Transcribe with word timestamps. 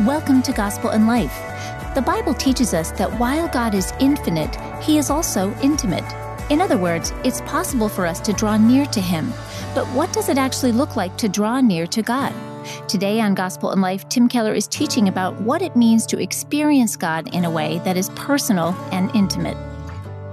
Welcome 0.00 0.40
to 0.44 0.52
Gospel 0.52 0.88
in 0.88 1.06
Life. 1.06 1.38
The 1.94 2.00
Bible 2.00 2.32
teaches 2.32 2.72
us 2.72 2.92
that 2.92 3.12
while 3.20 3.46
God 3.46 3.74
is 3.74 3.92
infinite, 4.00 4.56
He 4.82 4.96
is 4.96 5.10
also 5.10 5.54
intimate. 5.60 6.02
In 6.50 6.62
other 6.62 6.78
words, 6.78 7.12
it's 7.24 7.42
possible 7.42 7.90
for 7.90 8.06
us 8.06 8.18
to 8.20 8.32
draw 8.32 8.56
near 8.56 8.86
to 8.86 9.02
Him. 9.02 9.30
But 9.74 9.86
what 9.88 10.10
does 10.14 10.30
it 10.30 10.38
actually 10.38 10.72
look 10.72 10.96
like 10.96 11.18
to 11.18 11.28
draw 11.28 11.60
near 11.60 11.86
to 11.88 12.00
God? 12.00 12.32
Today 12.88 13.20
on 13.20 13.34
Gospel 13.34 13.70
in 13.72 13.82
Life, 13.82 14.08
Tim 14.08 14.30
Keller 14.30 14.54
is 14.54 14.66
teaching 14.66 15.08
about 15.08 15.38
what 15.42 15.60
it 15.60 15.76
means 15.76 16.06
to 16.06 16.18
experience 16.18 16.96
God 16.96 17.32
in 17.34 17.44
a 17.44 17.50
way 17.50 17.78
that 17.80 17.98
is 17.98 18.08
personal 18.16 18.68
and 18.92 19.14
intimate. 19.14 19.58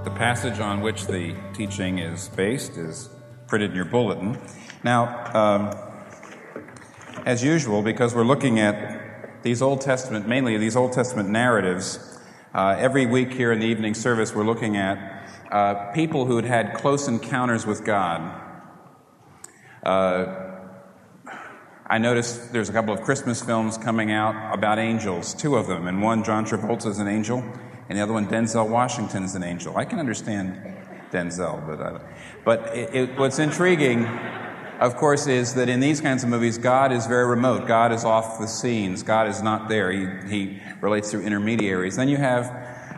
The 0.05 0.11
passage 0.11 0.61
on 0.61 0.79
which 0.79 1.05
the 1.05 1.35
teaching 1.53 1.99
is 1.99 2.29
based 2.29 2.77
is 2.77 3.09
printed 3.47 3.71
in 3.71 3.75
your 3.75 3.85
bulletin. 3.85 4.39
Now, 4.85 5.33
um, 5.33 7.23
as 7.25 7.43
usual, 7.43 7.81
because 7.81 8.15
we're 8.15 8.23
looking 8.23 8.61
at 8.61 8.98
these 9.41 9.61
Old 9.61 9.81
Testament, 9.81 10.27
mainly 10.27 10.57
these 10.57 10.75
Old 10.75 10.93
Testament 10.93 11.29
narratives, 11.29 12.19
uh, 12.53 12.75
every 12.77 13.05
week 13.05 13.31
here 13.31 13.51
in 13.51 13.59
the 13.59 13.67
evening 13.67 13.93
service, 13.93 14.33
we're 14.33 14.45
looking 14.45 14.75
at 14.75 15.27
uh, 15.51 15.91
people 15.91 16.25
who 16.25 16.35
had 16.35 16.45
had 16.45 16.73
close 16.73 17.07
encounters 17.07 17.65
with 17.65 17.85
God. 17.85 18.41
Uh, 19.83 20.49
I 21.87 21.97
noticed 21.97 22.53
there's 22.53 22.69
a 22.69 22.73
couple 22.73 22.93
of 22.93 23.01
Christmas 23.01 23.41
films 23.41 23.77
coming 23.77 24.11
out 24.11 24.53
about 24.53 24.77
angels, 24.77 25.33
two 25.33 25.55
of 25.55 25.67
them, 25.67 25.87
and 25.87 26.03
one 26.03 26.23
John 26.23 26.45
Travolta's 26.45 26.99
an 26.99 27.07
angel, 27.07 27.43
and 27.87 27.97
the 27.97 28.03
other 28.03 28.13
one 28.13 28.27
Denzel 28.27 28.69
Washington 28.69 29.23
is 29.23 29.35
an 29.35 29.43
angel. 29.43 29.75
I 29.75 29.85
can 29.85 29.97
understand 29.97 30.77
Denzel, 31.11 31.65
but 31.65 31.81
uh, 31.81 31.99
but 32.45 32.77
it, 32.77 32.93
it, 32.93 33.17
what's 33.17 33.39
intriguing, 33.39 34.03
of 34.79 34.95
course, 34.95 35.27
is 35.27 35.53
that 35.55 35.69
in 35.69 35.79
these 35.79 36.01
kinds 36.01 36.23
of 36.23 36.29
movies, 36.29 36.57
God 36.57 36.91
is 36.91 37.05
very 37.05 37.27
remote. 37.27 37.67
God 37.67 37.91
is 37.91 38.03
off 38.05 38.39
the 38.39 38.47
scenes. 38.47 39.03
God 39.03 39.27
is 39.27 39.41
not 39.41 39.69
there. 39.69 39.91
He 39.91 40.29
he 40.29 40.61
relates 40.81 41.11
through 41.11 41.23
intermediaries. 41.23 41.95
Then 41.95 42.09
you 42.09 42.17
have 42.17 42.45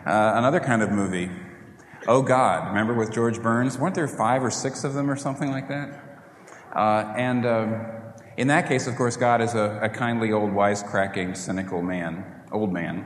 uh, 0.06 0.32
another 0.36 0.60
kind 0.60 0.82
of 0.82 0.90
movie, 0.90 1.30
Oh 2.08 2.20
God. 2.20 2.68
Remember 2.68 2.94
with 2.94 3.12
George 3.12 3.40
Burns? 3.40 3.78
Weren't 3.78 3.94
there 3.94 4.08
five 4.08 4.42
or 4.42 4.50
six 4.50 4.82
of 4.82 4.94
them 4.94 5.08
or 5.08 5.14
something 5.14 5.52
like 5.52 5.68
that? 5.68 6.24
Uh, 6.74 7.14
and 7.16 7.46
um, 7.46 7.86
in 8.36 8.48
that 8.48 8.66
case, 8.66 8.88
of 8.88 8.96
course, 8.96 9.16
God 9.16 9.40
is 9.40 9.54
a, 9.54 9.78
a 9.82 9.88
kindly 9.88 10.32
old 10.32 10.50
wisecracking, 10.50 11.36
cynical 11.36 11.80
man, 11.80 12.24
old 12.50 12.72
man. 12.72 13.04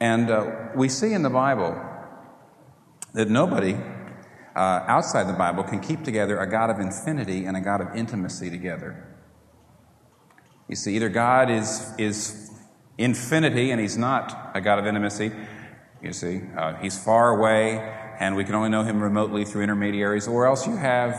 And 0.00 0.30
uh, 0.30 0.68
we 0.74 0.88
see 0.88 1.12
in 1.12 1.22
the 1.22 1.30
Bible 1.30 1.80
that 3.14 3.30
nobody 3.30 3.76
uh, 4.58 4.84
outside 4.88 5.28
the 5.28 5.38
Bible 5.38 5.62
can 5.62 5.78
keep 5.78 6.02
together 6.02 6.40
a 6.40 6.50
God 6.50 6.68
of 6.68 6.80
infinity 6.80 7.44
and 7.44 7.56
a 7.56 7.60
God 7.60 7.80
of 7.80 7.94
intimacy 7.94 8.50
together. 8.50 9.06
You 10.68 10.74
see, 10.74 10.96
either 10.96 11.08
God 11.08 11.48
is, 11.48 11.92
is 11.96 12.50
infinity 12.98 13.70
and 13.70 13.80
he's 13.80 13.96
not 13.96 14.50
a 14.54 14.60
God 14.60 14.80
of 14.80 14.86
intimacy, 14.86 15.30
you 16.02 16.12
see, 16.12 16.42
uh, 16.56 16.74
he's 16.74 17.02
far 17.02 17.38
away 17.38 17.78
and 18.18 18.34
we 18.34 18.44
can 18.44 18.56
only 18.56 18.68
know 18.68 18.82
him 18.82 19.00
remotely 19.00 19.44
through 19.44 19.62
intermediaries, 19.62 20.26
or 20.26 20.46
else 20.48 20.66
you 20.66 20.74
have 20.74 21.14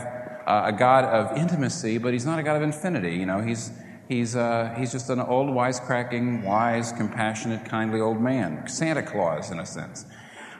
uh, 0.46 0.64
a 0.66 0.72
God 0.72 1.06
of 1.06 1.34
intimacy, 1.38 1.96
but 1.96 2.12
he's 2.12 2.26
not 2.26 2.38
a 2.38 2.42
God 2.42 2.56
of 2.56 2.62
infinity. 2.62 3.16
You 3.16 3.24
know, 3.24 3.40
he's, 3.40 3.72
he's, 4.06 4.36
uh, 4.36 4.74
he's 4.76 4.92
just 4.92 5.08
an 5.08 5.18
old, 5.18 5.48
wisecracking, 5.48 6.44
wise, 6.44 6.92
compassionate, 6.92 7.64
kindly 7.64 8.00
old 8.02 8.20
man. 8.20 8.68
Santa 8.68 9.02
Claus, 9.02 9.50
in 9.50 9.60
a 9.60 9.64
sense. 9.64 10.04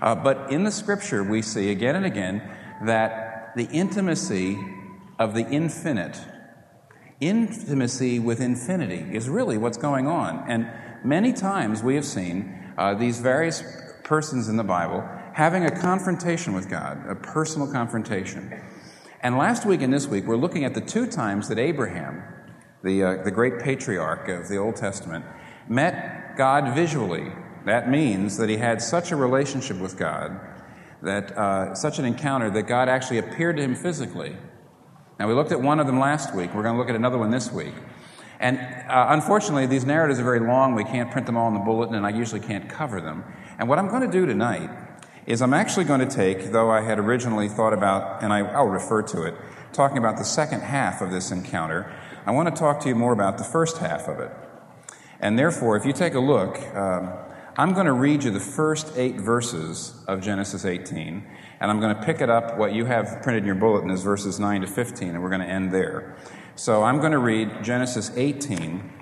Uh, 0.01 0.15
but 0.15 0.51
in 0.51 0.65
the 0.65 0.71
scripture, 0.71 1.23
we 1.23 1.43
see 1.43 1.71
again 1.71 1.95
and 1.95 2.07
again 2.07 2.41
that 2.85 3.53
the 3.57 3.67
intimacy 3.67 4.59
of 5.19 5.35
the 5.35 5.47
infinite, 5.49 6.21
intimacy 7.21 8.19
with 8.19 8.41
infinity, 8.41 9.15
is 9.15 9.29
really 9.29 9.59
what's 9.59 9.79
going 9.79 10.07
on. 10.07 10.45
And 10.49 10.71
many 11.05 11.33
times 11.33 11.83
we 11.83 11.95
have 11.95 12.05
seen 12.05 12.73
uh, 12.79 12.95
these 12.95 13.21
various 13.21 13.63
persons 14.05 14.49
in 14.49 14.57
the 14.57 14.65
Bible 14.65 15.07
having 15.35 15.65
a 15.65 15.71
confrontation 15.71 16.53
with 16.53 16.69
God, 16.69 17.07
a 17.09 17.15
personal 17.15 17.71
confrontation. 17.71 18.53
And 19.23 19.37
last 19.37 19.67
week 19.67 19.83
and 19.83 19.93
this 19.93 20.07
week, 20.07 20.27
we're 20.27 20.37
looking 20.37 20.65
at 20.65 20.75
the 20.75 20.81
two 20.81 21.07
times 21.07 21.49
that 21.49 21.59
Abraham, 21.59 22.23
the, 22.83 23.03
uh, 23.03 23.23
the 23.23 23.31
great 23.31 23.59
patriarch 23.61 24.29
of 24.29 24.49
the 24.49 24.57
Old 24.57 24.77
Testament, 24.77 25.25
met 25.69 26.37
God 26.37 26.75
visually. 26.75 27.31
That 27.67 27.91
means 27.91 28.39
that 28.39 28.49
he 28.49 28.57
had 28.57 28.81
such 28.81 29.13
a 29.13 29.17
relationship 29.17 29.79
with 29.79 29.97
God, 29.99 30.41
that 31.03 31.37
uh, 31.37 31.75
such 31.75 31.99
an 31.99 32.05
encounter, 32.05 32.51
that 32.51 32.63
God 32.65 32.89
actually 32.89 33.19
appeared 33.19 33.57
to 33.57 33.63
him 33.63 33.75
physically. 33.75 34.37
Now, 35.19 35.29
we 35.29 35.35
looked 35.35 35.53
at 35.53 35.61
one 35.61 35.81
of 35.81 35.87
them 35.87 35.99
last 35.99 36.35
week. 36.35 36.55
We're 36.55 36.63
going 36.63 36.75
to 36.75 36.79
look 36.79 36.89
at 36.89 36.97
another 36.97 37.19
one 37.19 37.31
this 37.31 37.53
week. 37.53 37.75
And 38.39 38.59
uh, 38.59 39.09
unfortunately, 39.11 39.67
these 39.67 39.85
narratives 39.85 40.19
are 40.19 40.25
very 40.25 40.41
long. 40.41 40.75
We 40.75 40.85
can't 40.85 41.11
print 41.11 41.27
them 41.27 41.37
all 41.37 41.49
in 41.49 41.55
the 41.55 41.61
bulletin, 41.61 41.95
and 41.95 42.07
I 42.07 42.11
usually 42.11 42.41
can't 42.41 42.69
cover 42.69 43.01
them. 43.01 43.23
And 43.59 43.69
what 43.69 43.79
I'm 43.79 43.89
going 43.89 44.03
to 44.03 44.11
do 44.11 44.25
tonight 44.25 44.71
is 45.27 45.43
I'm 45.43 45.53
actually 45.53 45.85
going 45.85 46.01
to 46.01 46.07
take, 46.07 46.53
though 46.53 46.71
I 46.71 46.81
had 46.81 46.99
originally 46.99 47.49
thought 47.49 47.75
about, 47.75 48.23
and 48.23 48.33
I, 48.33 48.43
will 48.43 48.71
refer 48.71 49.03
to 49.03 49.25
it, 49.25 49.35
talking 49.73 49.99
about 49.99 50.17
the 50.17 50.25
second 50.25 50.61
half 50.61 51.03
of 51.03 51.11
this 51.11 51.31
encounter, 51.31 51.93
I 52.25 52.33
want 52.33 52.55
to 52.55 52.59
talk 52.59 52.81
to 52.81 52.89
you 52.89 52.95
more 52.95 53.13
about 53.13 53.39
the 53.39 53.45
first 53.45 53.79
half 53.79 54.09
of 54.09 54.19
it. 54.21 54.33
And 55.21 55.39
therefore, 55.39 55.77
if 55.77 55.85
you 55.85 55.93
take 55.93 56.15
a 56.15 56.21
look, 56.21 56.59
um, 56.75 57.13
I'm 57.57 57.73
going 57.73 57.87
to 57.87 57.93
read 57.93 58.23
you 58.23 58.31
the 58.31 58.39
first 58.39 58.93
eight 58.97 59.17
verses 59.17 59.95
of 60.07 60.21
Genesis 60.21 60.65
18, 60.65 61.27
and 61.61 61.71
I'm 61.71 61.81
going 61.81 61.95
to 61.95 62.03
pick 62.03 62.21
it 62.21 62.31
up. 62.31 62.57
What 62.57 62.73
you 62.73 62.85
have 62.85 63.23
printed 63.23 63.43
in 63.43 63.47
your 63.47 63.57
bulletin 63.57 63.91
is 63.91 64.03
verses 64.03 64.39
9 64.39 64.61
to 64.61 64.67
15, 64.67 65.09
and 65.09 65.23
we're 65.23 65.31
going 65.31 65.41
to 65.41 65.49
end 65.49 65.73
there. 65.73 66.17
So 66.55 66.85
I'm 66.85 66.99
going 66.99 67.13
to 67.13 67.19
read 67.19 67.65
Genesis 67.65 68.13
18, 68.15 68.93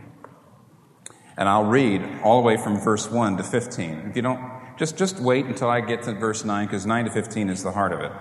and 1.36 1.48
I'll 1.48 1.66
read 1.66 2.02
all 2.22 2.40
the 2.40 2.46
way 2.46 2.56
from 2.56 2.78
verse 2.80 3.10
1 3.10 3.36
to 3.36 3.42
15. 3.42 4.08
If 4.10 4.16
you 4.16 4.22
don't 4.22 4.40
just, 4.78 4.96
just 4.96 5.20
wait 5.20 5.44
until 5.44 5.68
I 5.68 5.80
get 5.80 6.02
to 6.04 6.14
verse 6.14 6.44
9, 6.44 6.66
because 6.66 6.86
9 6.86 7.04
to 7.04 7.10
15 7.10 7.50
is 7.50 7.62
the 7.62 7.72
heart 7.72 7.92
of 7.92 8.00
it. 8.00 8.12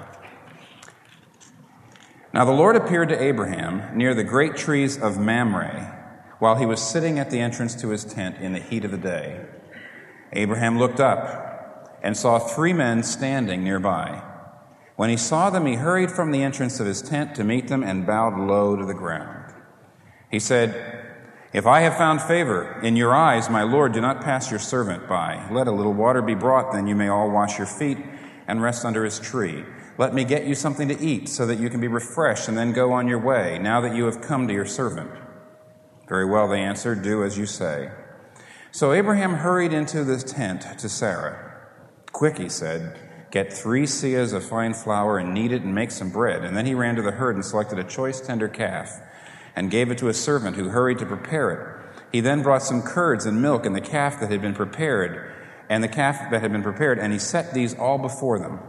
Now 2.33 2.43
the 2.43 2.51
Lord 2.51 2.75
appeared 2.75 3.09
to 3.09 3.21
Abraham 3.21 3.97
near 3.97 4.13
the 4.13 4.25
great 4.25 4.57
trees 4.57 4.97
of 5.01 5.17
Mamre 5.17 5.93
while 6.39 6.57
he 6.57 6.65
was 6.65 6.81
sitting 6.81 7.17
at 7.17 7.31
the 7.31 7.39
entrance 7.39 7.73
to 7.75 7.89
his 7.89 8.03
tent 8.03 8.37
in 8.37 8.53
the 8.53 8.59
heat 8.59 8.83
of 8.83 8.91
the 8.91 8.97
day. 8.97 9.45
Abraham 10.33 10.77
looked 10.77 10.99
up 10.99 11.99
and 12.03 12.15
saw 12.15 12.39
three 12.39 12.73
men 12.73 13.03
standing 13.03 13.63
nearby. 13.63 14.23
When 14.95 15.09
he 15.09 15.17
saw 15.17 15.49
them, 15.49 15.65
he 15.65 15.75
hurried 15.75 16.11
from 16.11 16.31
the 16.31 16.43
entrance 16.43 16.79
of 16.79 16.87
his 16.87 17.01
tent 17.01 17.35
to 17.35 17.43
meet 17.43 17.67
them 17.67 17.83
and 17.83 18.05
bowed 18.05 18.37
low 18.39 18.75
to 18.75 18.85
the 18.85 18.93
ground. 18.93 19.53
He 20.31 20.39
said, 20.39 21.05
if 21.53 21.65
I 21.65 21.81
have 21.81 21.97
found 21.97 22.21
favor 22.21 22.79
in 22.81 22.95
your 22.95 23.15
eyes, 23.15 23.49
my 23.49 23.63
Lord, 23.63 23.93
do 23.93 24.01
not 24.01 24.21
pass 24.21 24.51
your 24.51 24.59
servant 24.59 25.07
by. 25.07 25.47
Let 25.49 25.67
a 25.67 25.71
little 25.71 25.93
water 25.93 26.21
be 26.21 26.35
brought, 26.35 26.73
then 26.73 26.87
you 26.87 26.95
may 26.95 27.07
all 27.07 27.31
wash 27.31 27.57
your 27.57 27.67
feet 27.67 27.97
and 28.47 28.61
rest 28.61 28.85
under 28.85 29.03
his 29.05 29.19
tree. 29.19 29.63
Let 29.97 30.13
me 30.13 30.25
get 30.25 30.45
you 30.45 30.55
something 30.55 30.87
to 30.89 30.99
eat 30.99 31.29
so 31.29 31.45
that 31.45 31.59
you 31.59 31.69
can 31.69 31.79
be 31.79 31.87
refreshed 31.87 32.47
and 32.47 32.57
then 32.57 32.73
go 32.73 32.91
on 32.91 33.07
your 33.07 33.19
way, 33.19 33.59
now 33.59 33.81
that 33.81 33.95
you 33.95 34.05
have 34.05 34.21
come 34.21 34.47
to 34.47 34.53
your 34.53 34.65
servant. 34.65 35.09
Very 36.07 36.25
well, 36.25 36.47
they 36.47 36.61
answered, 36.61 37.01
do 37.01 37.23
as 37.23 37.37
you 37.37 37.45
say. 37.45 37.91
So 38.71 38.91
Abraham 38.91 39.33
hurried 39.35 39.73
into 39.73 40.03
the 40.03 40.17
tent 40.17 40.65
to 40.79 40.89
Sarah. 40.89 41.55
Quick, 42.11 42.37
he 42.37 42.49
said, 42.49 42.99
get 43.31 43.51
three 43.51 43.83
seahs 43.83 44.33
of 44.33 44.45
fine 44.45 44.73
flour 44.73 45.17
and 45.17 45.33
knead 45.33 45.51
it 45.51 45.61
and 45.61 45.73
make 45.73 45.91
some 45.91 46.09
bread. 46.09 46.43
And 46.43 46.55
then 46.55 46.65
he 46.65 46.73
ran 46.73 46.95
to 46.95 47.01
the 47.01 47.11
herd 47.11 47.35
and 47.35 47.45
selected 47.45 47.79
a 47.79 47.83
choice 47.83 48.21
tender 48.21 48.47
calf 48.47 48.89
and 49.55 49.71
gave 49.71 49.89
it 49.89 49.97
to 49.97 50.07
a 50.07 50.13
servant 50.13 50.55
who 50.55 50.69
hurried 50.69 50.99
to 50.99 51.05
prepare 51.05 51.51
it. 51.51 52.03
He 52.11 52.21
then 52.21 52.43
brought 52.43 52.63
some 52.63 52.81
curds 52.81 53.25
and 53.25 53.41
milk 53.41 53.65
and 53.65 53.75
the 53.75 53.81
calf 53.81 54.19
that 54.19 54.31
had 54.31 54.41
been 54.41 54.53
prepared, 54.53 55.33
and 55.69 55.83
the 55.83 55.87
calf 55.87 56.29
that 56.31 56.41
had 56.41 56.51
been 56.51 56.63
prepared, 56.63 56.99
and 56.99 57.11
he 57.11 57.19
set 57.19 57.53
these 57.53 57.73
all 57.73 57.97
before 57.97 58.39
them. 58.39 58.59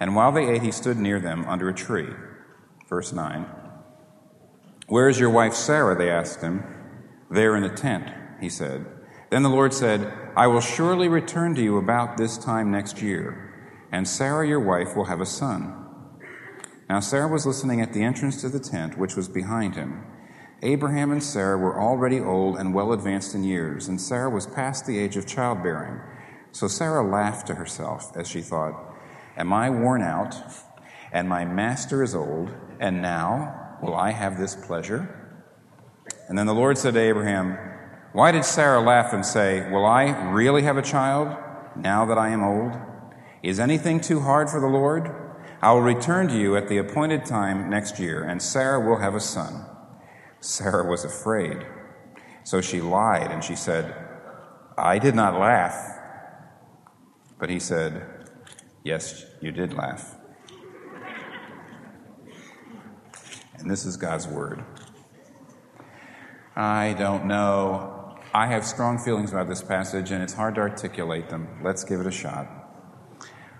And 0.00 0.16
while 0.16 0.32
they 0.32 0.48
ate, 0.48 0.62
he 0.62 0.72
stood 0.72 0.96
near 0.96 1.20
them 1.20 1.44
under 1.46 1.68
a 1.68 1.74
tree. 1.74 2.08
Verse 2.88 3.12
9. 3.12 3.46
Where 4.88 5.08
is 5.08 5.20
your 5.20 5.30
wife 5.30 5.54
Sarah? 5.54 5.96
They 5.96 6.10
asked 6.10 6.40
him. 6.40 6.64
There 7.30 7.56
in 7.56 7.62
the 7.62 7.68
tent, 7.68 8.12
he 8.40 8.48
said. 8.48 8.86
Then 9.30 9.42
the 9.42 9.50
Lord 9.50 9.74
said, 9.74 10.12
I 10.36 10.46
will 10.46 10.60
surely 10.60 11.08
return 11.08 11.54
to 11.56 11.62
you 11.62 11.78
about 11.78 12.16
this 12.16 12.38
time 12.38 12.70
next 12.70 13.02
year, 13.02 13.52
and 13.90 14.06
Sarah 14.06 14.46
your 14.46 14.60
wife 14.60 14.96
will 14.96 15.06
have 15.06 15.20
a 15.20 15.26
son. 15.26 15.84
Now 16.88 17.00
Sarah 17.00 17.28
was 17.28 17.46
listening 17.46 17.80
at 17.80 17.92
the 17.92 18.02
entrance 18.02 18.40
to 18.42 18.48
the 18.48 18.60
tent, 18.60 18.96
which 18.96 19.16
was 19.16 19.28
behind 19.28 19.74
him. 19.74 20.04
Abraham 20.62 21.10
and 21.10 21.22
Sarah 21.22 21.58
were 21.58 21.80
already 21.80 22.20
old 22.20 22.56
and 22.56 22.72
well 22.72 22.92
advanced 22.92 23.34
in 23.34 23.44
years, 23.44 23.88
and 23.88 24.00
Sarah 24.00 24.30
was 24.30 24.46
past 24.46 24.86
the 24.86 24.98
age 24.98 25.16
of 25.16 25.26
childbearing. 25.26 26.00
So 26.52 26.68
Sarah 26.68 27.06
laughed 27.06 27.48
to 27.48 27.56
herself 27.56 28.16
as 28.16 28.28
she 28.28 28.40
thought, 28.40 28.94
Am 29.36 29.52
I 29.52 29.68
worn 29.68 30.02
out, 30.02 30.34
and 31.12 31.28
my 31.28 31.44
master 31.44 32.02
is 32.02 32.14
old, 32.14 32.54
and 32.80 33.02
now 33.02 33.76
will 33.82 33.94
I 33.94 34.12
have 34.12 34.38
this 34.38 34.54
pleasure? 34.54 35.12
And 36.28 36.38
then 36.38 36.46
the 36.46 36.54
Lord 36.54 36.78
said 36.78 36.94
to 36.94 37.00
Abraham, 37.00 37.58
Why 38.16 38.32
did 38.32 38.46
Sarah 38.46 38.80
laugh 38.80 39.12
and 39.12 39.26
say, 39.26 39.70
Will 39.70 39.84
I 39.84 40.04
really 40.30 40.62
have 40.62 40.78
a 40.78 40.82
child 40.82 41.36
now 41.76 42.06
that 42.06 42.16
I 42.16 42.30
am 42.30 42.42
old? 42.42 42.72
Is 43.42 43.60
anything 43.60 44.00
too 44.00 44.20
hard 44.20 44.48
for 44.48 44.58
the 44.58 44.66
Lord? 44.66 45.14
I 45.60 45.72
will 45.72 45.82
return 45.82 46.26
to 46.28 46.34
you 46.34 46.56
at 46.56 46.70
the 46.70 46.78
appointed 46.78 47.26
time 47.26 47.68
next 47.68 47.98
year, 47.98 48.24
and 48.24 48.40
Sarah 48.40 48.80
will 48.80 49.00
have 49.00 49.14
a 49.14 49.20
son. 49.20 49.66
Sarah 50.40 50.88
was 50.88 51.04
afraid. 51.04 51.66
So 52.42 52.62
she 52.62 52.80
lied 52.80 53.30
and 53.30 53.44
she 53.44 53.54
said, 53.54 53.94
I 54.78 54.98
did 54.98 55.14
not 55.14 55.38
laugh. 55.38 55.76
But 57.38 57.50
he 57.50 57.60
said, 57.60 58.30
Yes, 58.82 59.26
you 59.42 59.52
did 59.52 59.74
laugh. 59.74 60.16
And 63.58 63.70
this 63.70 63.84
is 63.84 63.98
God's 63.98 64.26
word. 64.26 64.64
I 66.56 66.94
don't 66.98 67.26
know. 67.26 68.04
I 68.34 68.46
have 68.48 68.64
strong 68.64 68.98
feelings 68.98 69.32
about 69.32 69.48
this 69.48 69.62
passage, 69.62 70.10
and 70.10 70.22
it's 70.22 70.34
hard 70.34 70.56
to 70.56 70.60
articulate 70.60 71.28
them. 71.28 71.60
Let's 71.62 71.84
give 71.84 72.00
it 72.00 72.06
a 72.06 72.12
shot. 72.12 72.46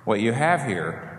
What 0.04 0.20
you 0.20 0.32
have 0.32 0.66
here 0.66 1.16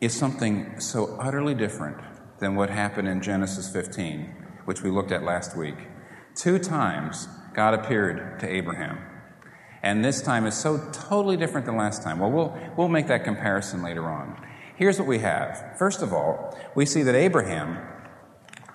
is 0.00 0.14
something 0.14 0.80
so 0.80 1.16
utterly 1.18 1.54
different 1.54 1.98
than 2.38 2.54
what 2.54 2.70
happened 2.70 3.08
in 3.08 3.22
Genesis 3.22 3.70
15, 3.72 4.34
which 4.64 4.82
we 4.82 4.90
looked 4.90 5.12
at 5.12 5.22
last 5.22 5.56
week. 5.56 5.76
Two 6.34 6.58
times 6.58 7.28
God 7.54 7.74
appeared 7.74 8.38
to 8.40 8.48
Abraham. 8.48 8.98
And 9.82 10.04
this 10.04 10.20
time 10.20 10.46
is 10.46 10.54
so 10.54 10.90
totally 10.92 11.36
different 11.36 11.66
than 11.66 11.76
last 11.76 12.02
time. 12.02 12.18
Well, 12.18 12.30
we'll, 12.30 12.58
we'll 12.76 12.88
make 12.88 13.06
that 13.06 13.24
comparison 13.24 13.82
later 13.82 14.04
on. 14.08 14.40
Here's 14.76 14.98
what 14.98 15.08
we 15.08 15.20
have. 15.20 15.78
First 15.78 16.02
of 16.02 16.12
all, 16.12 16.56
we 16.74 16.84
see 16.84 17.02
that 17.02 17.14
Abraham 17.14 17.78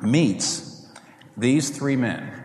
meets 0.01 0.87
these 1.37 1.69
three 1.69 1.95
men. 1.95 2.40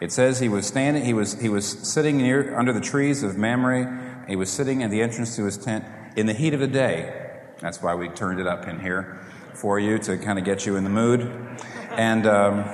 It 0.00 0.12
says 0.12 0.40
he 0.40 0.48
was 0.48 0.66
standing, 0.66 1.04
he 1.04 1.12
was, 1.12 1.40
he 1.40 1.48
was 1.48 1.66
sitting 1.66 2.18
near, 2.18 2.58
under 2.58 2.72
the 2.72 2.80
trees 2.80 3.22
of 3.22 3.36
Mamre. 3.36 4.24
He 4.26 4.36
was 4.36 4.50
sitting 4.50 4.82
at 4.82 4.90
the 4.90 5.02
entrance 5.02 5.36
to 5.36 5.44
his 5.44 5.58
tent 5.58 5.84
in 6.16 6.26
the 6.26 6.32
heat 6.32 6.54
of 6.54 6.60
the 6.60 6.68
day. 6.68 7.30
That's 7.60 7.82
why 7.82 7.94
we 7.94 8.08
turned 8.08 8.40
it 8.40 8.46
up 8.46 8.66
in 8.66 8.80
here 8.80 9.20
for 9.54 9.78
you 9.78 9.98
to 9.98 10.16
kind 10.16 10.38
of 10.38 10.44
get 10.44 10.64
you 10.64 10.76
in 10.76 10.84
the 10.84 10.90
mood. 10.90 11.30
And 11.90 12.26
um, 12.26 12.64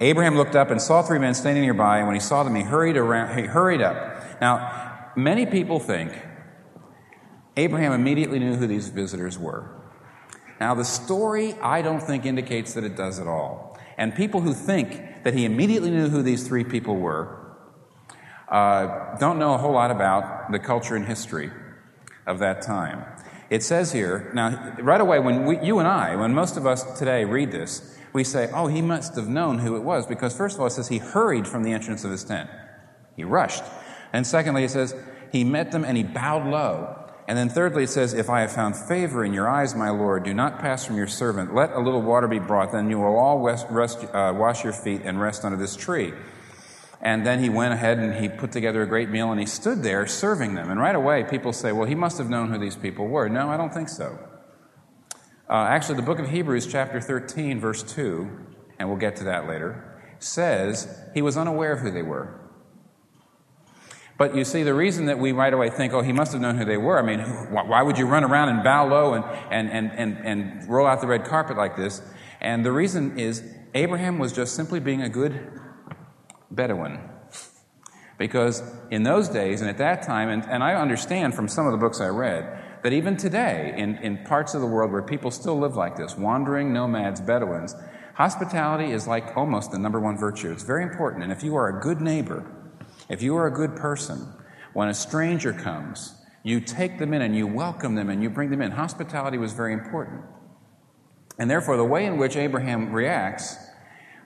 Abraham 0.00 0.36
looked 0.36 0.54
up 0.54 0.70
and 0.70 0.80
saw 0.80 1.02
three 1.02 1.18
men 1.18 1.34
standing 1.34 1.62
nearby, 1.62 1.98
and 1.98 2.06
when 2.06 2.14
he 2.14 2.20
saw 2.20 2.44
them, 2.44 2.54
he 2.54 2.62
hurried 2.62 2.96
around. 2.96 3.36
He 3.36 3.44
hurried 3.44 3.80
up. 3.80 4.40
Now, 4.40 5.10
many 5.16 5.46
people 5.46 5.80
think 5.80 6.12
Abraham 7.56 7.92
immediately 7.92 8.38
knew 8.38 8.54
who 8.54 8.66
these 8.66 8.90
visitors 8.90 9.38
were. 9.38 9.72
Now, 10.60 10.74
the 10.74 10.84
story, 10.84 11.54
I 11.62 11.82
don't 11.82 12.00
think, 12.00 12.26
indicates 12.26 12.74
that 12.74 12.84
it 12.84 12.96
does 12.96 13.18
at 13.18 13.26
all. 13.26 13.78
And 13.98 14.14
people 14.14 14.42
who 14.42 14.52
think 14.52 15.02
that 15.26 15.34
he 15.34 15.44
immediately 15.44 15.90
knew 15.90 16.08
who 16.08 16.22
these 16.22 16.46
three 16.46 16.62
people 16.62 16.94
were 16.94 17.56
uh, 18.48 19.16
don't 19.16 19.40
know 19.40 19.54
a 19.54 19.58
whole 19.58 19.72
lot 19.72 19.90
about 19.90 20.52
the 20.52 20.58
culture 20.60 20.94
and 20.94 21.04
history 21.04 21.50
of 22.28 22.38
that 22.38 22.62
time. 22.62 23.04
It 23.50 23.64
says 23.64 23.90
here, 23.90 24.30
now, 24.34 24.76
right 24.78 25.00
away, 25.00 25.18
when 25.18 25.44
we, 25.44 25.58
you 25.58 25.80
and 25.80 25.88
I, 25.88 26.14
when 26.14 26.32
most 26.32 26.56
of 26.56 26.64
us 26.64 26.96
today 26.96 27.24
read 27.24 27.50
this, 27.50 27.98
we 28.12 28.22
say, 28.22 28.48
oh, 28.54 28.68
he 28.68 28.80
must 28.80 29.16
have 29.16 29.26
known 29.26 29.58
who 29.58 29.74
it 29.74 29.82
was, 29.82 30.06
because 30.06 30.36
first 30.36 30.54
of 30.54 30.60
all, 30.60 30.68
it 30.68 30.70
says 30.70 30.86
he 30.86 30.98
hurried 30.98 31.48
from 31.48 31.64
the 31.64 31.72
entrance 31.72 32.04
of 32.04 32.12
his 32.12 32.22
tent. 32.22 32.48
He 33.16 33.24
rushed. 33.24 33.64
And 34.12 34.24
secondly, 34.24 34.62
it 34.62 34.70
says 34.70 34.94
he 35.32 35.42
met 35.42 35.72
them 35.72 35.84
and 35.84 35.96
he 35.96 36.04
bowed 36.04 36.46
low. 36.46 37.05
And 37.28 37.36
then 37.36 37.48
thirdly, 37.48 37.84
it 37.84 37.90
says, 37.90 38.14
If 38.14 38.30
I 38.30 38.40
have 38.42 38.52
found 38.52 38.76
favor 38.76 39.24
in 39.24 39.32
your 39.32 39.48
eyes, 39.48 39.74
my 39.74 39.90
Lord, 39.90 40.22
do 40.24 40.32
not 40.32 40.60
pass 40.60 40.84
from 40.84 40.96
your 40.96 41.08
servant. 41.08 41.54
Let 41.54 41.72
a 41.72 41.80
little 41.80 42.02
water 42.02 42.28
be 42.28 42.38
brought, 42.38 42.72
then 42.72 42.88
you 42.88 42.98
will 42.98 43.16
all 43.16 43.40
rest, 43.40 43.66
rest, 43.68 44.04
uh, 44.12 44.32
wash 44.36 44.62
your 44.62 44.72
feet 44.72 45.02
and 45.04 45.20
rest 45.20 45.44
under 45.44 45.56
this 45.56 45.74
tree. 45.74 46.12
And 47.00 47.26
then 47.26 47.40
he 47.40 47.48
went 47.48 47.74
ahead 47.74 47.98
and 47.98 48.14
he 48.14 48.28
put 48.28 48.52
together 48.52 48.82
a 48.82 48.86
great 48.86 49.10
meal 49.10 49.30
and 49.30 49.40
he 49.40 49.46
stood 49.46 49.82
there 49.82 50.06
serving 50.06 50.54
them. 50.54 50.70
And 50.70 50.80
right 50.80 50.94
away, 50.94 51.24
people 51.24 51.52
say, 51.52 51.72
Well, 51.72 51.86
he 51.86 51.96
must 51.96 52.18
have 52.18 52.30
known 52.30 52.50
who 52.50 52.58
these 52.58 52.76
people 52.76 53.08
were. 53.08 53.28
No, 53.28 53.50
I 53.50 53.56
don't 53.56 53.74
think 53.74 53.88
so. 53.88 54.18
Uh, 55.48 55.54
actually, 55.54 55.96
the 55.96 56.02
book 56.02 56.18
of 56.18 56.28
Hebrews, 56.28 56.66
chapter 56.66 57.00
13, 57.00 57.60
verse 57.60 57.82
2, 57.82 58.28
and 58.78 58.88
we'll 58.88 58.98
get 58.98 59.16
to 59.16 59.24
that 59.24 59.46
later, 59.46 60.00
says 60.18 61.02
he 61.14 61.22
was 61.22 61.36
unaware 61.36 61.72
of 61.72 61.80
who 61.80 61.90
they 61.90 62.02
were. 62.02 62.45
But 64.18 64.34
you 64.34 64.44
see, 64.44 64.62
the 64.62 64.74
reason 64.74 65.06
that 65.06 65.18
we 65.18 65.32
right 65.32 65.52
away 65.52 65.68
think, 65.68 65.92
oh, 65.92 66.00
he 66.00 66.12
must 66.12 66.32
have 66.32 66.40
known 66.40 66.56
who 66.56 66.64
they 66.64 66.78
were, 66.78 66.98
I 66.98 67.02
mean, 67.02 67.20
why 67.50 67.82
would 67.82 67.98
you 67.98 68.06
run 68.06 68.24
around 68.24 68.48
and 68.48 68.64
bow 68.64 68.88
low 68.88 69.12
and, 69.12 69.24
and, 69.50 69.70
and, 69.70 69.92
and, 69.92 70.26
and 70.26 70.68
roll 70.68 70.86
out 70.86 71.02
the 71.02 71.06
red 71.06 71.24
carpet 71.24 71.56
like 71.56 71.76
this? 71.76 72.00
And 72.40 72.64
the 72.64 72.72
reason 72.72 73.18
is 73.18 73.42
Abraham 73.74 74.18
was 74.18 74.32
just 74.32 74.54
simply 74.54 74.80
being 74.80 75.02
a 75.02 75.08
good 75.08 75.50
Bedouin. 76.50 76.98
Because 78.18 78.62
in 78.90 79.02
those 79.02 79.28
days 79.28 79.60
and 79.60 79.68
at 79.68 79.76
that 79.78 80.02
time, 80.02 80.30
and, 80.30 80.44
and 80.44 80.64
I 80.64 80.74
understand 80.74 81.34
from 81.34 81.48
some 81.48 81.66
of 81.66 81.72
the 81.72 81.78
books 81.78 82.00
I 82.00 82.08
read, 82.08 82.80
that 82.82 82.94
even 82.94 83.16
today, 83.18 83.74
in, 83.76 83.96
in 83.96 84.24
parts 84.24 84.54
of 84.54 84.62
the 84.62 84.66
world 84.66 84.92
where 84.92 85.02
people 85.02 85.30
still 85.30 85.58
live 85.58 85.76
like 85.76 85.96
this, 85.96 86.16
wandering 86.16 86.72
nomads, 86.72 87.20
Bedouins, 87.20 87.74
hospitality 88.14 88.92
is 88.92 89.06
like 89.06 89.36
almost 89.36 89.72
the 89.72 89.78
number 89.78 90.00
one 90.00 90.16
virtue. 90.16 90.50
It's 90.52 90.62
very 90.62 90.84
important. 90.84 91.24
And 91.24 91.32
if 91.32 91.42
you 91.42 91.56
are 91.56 91.76
a 91.76 91.80
good 91.80 92.00
neighbor, 92.00 92.50
if 93.08 93.22
you 93.22 93.36
are 93.36 93.46
a 93.46 93.52
good 93.52 93.76
person, 93.76 94.32
when 94.72 94.88
a 94.88 94.94
stranger 94.94 95.52
comes, 95.52 96.14
you 96.42 96.60
take 96.60 96.98
them 96.98 97.12
in 97.14 97.22
and 97.22 97.36
you 97.36 97.46
welcome 97.46 97.94
them 97.94 98.10
and 98.10 98.22
you 98.22 98.30
bring 98.30 98.50
them 98.50 98.62
in. 98.62 98.70
Hospitality 98.70 99.38
was 99.38 99.52
very 99.52 99.72
important. 99.72 100.22
And 101.38 101.50
therefore, 101.50 101.76
the 101.76 101.84
way 101.84 102.06
in 102.06 102.18
which 102.18 102.36
Abraham 102.36 102.92
reacts 102.92 103.56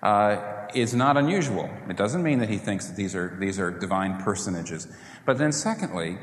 uh, 0.03 0.67
is 0.75 0.95
not 0.95 1.17
unusual. 1.17 1.69
It 1.89 1.97
doesn't 1.97 2.23
mean 2.23 2.39
that 2.39 2.49
he 2.49 2.59
thinks 2.59 2.87
that 2.87 2.97
these 2.97 3.15
are, 3.15 3.37
these 3.41 3.59
are 3.59 3.71
divine 3.71 4.23
personages. 4.23 4.87
But 5.27 5.39
then, 5.39 5.53
secondly, 5.53 6.19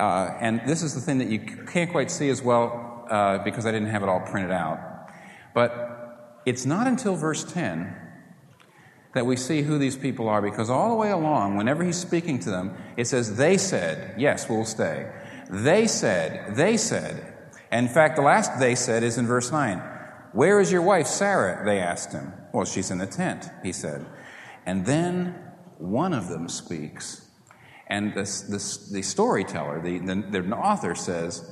uh, 0.00 0.36
and 0.40 0.60
this 0.66 0.82
is 0.82 0.94
the 0.94 1.00
thing 1.00 1.18
that 1.18 1.28
you 1.28 1.38
can't 1.40 1.90
quite 1.90 2.10
see 2.10 2.28
as 2.28 2.42
well 2.42 3.06
uh, 3.10 3.38
because 3.38 3.66
I 3.66 3.72
didn't 3.72 3.88
have 3.88 4.02
it 4.02 4.08
all 4.08 4.20
printed 4.20 4.50
out, 4.50 4.78
but 5.54 6.40
it's 6.46 6.66
not 6.66 6.86
until 6.86 7.14
verse 7.14 7.44
10 7.44 7.94
that 9.14 9.26
we 9.26 9.36
see 9.36 9.62
who 9.62 9.78
these 9.78 9.96
people 9.96 10.28
are 10.28 10.40
because 10.40 10.70
all 10.70 10.90
the 10.90 10.96
way 10.96 11.10
along, 11.10 11.56
whenever 11.56 11.84
he's 11.84 11.98
speaking 11.98 12.38
to 12.40 12.50
them, 12.50 12.74
it 12.96 13.06
says, 13.06 13.36
They 13.36 13.58
said, 13.58 14.14
Yes, 14.18 14.48
we'll 14.48 14.64
stay. 14.64 15.10
They 15.50 15.86
said, 15.86 16.56
They 16.56 16.76
said. 16.76 17.34
And 17.70 17.86
in 17.88 17.92
fact, 17.92 18.16
the 18.16 18.22
last 18.22 18.58
they 18.58 18.74
said 18.74 19.02
is 19.02 19.18
in 19.18 19.26
verse 19.26 19.50
9. 19.50 19.78
Where 20.32 20.60
is 20.60 20.72
your 20.72 20.82
wife, 20.82 21.06
Sarah? 21.06 21.64
They 21.64 21.78
asked 21.78 22.12
him. 22.12 22.32
Well, 22.52 22.64
she's 22.64 22.90
in 22.90 22.98
the 22.98 23.06
tent, 23.06 23.46
he 23.62 23.72
said. 23.72 24.06
And 24.64 24.86
then 24.86 25.34
one 25.78 26.14
of 26.14 26.28
them 26.28 26.48
speaks. 26.48 27.28
And 27.86 28.14
this, 28.14 28.42
this, 28.42 28.90
the 28.90 29.02
storyteller, 29.02 29.82
the, 29.82 29.98
the, 29.98 30.42
the 30.42 30.56
author 30.56 30.94
says, 30.94 31.50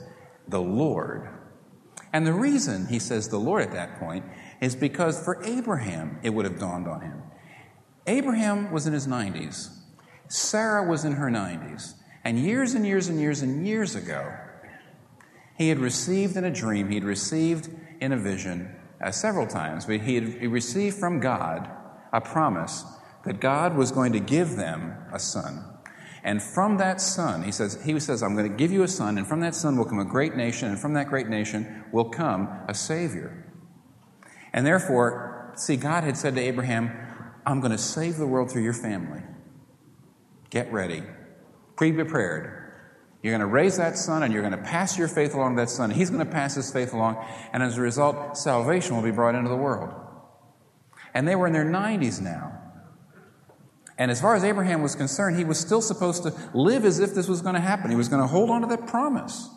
The 0.49 0.61
Lord. 0.61 1.29
And 2.13 2.27
the 2.27 2.33
reason 2.33 2.87
he 2.87 2.99
says 2.99 3.29
the 3.29 3.39
Lord 3.39 3.63
at 3.63 3.73
that 3.73 4.01
point 4.01 4.25
is 4.61 4.75
because 4.75 5.23
for 5.23 5.43
Abraham, 5.45 6.19
it 6.23 6.31
would 6.31 6.45
have 6.45 6.59
dawned 6.59 6.89
on 6.89 7.03
him. 7.03 7.23
Abraham 8.07 8.73
was 8.73 8.87
in 8.87 8.93
his 8.93 9.07
90s, 9.07 9.77
Sarah 10.29 10.89
was 10.89 11.05
in 11.05 11.13
her 11.13 11.29
90s, 11.31 11.95
and 12.25 12.39
years 12.39 12.75
and 12.75 12.87
years 12.87 13.09
and 13.09 13.21
years 13.21 13.43
and 13.43 13.67
years 13.67 13.95
ago, 13.95 14.33
he 15.57 15.69
had 15.69 15.79
received 15.79 16.37
in 16.37 16.45
a 16.45 16.51
dream, 16.51 16.89
he 16.89 16.95
had 16.95 17.05
received 17.05 17.69
in 18.01 18.13
a 18.13 18.17
vision 18.17 18.75
uh, 19.03 19.11
several 19.11 19.47
times, 19.47 19.87
but 19.87 20.01
he 20.01 20.15
had 20.15 20.43
received 20.51 20.97
from 20.97 21.21
God 21.21 21.71
a 22.13 22.21
promise 22.21 22.85
that 23.25 23.41
God 23.41 23.77
was 23.77 23.93
going 23.93 24.13
to 24.13 24.21
give 24.21 24.57
them 24.57 24.97
a 25.13 25.19
son. 25.19 25.65
And 26.23 26.43
from 26.43 26.77
that 26.79 27.01
son, 27.01 27.43
he 27.43 27.53
says, 27.53 27.83
he 27.83 27.99
says, 27.99 28.23
I'm 28.23 28.37
going 28.37 28.51
to 28.51 28.57
give 28.57 28.73
you 28.73 28.83
a 28.83 28.89
son, 28.89 29.17
and 29.19 29.27
from 29.27 29.41
that 29.41 29.55
son 29.55 29.77
will 29.77 29.87
come 29.87 29.99
a 29.99 30.05
great 30.05 30.37
nation, 30.37 30.69
and 30.69 30.79
from 30.79 30.95
that 30.95 31.09
great 31.09 31.29
nation 31.29 31.85
will 31.93 32.11
come 32.11 32.49
a 32.69 32.75
savior. 32.75 33.47
And 34.53 34.67
therefore, 34.67 35.53
see, 35.57 35.77
God 35.77 36.05
had 36.05 36.17
said 36.17 36.35
to 36.35 36.41
Abraham, 36.41 36.91
I'm 37.47 37.61
going 37.61 37.73
to 37.73 37.79
save 37.79 38.17
the 38.17 38.27
world 38.27 38.51
through 38.51 38.63
your 38.63 38.75
family. 38.75 39.23
Get 40.51 40.73
ready. 40.73 41.03
Pre 41.77 41.93
prepared. 41.93 42.61
You're 43.23 43.33
going 43.33 43.41
to 43.41 43.47
raise 43.47 43.77
that 43.77 43.99
son 43.99 44.23
and 44.23 44.33
you're 44.33 44.43
going 44.43 44.57
to 44.57 44.59
pass 44.59 44.97
your 44.97 45.09
faith 45.09 45.35
along 45.35 45.57
to 45.57 45.63
that 45.63 45.71
son. 45.71 45.91
He's 45.91 46.11
going 46.11 46.25
to 46.25 46.31
pass 46.31 46.55
his 46.55 46.73
faith 46.73 46.95
along, 46.95 47.23
and 47.53 47.63
as 47.63 47.77
a 47.77 47.81
result, 47.81 48.39
salvation 48.39 48.97
will 48.97 49.03
be 49.03 49.11
brought 49.11 49.35
into 49.35 49.51
the 49.51 49.57
world. 49.57 49.95
And 51.13 51.29
they 51.29 51.35
were 51.35 51.47
in 51.47 51.53
their 51.53 51.65
90s 51.65 52.21
now. 52.21 52.57
And 53.99 54.11
as 54.11 54.21
far 54.21 54.35
as 54.35 54.45
Abraham 54.45 54.81
was 54.81 54.95
concerned, 54.95 55.37
he 55.37 55.45
was 55.45 55.59
still 55.59 55.83
supposed 55.83 56.23
to 56.23 56.33
live 56.55 56.87
as 56.87 57.01
if 57.01 57.15
this 57.15 57.29
was 57.29 57.43
going 57.43 57.55
to 57.55 57.61
happen. 57.61 57.91
He 57.91 57.97
was 57.97 58.09
going 58.09 58.23
to 58.23 58.29
hold 58.29 58.49
on 58.49 58.63
to 58.63 58.67
that 58.69 58.87
promise. 58.87 59.51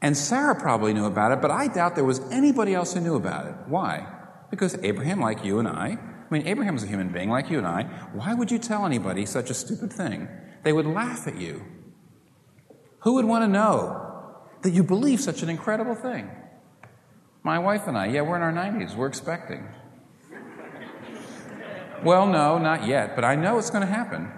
And 0.00 0.16
Sarah 0.16 0.54
probably 0.54 0.94
knew 0.94 1.06
about 1.06 1.32
it, 1.32 1.40
but 1.40 1.50
I 1.50 1.66
doubt 1.66 1.96
there 1.96 2.04
was 2.04 2.20
anybody 2.30 2.74
else 2.74 2.94
who 2.94 3.00
knew 3.00 3.16
about 3.16 3.46
it. 3.46 3.54
Why? 3.66 4.06
Because 4.52 4.76
Abraham, 4.82 5.18
like 5.18 5.46
you 5.46 5.58
and 5.58 5.66
I, 5.66 5.96
I 5.96 6.26
mean, 6.30 6.46
Abraham 6.46 6.74
was 6.74 6.84
a 6.84 6.86
human 6.86 7.08
being 7.08 7.30
like 7.30 7.48
you 7.48 7.56
and 7.56 7.66
I. 7.66 7.84
Why 8.12 8.34
would 8.34 8.50
you 8.50 8.58
tell 8.58 8.84
anybody 8.84 9.24
such 9.24 9.48
a 9.48 9.54
stupid 9.54 9.90
thing? 9.90 10.28
They 10.62 10.74
would 10.74 10.84
laugh 10.84 11.26
at 11.26 11.40
you. 11.40 11.64
Who 13.00 13.14
would 13.14 13.24
want 13.24 13.44
to 13.44 13.48
know 13.48 14.36
that 14.60 14.72
you 14.72 14.82
believe 14.82 15.22
such 15.22 15.42
an 15.42 15.48
incredible 15.48 15.94
thing? 15.94 16.30
My 17.42 17.58
wife 17.58 17.86
and 17.86 17.96
I, 17.96 18.08
yeah, 18.08 18.20
we're 18.20 18.36
in 18.36 18.42
our 18.42 18.52
90s. 18.52 18.94
We're 18.94 19.06
expecting. 19.06 19.66
Well, 22.04 22.26
no, 22.26 22.58
not 22.58 22.86
yet, 22.86 23.14
but 23.14 23.24
I 23.24 23.36
know 23.36 23.58
it's 23.58 23.70
going 23.70 23.86
to 23.86 23.92
happen. 23.92 24.30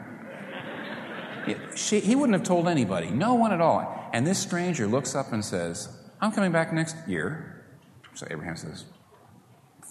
She, 1.74 1.98
he 1.98 2.14
wouldn't 2.14 2.38
have 2.38 2.46
told 2.46 2.68
anybody, 2.68 3.10
no 3.10 3.34
one 3.34 3.52
at 3.52 3.60
all. 3.60 4.10
And 4.12 4.24
this 4.24 4.38
stranger 4.38 4.86
looks 4.86 5.16
up 5.16 5.32
and 5.32 5.44
says, 5.44 5.88
I'm 6.20 6.30
coming 6.30 6.52
back 6.52 6.72
next 6.72 6.96
year. 7.08 7.66
So 8.14 8.28
Abraham 8.30 8.56
says, 8.56 8.84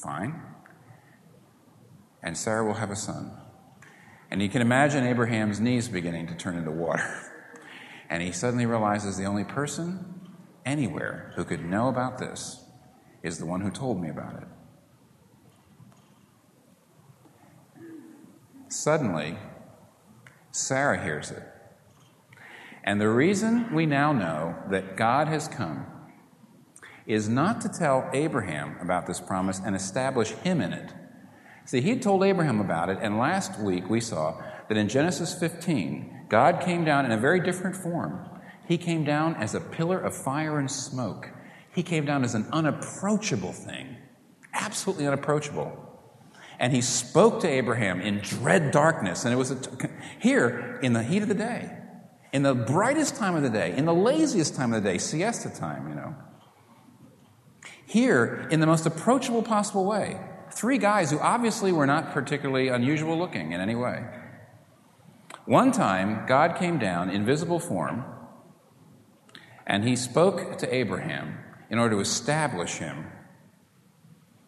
Fine. 0.03 0.41
and 2.21 2.37
Sarah 2.37 2.65
will 2.65 2.75
have 2.75 2.91
a 2.91 2.95
son. 2.95 3.31
And 4.29 4.41
you 4.41 4.49
can 4.49 4.61
imagine 4.61 5.05
Abraham's 5.05 5.59
knees 5.59 5.87
beginning 5.87 6.27
to 6.27 6.35
turn 6.35 6.57
into 6.57 6.71
water. 6.71 7.03
And 8.09 8.21
he 8.21 8.31
suddenly 8.31 8.67
realizes 8.67 9.17
the 9.17 9.25
only 9.25 9.43
person 9.43 10.29
anywhere 10.65 11.31
who 11.35 11.43
could 11.43 11.65
know 11.65 11.87
about 11.87 12.19
this 12.19 12.63
is 13.23 13.39
the 13.39 13.45
one 13.45 13.61
who 13.61 13.71
told 13.71 13.99
me 13.99 14.09
about 14.09 14.35
it. 14.35 14.47
Suddenly, 18.67 19.37
Sarah 20.51 21.01
hears 21.01 21.31
it. 21.31 21.43
And 22.83 23.01
the 23.01 23.09
reason 23.09 23.73
we 23.73 23.87
now 23.87 24.11
know 24.11 24.57
that 24.69 24.95
God 24.95 25.27
has 25.27 25.47
come 25.47 25.87
is 27.05 27.27
not 27.29 27.61
to 27.61 27.69
tell 27.69 28.09
Abraham 28.13 28.77
about 28.81 29.07
this 29.07 29.19
promise 29.19 29.61
and 29.63 29.75
establish 29.75 30.31
him 30.31 30.61
in 30.61 30.73
it. 30.73 30.93
See, 31.65 31.81
he 31.81 31.89
had 31.89 32.01
told 32.01 32.23
Abraham 32.23 32.59
about 32.59 32.89
it, 32.89 32.97
and 33.01 33.17
last 33.17 33.59
week 33.59 33.89
we 33.89 33.99
saw 34.01 34.41
that 34.67 34.77
in 34.77 34.89
Genesis 34.89 35.37
15, 35.37 36.25
God 36.29 36.61
came 36.61 36.83
down 36.83 37.05
in 37.05 37.11
a 37.11 37.17
very 37.17 37.39
different 37.39 37.75
form. 37.75 38.29
He 38.67 38.77
came 38.77 39.03
down 39.03 39.35
as 39.35 39.55
a 39.55 39.59
pillar 39.59 39.99
of 39.99 40.15
fire 40.15 40.59
and 40.59 40.69
smoke. 40.69 41.29
He 41.73 41.83
came 41.83 42.05
down 42.05 42.23
as 42.23 42.35
an 42.35 42.47
unapproachable 42.51 43.53
thing, 43.53 43.97
absolutely 44.53 45.07
unapproachable. 45.07 45.79
And 46.59 46.73
he 46.73 46.81
spoke 46.81 47.41
to 47.41 47.47
Abraham 47.47 47.99
in 47.99 48.19
dread 48.19 48.71
darkness, 48.71 49.25
and 49.25 49.33
it 49.33 49.37
was 49.37 49.53
here 50.19 50.79
in 50.81 50.93
the 50.93 51.03
heat 51.03 51.23
of 51.23 51.29
the 51.29 51.35
day 51.35 51.77
in 52.33 52.41
the 52.41 52.55
brightest 52.55 53.15
time 53.15 53.35
of 53.35 53.43
the 53.43 53.49
day, 53.49 53.77
in 53.77 53.85
the 53.85 53.93
laziest 53.93 54.55
time 54.55 54.73
of 54.73 54.83
the 54.83 54.89
day, 54.89 54.97
siesta 54.97 55.49
time, 55.49 55.87
you 55.87 55.95
know. 55.95 56.15
Here, 57.93 58.47
in 58.49 58.59
the 58.59 58.65
most 58.65 58.87
approachable 58.87 59.43
possible 59.43 59.85
way, 59.85 60.19
three 60.51 60.79
guys 60.79 61.11
who 61.11 61.19
obviously 61.19 61.71
were 61.71 61.85
not 61.85 62.11
particularly 62.11 62.69
unusual 62.69 63.15
looking 63.15 63.51
in 63.51 63.61
any 63.61 63.75
way. 63.75 64.03
One 65.45 65.71
time, 65.71 66.25
God 66.25 66.55
came 66.55 66.79
down 66.79 67.11
in 67.11 67.23
visible 67.23 67.59
form 67.59 68.03
and 69.67 69.87
he 69.87 69.95
spoke 69.95 70.57
to 70.57 70.73
Abraham 70.73 71.37
in 71.69 71.77
order 71.77 71.97
to 71.97 72.01
establish 72.01 72.77
him 72.77 73.11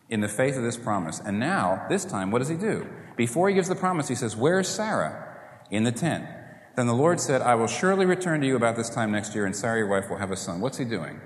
in 0.09 0.21
the 0.21 0.27
faith 0.27 0.57
of 0.57 0.63
this 0.63 0.75
promise. 0.77 1.21
And 1.23 1.39
now, 1.39 1.85
this 1.87 2.03
time, 2.03 2.31
what 2.31 2.39
does 2.39 2.49
he 2.49 2.55
do? 2.57 2.87
Before 3.15 3.47
he 3.47 3.53
gives 3.53 3.69
the 3.69 3.75
promise, 3.75 4.07
he 4.07 4.15
says, 4.15 4.35
Where's 4.35 4.67
Sarah? 4.67 5.37
In 5.69 5.83
the 5.83 5.91
tent. 5.91 6.25
Then 6.75 6.87
the 6.87 6.95
Lord 6.95 7.19
said, 7.19 7.43
I 7.43 7.53
will 7.53 7.67
surely 7.67 8.07
return 8.07 8.41
to 8.41 8.47
you 8.47 8.55
about 8.55 8.75
this 8.75 8.89
time 8.89 9.11
next 9.11 9.35
year, 9.35 9.45
and 9.45 9.55
Sarah, 9.55 9.77
your 9.77 9.87
wife, 9.87 10.09
will 10.09 10.17
have 10.17 10.31
a 10.31 10.35
son. 10.35 10.61
What's 10.61 10.79
he 10.79 10.85
doing? 10.85 11.21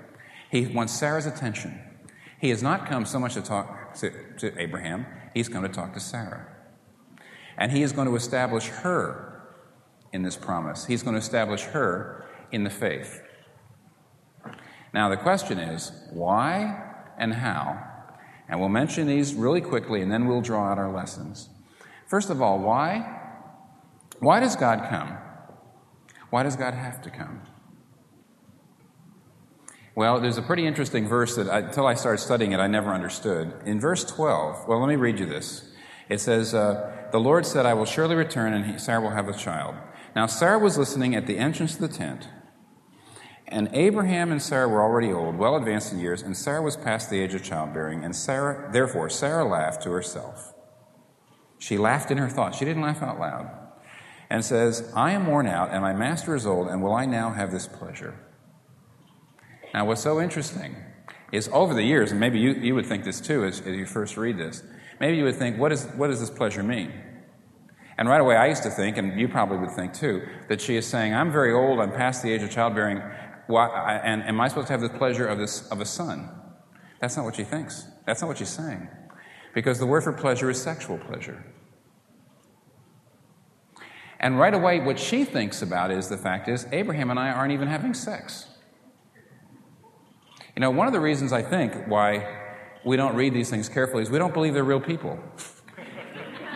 He 0.50 0.66
wants 0.66 0.92
Sarah's 0.92 1.24
attention. 1.24 1.80
He 2.40 2.48
has 2.48 2.62
not 2.62 2.86
come 2.86 3.04
so 3.04 3.18
much 3.18 3.34
to 3.34 3.42
talk 3.42 3.94
to, 3.96 4.10
to 4.38 4.60
Abraham, 4.60 5.06
he's 5.34 5.48
come 5.48 5.62
to 5.62 5.68
talk 5.68 5.92
to 5.94 6.00
Sarah. 6.00 6.46
And 7.58 7.70
he 7.70 7.82
is 7.82 7.92
going 7.92 8.08
to 8.08 8.16
establish 8.16 8.68
her 8.68 9.42
in 10.12 10.22
this 10.22 10.36
promise. 10.36 10.86
He's 10.86 11.02
going 11.02 11.14
to 11.14 11.20
establish 11.20 11.62
her 11.64 12.24
in 12.50 12.64
the 12.64 12.70
faith. 12.70 13.22
Now, 14.94 15.08
the 15.10 15.18
question 15.18 15.58
is 15.58 15.92
why 16.10 16.82
and 17.18 17.34
how? 17.34 17.86
And 18.48 18.58
we'll 18.58 18.70
mention 18.70 19.06
these 19.06 19.34
really 19.34 19.60
quickly, 19.60 20.00
and 20.00 20.10
then 20.10 20.26
we'll 20.26 20.40
draw 20.40 20.72
out 20.72 20.78
our 20.78 20.90
lessons. 20.90 21.50
First 22.06 22.30
of 22.30 22.42
all, 22.42 22.58
why? 22.58 23.18
Why 24.18 24.40
does 24.40 24.56
God 24.56 24.88
come? 24.88 25.16
Why 26.30 26.42
does 26.42 26.56
God 26.56 26.74
have 26.74 27.02
to 27.02 27.10
come? 27.10 27.42
Well, 30.00 30.18
there's 30.18 30.38
a 30.38 30.42
pretty 30.42 30.66
interesting 30.66 31.06
verse 31.06 31.36
that 31.36 31.50
I, 31.50 31.58
until 31.58 31.86
I 31.86 31.92
started 31.92 32.22
studying 32.22 32.52
it, 32.52 32.58
I 32.58 32.68
never 32.68 32.88
understood. 32.88 33.52
In 33.66 33.78
verse 33.78 34.02
12, 34.02 34.66
well, 34.66 34.80
let 34.80 34.88
me 34.88 34.96
read 34.96 35.18
you 35.18 35.26
this. 35.26 35.74
It 36.08 36.20
says, 36.20 36.54
uh, 36.54 37.08
The 37.12 37.20
Lord 37.20 37.44
said, 37.44 37.66
I 37.66 37.74
will 37.74 37.84
surely 37.84 38.14
return, 38.14 38.54
and 38.54 38.80
Sarah 38.80 39.02
will 39.02 39.10
have 39.10 39.28
a 39.28 39.34
child. 39.34 39.74
Now, 40.16 40.24
Sarah 40.24 40.58
was 40.58 40.78
listening 40.78 41.14
at 41.14 41.26
the 41.26 41.36
entrance 41.36 41.74
to 41.74 41.82
the 41.82 41.88
tent. 41.88 42.28
And 43.46 43.68
Abraham 43.74 44.32
and 44.32 44.40
Sarah 44.40 44.70
were 44.70 44.82
already 44.82 45.12
old, 45.12 45.36
well 45.36 45.54
advanced 45.54 45.92
in 45.92 45.98
years, 45.98 46.22
and 46.22 46.34
Sarah 46.34 46.62
was 46.62 46.78
past 46.78 47.10
the 47.10 47.20
age 47.20 47.34
of 47.34 47.42
childbearing. 47.42 48.02
And 48.02 48.16
Sarah, 48.16 48.72
therefore, 48.72 49.10
Sarah 49.10 49.44
laughed 49.44 49.82
to 49.82 49.90
herself. 49.90 50.54
She 51.58 51.76
laughed 51.76 52.10
in 52.10 52.16
her 52.16 52.30
thoughts. 52.30 52.56
She 52.56 52.64
didn't 52.64 52.80
laugh 52.80 53.02
out 53.02 53.20
loud 53.20 53.50
and 54.30 54.42
says, 54.42 54.90
I 54.96 55.10
am 55.10 55.26
worn 55.26 55.46
out, 55.46 55.72
and 55.72 55.82
my 55.82 55.92
master 55.92 56.34
is 56.34 56.46
old, 56.46 56.68
and 56.68 56.82
will 56.82 56.94
I 56.94 57.04
now 57.04 57.32
have 57.32 57.50
this 57.52 57.66
pleasure? 57.66 58.14
Now, 59.72 59.84
what's 59.84 60.02
so 60.02 60.20
interesting 60.20 60.76
is 61.32 61.48
over 61.52 61.74
the 61.74 61.82
years, 61.82 62.10
and 62.10 62.18
maybe 62.18 62.38
you, 62.40 62.54
you 62.54 62.74
would 62.74 62.86
think 62.86 63.04
this 63.04 63.20
too 63.20 63.44
as, 63.44 63.60
as 63.60 63.76
you 63.76 63.86
first 63.86 64.16
read 64.16 64.36
this, 64.36 64.62
maybe 64.98 65.16
you 65.16 65.24
would 65.24 65.36
think, 65.36 65.58
what, 65.58 65.72
is, 65.72 65.84
what 65.96 66.08
does 66.08 66.20
this 66.20 66.30
pleasure 66.30 66.62
mean? 66.62 66.92
And 67.96 68.08
right 68.08 68.20
away, 68.20 68.36
I 68.36 68.46
used 68.46 68.62
to 68.64 68.70
think, 68.70 68.96
and 68.96 69.20
you 69.20 69.28
probably 69.28 69.58
would 69.58 69.70
think 69.72 69.92
too, 69.92 70.26
that 70.48 70.60
she 70.60 70.76
is 70.76 70.86
saying, 70.86 71.14
I'm 71.14 71.30
very 71.30 71.52
old, 71.52 71.80
I'm 71.80 71.92
past 71.92 72.22
the 72.22 72.32
age 72.32 72.42
of 72.42 72.50
childbearing, 72.50 73.02
why, 73.46 74.00
and 74.02 74.22
am 74.22 74.40
I 74.40 74.48
supposed 74.48 74.68
to 74.68 74.72
have 74.72 74.80
the 74.80 74.88
pleasure 74.88 75.26
of, 75.26 75.38
this, 75.38 75.68
of 75.68 75.80
a 75.80 75.84
son? 75.84 76.28
That's 77.00 77.16
not 77.16 77.24
what 77.24 77.36
she 77.36 77.44
thinks. 77.44 77.86
That's 78.06 78.20
not 78.20 78.28
what 78.28 78.38
she's 78.38 78.48
saying. 78.48 78.88
Because 79.54 79.78
the 79.78 79.86
word 79.86 80.02
for 80.02 80.12
pleasure 80.12 80.50
is 80.50 80.60
sexual 80.60 80.98
pleasure. 80.98 81.44
And 84.18 84.38
right 84.38 84.54
away, 84.54 84.80
what 84.80 84.98
she 84.98 85.24
thinks 85.24 85.62
about 85.62 85.90
is 85.90 86.08
the 86.08 86.18
fact 86.18 86.48
is 86.48 86.66
Abraham 86.72 87.10
and 87.10 87.18
I 87.18 87.30
aren't 87.30 87.52
even 87.52 87.68
having 87.68 87.94
sex. 87.94 88.46
You 90.56 90.60
know, 90.60 90.70
one 90.70 90.86
of 90.86 90.92
the 90.92 91.00
reasons 91.00 91.32
I 91.32 91.42
think 91.42 91.74
why 91.86 92.26
we 92.84 92.96
don't 92.96 93.14
read 93.14 93.34
these 93.34 93.50
things 93.50 93.68
carefully 93.68 94.02
is 94.02 94.10
we 94.10 94.18
don't 94.18 94.34
believe 94.34 94.54
they're 94.54 94.64
real 94.64 94.80
people. 94.80 95.18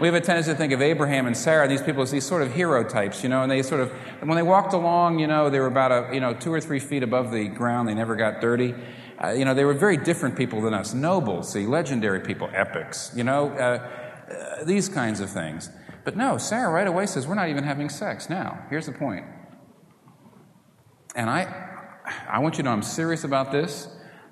we 0.01 0.09
have 0.09 0.15
a 0.15 0.21
tendency 0.21 0.51
to 0.51 0.57
think 0.57 0.73
of 0.73 0.83
Abraham 0.83 1.27
and 1.27 1.37
Sarah, 1.37 1.69
these 1.69 1.83
people, 1.83 2.03
as 2.03 2.11
these 2.11 2.25
sort 2.25 2.43
of 2.43 2.53
hero 2.53 2.83
types, 2.83 3.23
you 3.23 3.29
know, 3.29 3.43
and 3.43 3.51
they 3.51 3.63
sort 3.63 3.81
of, 3.81 3.91
when 4.21 4.37
they 4.37 4.43
walked 4.43 4.73
along, 4.73 5.19
you 5.19 5.27
know, 5.27 5.51
they 5.51 5.61
were 5.61 5.67
about 5.67 5.93
a, 5.93 6.15
you 6.15 6.21
know, 6.21 6.35
two 6.35 6.53
or 6.53 6.61
three 6.61 6.81
feet 6.81 7.03
above 7.03 7.31
the 7.31 7.49
ground. 7.49 7.89
They 7.89 7.95
never 7.95 8.17
got 8.17 8.41
dirty. 8.41 8.75
Uh, 9.23 9.31
you 9.31 9.45
know, 9.45 9.55
they 9.55 9.65
were 9.65 9.75
very 9.75 9.97
different 9.97 10.37
people 10.37 10.61
than 10.61 10.75
us. 10.75 10.93
Nobles, 10.93 11.53
see, 11.53 11.67
legendary 11.67 12.21
people, 12.21 12.51
epics, 12.53 13.13
you 13.15 13.23
know, 13.23 13.51
uh, 13.51 13.89
uh, 14.33 14.65
these 14.65 14.89
kinds 14.89 15.21
of 15.21 15.31
things. 15.31 15.71
But 16.05 16.17
no, 16.17 16.37
Sarah 16.37 16.71
right 16.71 16.87
away 16.87 17.07
says, 17.07 17.27
We're 17.27 17.35
not 17.35 17.49
even 17.49 17.65
having 17.65 17.89
sex. 17.89 18.29
Now, 18.29 18.67
here's 18.71 18.87
the 18.87 18.93
point. 18.93 19.25
And 21.15 21.31
I, 21.31 21.74
I 22.05 22.39
want 22.39 22.55
you 22.55 22.59
to 22.59 22.65
know 22.65 22.73
I'm 22.73 22.83
serious 22.83 23.25
about 23.25 23.51
this. 23.51 23.89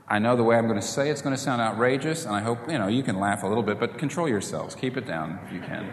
I 0.08 0.18
know 0.18 0.36
the 0.36 0.42
way 0.42 0.56
I'm 0.56 0.66
going 0.66 0.80
to 0.80 0.86
say 0.86 1.08
it's 1.08 1.22
going 1.22 1.34
to 1.34 1.40
sound 1.40 1.62
outrageous, 1.62 2.26
and 2.26 2.34
I 2.34 2.40
hope, 2.40 2.70
you 2.70 2.78
know, 2.78 2.88
you 2.88 3.02
can 3.02 3.18
laugh 3.18 3.44
a 3.44 3.46
little 3.46 3.62
bit, 3.62 3.80
but 3.80 3.98
control 3.98 4.28
yourselves. 4.28 4.74
Keep 4.74 4.96
it 4.96 5.06
down 5.06 5.38
if 5.46 5.52
you 5.52 5.60
can. 5.60 5.88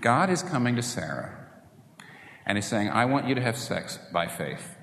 God 0.00 0.28
is 0.28 0.42
coming 0.42 0.76
to 0.76 0.82
Sarah, 0.82 1.48
and 2.44 2.58
He's 2.58 2.66
saying, 2.66 2.90
I 2.90 3.06
want 3.06 3.26
you 3.26 3.34
to 3.34 3.40
have 3.40 3.56
sex 3.56 3.98
by 4.12 4.26
faith. 4.26 4.76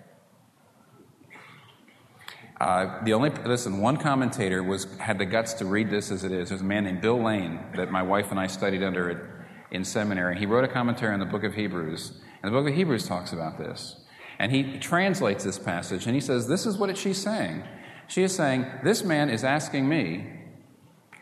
Uh, 2.59 3.03
the 3.03 3.13
only 3.13 3.29
listen, 3.45 3.79
one 3.79 3.97
commentator 3.97 4.63
was 4.63 4.85
had 4.97 5.19
the 5.19 5.25
guts 5.25 5.53
to 5.55 5.65
read 5.65 5.89
this 5.89 6.09
as 6.12 6.23
it 6.23 6.31
is. 6.31 6.50
There's 6.50 6.62
a 6.62 6.63
man 6.63 6.85
named 6.85 7.01
Bill 7.01 7.21
Lane 7.21 7.59
that 7.75 7.91
my 7.91 8.01
wife 8.01 8.31
and 8.31 8.39
I 8.39 8.47
studied 8.47 8.81
under 8.81 9.45
in 9.69 9.83
seminary. 9.83 10.39
He 10.39 10.45
wrote 10.45 10.63
a 10.63 10.67
commentary 10.67 11.13
on 11.13 11.19
the 11.19 11.25
Book 11.25 11.43
of 11.43 11.55
Hebrews, 11.55 12.21
and 12.43 12.53
the 12.53 12.59
Book 12.59 12.69
of 12.69 12.75
Hebrews 12.75 13.07
talks 13.07 13.33
about 13.33 13.57
this. 13.57 13.95
And 14.38 14.51
he 14.51 14.77
translates 14.79 15.43
this 15.43 15.57
passage, 15.57 16.05
and 16.05 16.13
he 16.13 16.21
says, 16.21 16.47
"This 16.47 16.65
is 16.65 16.77
what 16.77 16.95
she's 16.97 17.17
saying. 17.17 17.63
She 18.07 18.21
is 18.21 18.35
saying, 18.35 18.65
this 18.83 19.03
man 19.03 19.29
is 19.29 19.43
asking 19.43 19.88
me 19.88 20.29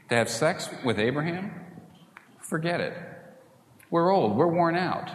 to 0.10 0.16
have 0.16 0.30
sex 0.30 0.70
with 0.84 0.98
Abraham. 1.00 1.52
Forget 2.40 2.82
it. 2.82 2.98
We're 3.90 4.12
old. 4.12 4.36
We're 4.36 4.48
worn 4.48 4.76
out." 4.76 5.10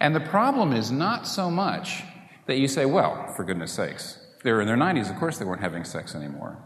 And 0.00 0.14
the 0.14 0.20
problem 0.20 0.72
is 0.72 0.92
not 0.92 1.26
so 1.26 1.50
much 1.50 2.04
that 2.46 2.58
you 2.58 2.68
say, 2.68 2.86
"Well, 2.86 3.32
for 3.36 3.44
goodness 3.44 3.72
sakes." 3.72 4.20
they're 4.44 4.60
in 4.60 4.68
their 4.68 4.76
90s, 4.76 5.10
of 5.10 5.16
course 5.16 5.38
they 5.38 5.44
weren't 5.44 5.62
having 5.62 5.82
sex 5.82 6.14
anymore. 6.14 6.56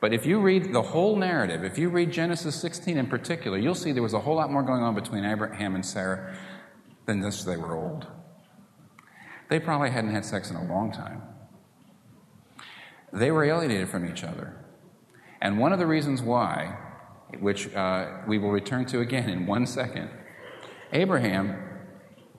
But 0.00 0.12
if 0.12 0.26
you 0.26 0.40
read 0.40 0.72
the 0.72 0.82
whole 0.82 1.16
narrative, 1.16 1.64
if 1.64 1.78
you 1.78 1.88
read 1.88 2.12
Genesis 2.12 2.54
16 2.60 2.98
in 2.98 3.06
particular, 3.06 3.56
you'll 3.56 3.74
see 3.74 3.90
there 3.92 4.02
was 4.02 4.12
a 4.12 4.20
whole 4.20 4.36
lot 4.36 4.52
more 4.52 4.62
going 4.62 4.82
on 4.82 4.94
between 4.94 5.24
Abraham 5.24 5.74
and 5.74 5.84
Sarah 5.84 6.36
than 7.06 7.22
just 7.22 7.46
they 7.46 7.56
were 7.56 7.74
old. 7.74 8.06
They 9.48 9.60
probably 9.60 9.90
hadn't 9.90 10.12
had 10.12 10.24
sex 10.24 10.50
in 10.50 10.56
a 10.56 10.64
long 10.64 10.90
time. 10.92 11.22
They 13.12 13.30
were 13.30 13.44
alienated 13.44 13.88
from 13.88 14.08
each 14.10 14.24
other. 14.24 14.64
And 15.40 15.58
one 15.58 15.72
of 15.72 15.78
the 15.78 15.86
reasons 15.86 16.22
why, 16.22 16.76
which 17.38 17.72
uh, 17.74 18.22
we 18.26 18.38
will 18.38 18.50
return 18.50 18.86
to 18.86 19.00
again 19.00 19.28
in 19.28 19.46
one 19.46 19.66
second, 19.66 20.10
Abraham 20.92 21.56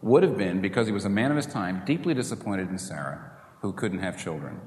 would 0.01 0.23
have 0.23 0.37
been, 0.37 0.61
because 0.61 0.87
he 0.87 0.93
was 0.93 1.05
a 1.05 1.09
man 1.09 1.31
of 1.31 1.37
his 1.37 1.45
time, 1.45 1.83
deeply 1.85 2.13
disappointed 2.13 2.69
in 2.69 2.77
Sarah, 2.77 3.31
who 3.61 3.73
couldn't 3.73 3.99
have 3.99 4.21
children. 4.21 4.59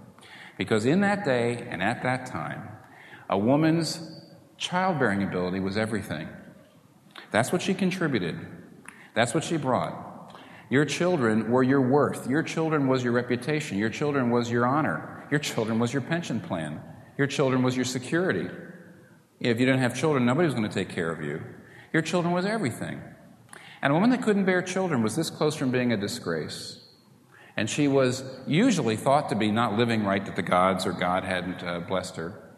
Because 0.56 0.84
in 0.84 1.00
that 1.02 1.24
day 1.24 1.66
and 1.70 1.82
at 1.82 2.02
that 2.02 2.26
time, 2.26 2.68
a 3.30 3.38
woman's 3.38 4.24
childbearing 4.56 5.22
ability 5.22 5.60
was 5.60 5.76
everything. 5.76 6.28
That's 7.30 7.52
what 7.52 7.62
she 7.62 7.74
contributed, 7.74 8.38
that's 9.18 9.34
what 9.34 9.44
she 9.44 9.56
brought. 9.56 10.36
Your 10.70 10.84
children 10.84 11.50
were 11.50 11.62
your 11.62 11.80
worth. 11.80 12.28
Your 12.28 12.42
children 12.42 12.86
was 12.86 13.02
your 13.02 13.12
reputation. 13.12 13.78
Your 13.78 13.90
children 13.90 14.30
was 14.30 14.50
your 14.50 14.66
honor. 14.66 15.26
Your 15.30 15.40
children 15.40 15.78
was 15.78 15.92
your 15.92 16.02
pension 16.02 16.40
plan. 16.40 16.80
Your 17.16 17.26
children 17.26 17.62
was 17.62 17.74
your 17.74 17.84
security. 17.84 18.48
If 19.40 19.58
you 19.58 19.66
didn't 19.66 19.80
have 19.80 19.98
children, 19.98 20.26
nobody 20.26 20.46
was 20.46 20.54
going 20.54 20.68
to 20.68 20.74
take 20.74 20.88
care 20.88 21.10
of 21.10 21.22
you. 21.22 21.42
Your 21.92 22.02
children 22.02 22.34
was 22.34 22.44
everything. 22.44 23.00
And 23.80 23.92
a 23.92 23.94
woman 23.94 24.10
that 24.10 24.22
couldn't 24.22 24.44
bear 24.44 24.62
children 24.62 25.02
was 25.02 25.16
this 25.16 25.30
close 25.30 25.54
from 25.56 25.70
being 25.70 25.92
a 25.92 25.96
disgrace. 25.96 26.80
And 27.56 27.68
she 27.68 27.88
was 27.88 28.22
usually 28.46 28.96
thought 28.96 29.30
to 29.30 29.34
be 29.34 29.50
not 29.50 29.76
living 29.76 30.04
right 30.04 30.24
that 30.26 30.36
the 30.36 30.42
gods 30.42 30.86
or 30.86 30.92
God 30.92 31.24
hadn't 31.24 31.62
uh, 31.62 31.80
blessed 31.80 32.16
her. 32.16 32.56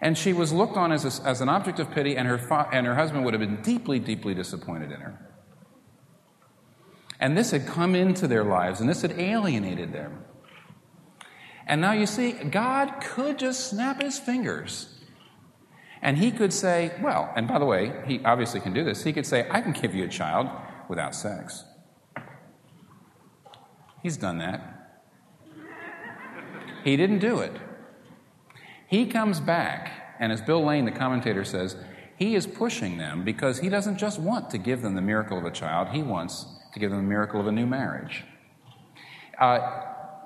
And 0.00 0.18
she 0.18 0.32
was 0.32 0.52
looked 0.52 0.76
on 0.76 0.92
as, 0.92 1.20
a, 1.20 1.28
as 1.28 1.40
an 1.40 1.48
object 1.48 1.78
of 1.78 1.90
pity, 1.90 2.16
and 2.16 2.26
her, 2.26 2.38
fa- 2.38 2.68
and 2.72 2.86
her 2.86 2.94
husband 2.94 3.24
would 3.24 3.32
have 3.32 3.40
been 3.40 3.62
deeply, 3.62 3.98
deeply 3.98 4.34
disappointed 4.34 4.90
in 4.90 5.00
her. 5.00 5.33
And 7.24 7.38
this 7.38 7.52
had 7.52 7.66
come 7.66 7.94
into 7.94 8.28
their 8.28 8.44
lives, 8.44 8.82
and 8.82 8.90
this 8.90 9.00
had 9.00 9.18
alienated 9.18 9.94
them. 9.94 10.26
And 11.66 11.80
now 11.80 11.92
you 11.92 12.04
see, 12.04 12.32
God 12.32 13.00
could 13.00 13.38
just 13.38 13.70
snap 13.70 14.02
his 14.02 14.18
fingers. 14.18 15.02
And 16.02 16.18
he 16.18 16.30
could 16.30 16.52
say, 16.52 16.92
well, 17.00 17.32
and 17.34 17.48
by 17.48 17.58
the 17.58 17.64
way, 17.64 17.94
he 18.06 18.22
obviously 18.26 18.60
can 18.60 18.74
do 18.74 18.84
this. 18.84 19.04
He 19.04 19.14
could 19.14 19.24
say, 19.24 19.48
I 19.50 19.62
can 19.62 19.72
give 19.72 19.94
you 19.94 20.04
a 20.04 20.08
child 20.08 20.50
without 20.90 21.14
sex. 21.14 21.64
He's 24.02 24.18
done 24.18 24.36
that. 24.36 25.00
He 26.84 26.94
didn't 26.98 27.20
do 27.20 27.38
it. 27.38 27.56
He 28.86 29.06
comes 29.06 29.40
back, 29.40 30.16
and 30.20 30.30
as 30.30 30.42
Bill 30.42 30.62
Lane, 30.62 30.84
the 30.84 30.90
commentator, 30.90 31.42
says, 31.46 31.74
he 32.18 32.34
is 32.34 32.46
pushing 32.46 32.98
them 32.98 33.24
because 33.24 33.60
he 33.60 33.70
doesn't 33.70 33.96
just 33.96 34.20
want 34.20 34.50
to 34.50 34.58
give 34.58 34.82
them 34.82 34.94
the 34.94 35.00
miracle 35.00 35.38
of 35.38 35.46
a 35.46 35.50
child, 35.50 35.88
he 35.88 36.02
wants 36.02 36.44
to 36.74 36.80
give 36.80 36.90
them 36.90 36.98
the 36.98 37.08
miracle 37.08 37.40
of 37.40 37.46
a 37.46 37.52
new 37.52 37.66
marriage. 37.66 38.24
Uh, 39.40 39.58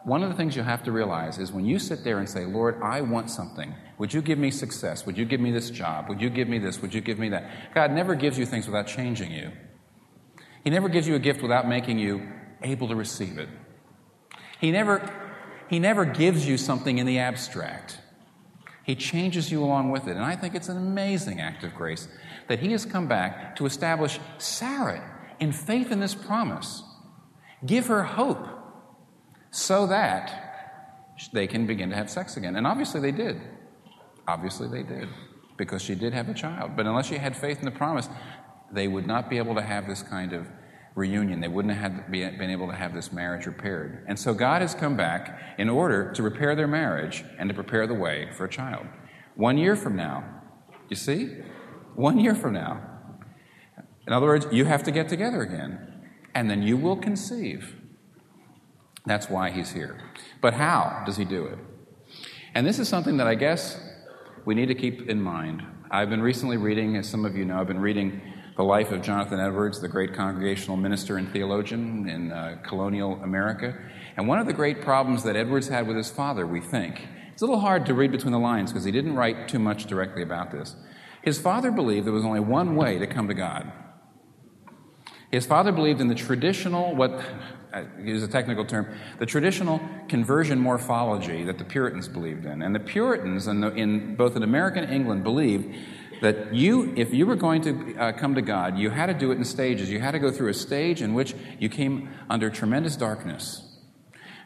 one 0.05 0.23
of 0.23 0.31
the 0.31 0.35
things 0.35 0.57
you 0.57 0.63
have 0.63 0.83
to 0.85 0.93
realize 0.93 1.39
is 1.39 1.53
when 1.53 1.67
you 1.67 1.79
sit 1.79 2.03
there 2.03 2.19
and 2.19 2.29
say, 2.29 2.47
Lord, 2.47 2.81
I 2.83 3.03
want 3.03 3.31
something, 3.31 3.75
would 3.99 4.15
you 4.15 4.23
give 4.23 4.39
me 4.39 4.51
success? 4.51 5.05
Would 5.05 5.19
you 5.19 5.27
give 5.27 5.41
me 5.41 5.51
this 5.51 5.71
job? 5.71 6.09
Would 6.09 6.23
you 6.23 6.31
give 6.31 6.49
me 6.49 6.59
this? 6.59 6.81
Would 6.81 6.95
you 6.95 7.03
give 7.03 7.19
me 7.19 7.29
that? 7.29 7.75
God 7.75 7.93
never 7.93 8.15
gives 8.15 8.39
you 8.39 8.47
things 8.47 8.67
without 8.67 8.87
changing 8.87 9.31
you. 9.31 9.53
He 10.65 10.71
never 10.71 10.89
gives 10.89 11.07
you 11.07 11.15
a 11.15 11.19
gift 11.19 11.43
without 11.43 11.69
making 11.69 11.99
you 11.99 12.27
able 12.63 12.89
to 12.89 12.97
receive 12.97 13.39
it. 13.39 13.49
He 14.61 14.71
never, 14.71 15.13
he 15.69 15.79
never 15.79 16.05
gives 16.05 16.49
you 16.49 16.57
something 16.57 16.99
in 16.99 17.07
the 17.07 17.19
abstract. 17.19 17.99
He 18.85 18.95
changes 18.95 19.53
you 19.53 19.63
along 19.63 19.91
with 19.91 20.09
it. 20.09 20.13
And 20.13 20.25
I 20.25 20.35
think 20.35 20.55
it's 20.55 20.71
an 20.71 20.79
amazing 20.79 21.41
act 21.41 21.63
of 21.65 21.75
grace 21.75 22.09
that 22.49 22.61
he 22.61 22.73
has 22.73 22.87
come 22.87 23.07
back 23.07 23.57
to 23.57 23.67
establish 23.67 24.19
Sarah 24.39 25.18
in 25.41 25.53
faith 25.53 25.91
in 25.91 26.01
this 26.01 26.15
promise. 26.15 26.83
Give 27.65 27.87
her 27.87 28.03
hope 28.03 28.47
so 29.51 29.87
that 29.87 30.45
they 31.33 31.47
can 31.47 31.67
begin 31.67 31.91
to 31.91 31.97
have 31.97 32.11
sex 32.11 32.37
again. 32.37 32.57
And 32.57 32.67
obviously 32.67 33.01
they 33.01 33.13
did. 33.13 33.41
Obviously 34.27 34.69
they 34.69 34.83
did, 34.83 35.09
because 35.57 35.83
she 35.83 35.95
did 35.95 36.13
have 36.13 36.29
a 36.29 36.35
child. 36.35 36.77
But 36.77 36.87
unless 36.87 37.07
she 37.07 37.17
had 37.17 37.37
faith 37.37 37.59
in 37.59 37.65
the 37.65 37.71
promise, 37.71 38.09
they 38.71 38.87
would 38.87 39.07
not 39.07 39.31
be 39.31 39.39
able 39.39 39.55
to 39.55 39.63
have 39.63 39.89
this 39.89 40.03
kind 40.03 40.33
of 40.33 40.47
reunion. 40.95 41.41
They 41.41 41.49
wouldn't 41.49 41.75
have 41.75 42.11
been 42.11 42.51
able 42.51 42.67
to 42.69 42.75
have 42.75 42.93
this 42.93 43.13
marriage 43.13 43.47
repaired. 43.47 44.05
And 44.07 44.19
so 44.19 44.35
God 44.35 44.63
has 44.63 44.75
come 44.75 44.97
back 44.97 45.41
in 45.59 45.69
order 45.69 46.13
to 46.13 46.23
repair 46.23 46.55
their 46.55 46.69
marriage 46.69 47.25
and 47.39 47.49
to 47.49 47.55
prepare 47.55 47.87
the 47.87 47.95
way 47.95 48.29
for 48.37 48.45
a 48.45 48.51
child. 48.51 48.87
One 49.35 49.57
year 49.57 49.77
from 49.77 49.97
now, 49.97 50.25
you 50.89 50.97
see? 50.97 51.39
One 51.95 52.21
year 52.21 52.35
from 52.35 52.53
now. 52.53 52.83
In 54.09 54.15
other 54.15 54.27
words, 54.27 54.47
you 54.51 54.65
have 54.65 54.83
to 54.85 54.91
get 54.91 55.11
together 55.11 55.43
again, 55.43 56.09
and 56.35 56.49
then 56.49 56.63
you 56.63 56.79
will 56.79 56.97
conceive. 56.97 57.77
That's 59.05 59.29
why 59.29 59.51
he's 59.51 59.73
here. 59.73 60.01
But 60.41 60.55
how 60.55 61.03
does 61.05 61.19
he 61.19 61.27
do 61.27 61.45
it? 61.45 61.59
And 62.55 62.67
this 62.67 62.79
is 62.79 62.89
something 62.89 63.19
that 63.19 63.27
I 63.27 63.35
guess 63.35 63.79
we 64.47 64.55
need 64.55 64.69
to 64.69 64.75
keep 64.75 65.11
in 65.11 65.21
mind. 65.21 65.63
I've 65.91 66.09
been 66.09 66.23
recently 66.23 66.57
reading, 66.57 66.97
as 66.97 67.07
some 67.07 67.27
of 67.27 67.37
you 67.37 67.45
know, 67.45 67.61
I've 67.61 67.67
been 67.67 67.83
reading 67.83 68.23
the 68.57 68.65
life 68.65 68.93
of 68.93 69.03
Jonathan 69.03 69.41
Edwards, 69.41 69.83
the 69.83 69.89
great 69.89 70.15
congregational 70.15 70.79
minister 70.79 71.19
and 71.19 71.31
theologian 71.31 72.09
in 72.09 72.33
uh, 72.33 72.57
colonial 72.67 73.23
America. 73.23 73.77
And 74.17 74.27
one 74.27 74.39
of 74.39 74.47
the 74.47 74.55
great 74.55 74.81
problems 74.81 75.23
that 75.25 75.37
Edwards 75.37 75.69
had 75.69 75.87
with 75.87 75.99
his 75.99 76.11
father, 76.11 76.47
we 76.47 76.63
think, 76.63 77.07
it's 77.35 77.43
a 77.43 77.45
little 77.45 77.61
hard 77.61 77.85
to 77.85 77.93
read 77.93 78.11
between 78.11 78.33
the 78.33 78.39
lines 78.39 78.73
because 78.73 78.85
he 78.85 78.91
didn't 78.91 79.17
write 79.17 79.49
too 79.49 79.59
much 79.59 79.85
directly 79.85 80.23
about 80.23 80.51
this. 80.51 80.77
His 81.21 81.39
father 81.39 81.71
believed 81.71 82.07
there 82.07 82.15
was 82.15 82.25
only 82.25 82.41
one 82.41 82.75
way 82.75 82.99
to 82.99 83.07
come 83.07 83.29
to 83.29 83.35
God. 83.35 83.71
His 85.31 85.45
father 85.45 85.73
believed 85.73 86.01
in 86.01 86.09
the 86.09 86.15
traditional, 86.15 86.95
what 86.95 87.11
uh, 87.73 87.85
a 88.07 88.27
technical 88.29 88.65
term, 88.65 88.89
the 89.19 89.27
traditional 89.27 89.81
conversion 90.09 90.59
morphology 90.59 91.45
that 91.45 91.59
the 91.59 91.65
Puritans 91.65 92.09
believed 92.09 92.47
in. 92.47 92.63
And 92.63 92.75
the 92.75 92.81
Puritans, 92.81 93.47
in, 93.47 93.61
the, 93.61 93.69
in 93.75 94.17
both 94.17 94.37
in 94.37 94.43
America 94.43 94.81
and 94.81 94.91
England, 94.91 95.25
believed 95.25 95.75
that 96.23 96.55
you, 96.55 96.95
if 96.97 97.13
you 97.13 97.27
were 97.27 97.37
going 97.37 97.63
to 97.63 97.97
uh, 97.97 98.13
come 98.13 98.35
to 98.35 98.43
God, 98.43 98.79
you 98.79 98.91
had 98.91 99.07
to 99.07 99.15
do 99.15 99.31
it 99.31 99.37
in 99.37 99.45
stages. 99.45 99.91
You 99.91 100.01
had 100.01 100.13
to 100.13 100.19
go 100.19 100.31
through 100.31 100.49
a 100.49 100.55
stage 100.55 101.03
in 101.03 101.15
which 101.15 101.35
you 101.59 101.69
came 101.69 102.09
under 102.31 102.51
tremendous 102.51 102.97
darkness. 102.97 103.65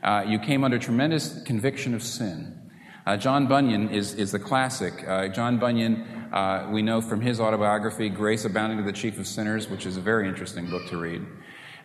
Uh, 0.03 0.25
you 0.27 0.39
came 0.39 0.65
under 0.65 0.79
tremendous 0.79 1.43
conviction 1.45 1.95
of 1.95 2.03
sin. 2.03 2.62
Uh, 3.05 3.17
John 3.17 3.49
Bunyan 3.49 3.91
is, 3.91 4.15
is 4.15 4.31
the 4.31 4.39
classic. 4.39 5.07
Uh, 5.07 5.29
John 5.29 5.59
Bunyan, 5.59 6.03
uh, 6.33 6.69
we 6.71 6.83
know 6.83 7.01
from 7.01 7.21
his 7.21 7.41
autobiography, 7.41 8.09
Grace 8.09 8.45
Abounding 8.45 8.79
to 8.79 8.85
the 8.85 8.93
Chief 8.93 9.19
of 9.19 9.27
Sinners, 9.27 9.69
which 9.69 9.87
is 9.87 9.97
a 9.97 10.01
very 10.01 10.29
interesting 10.29 10.71
book 10.71 10.87
to 10.89 10.97
read. 10.97 11.27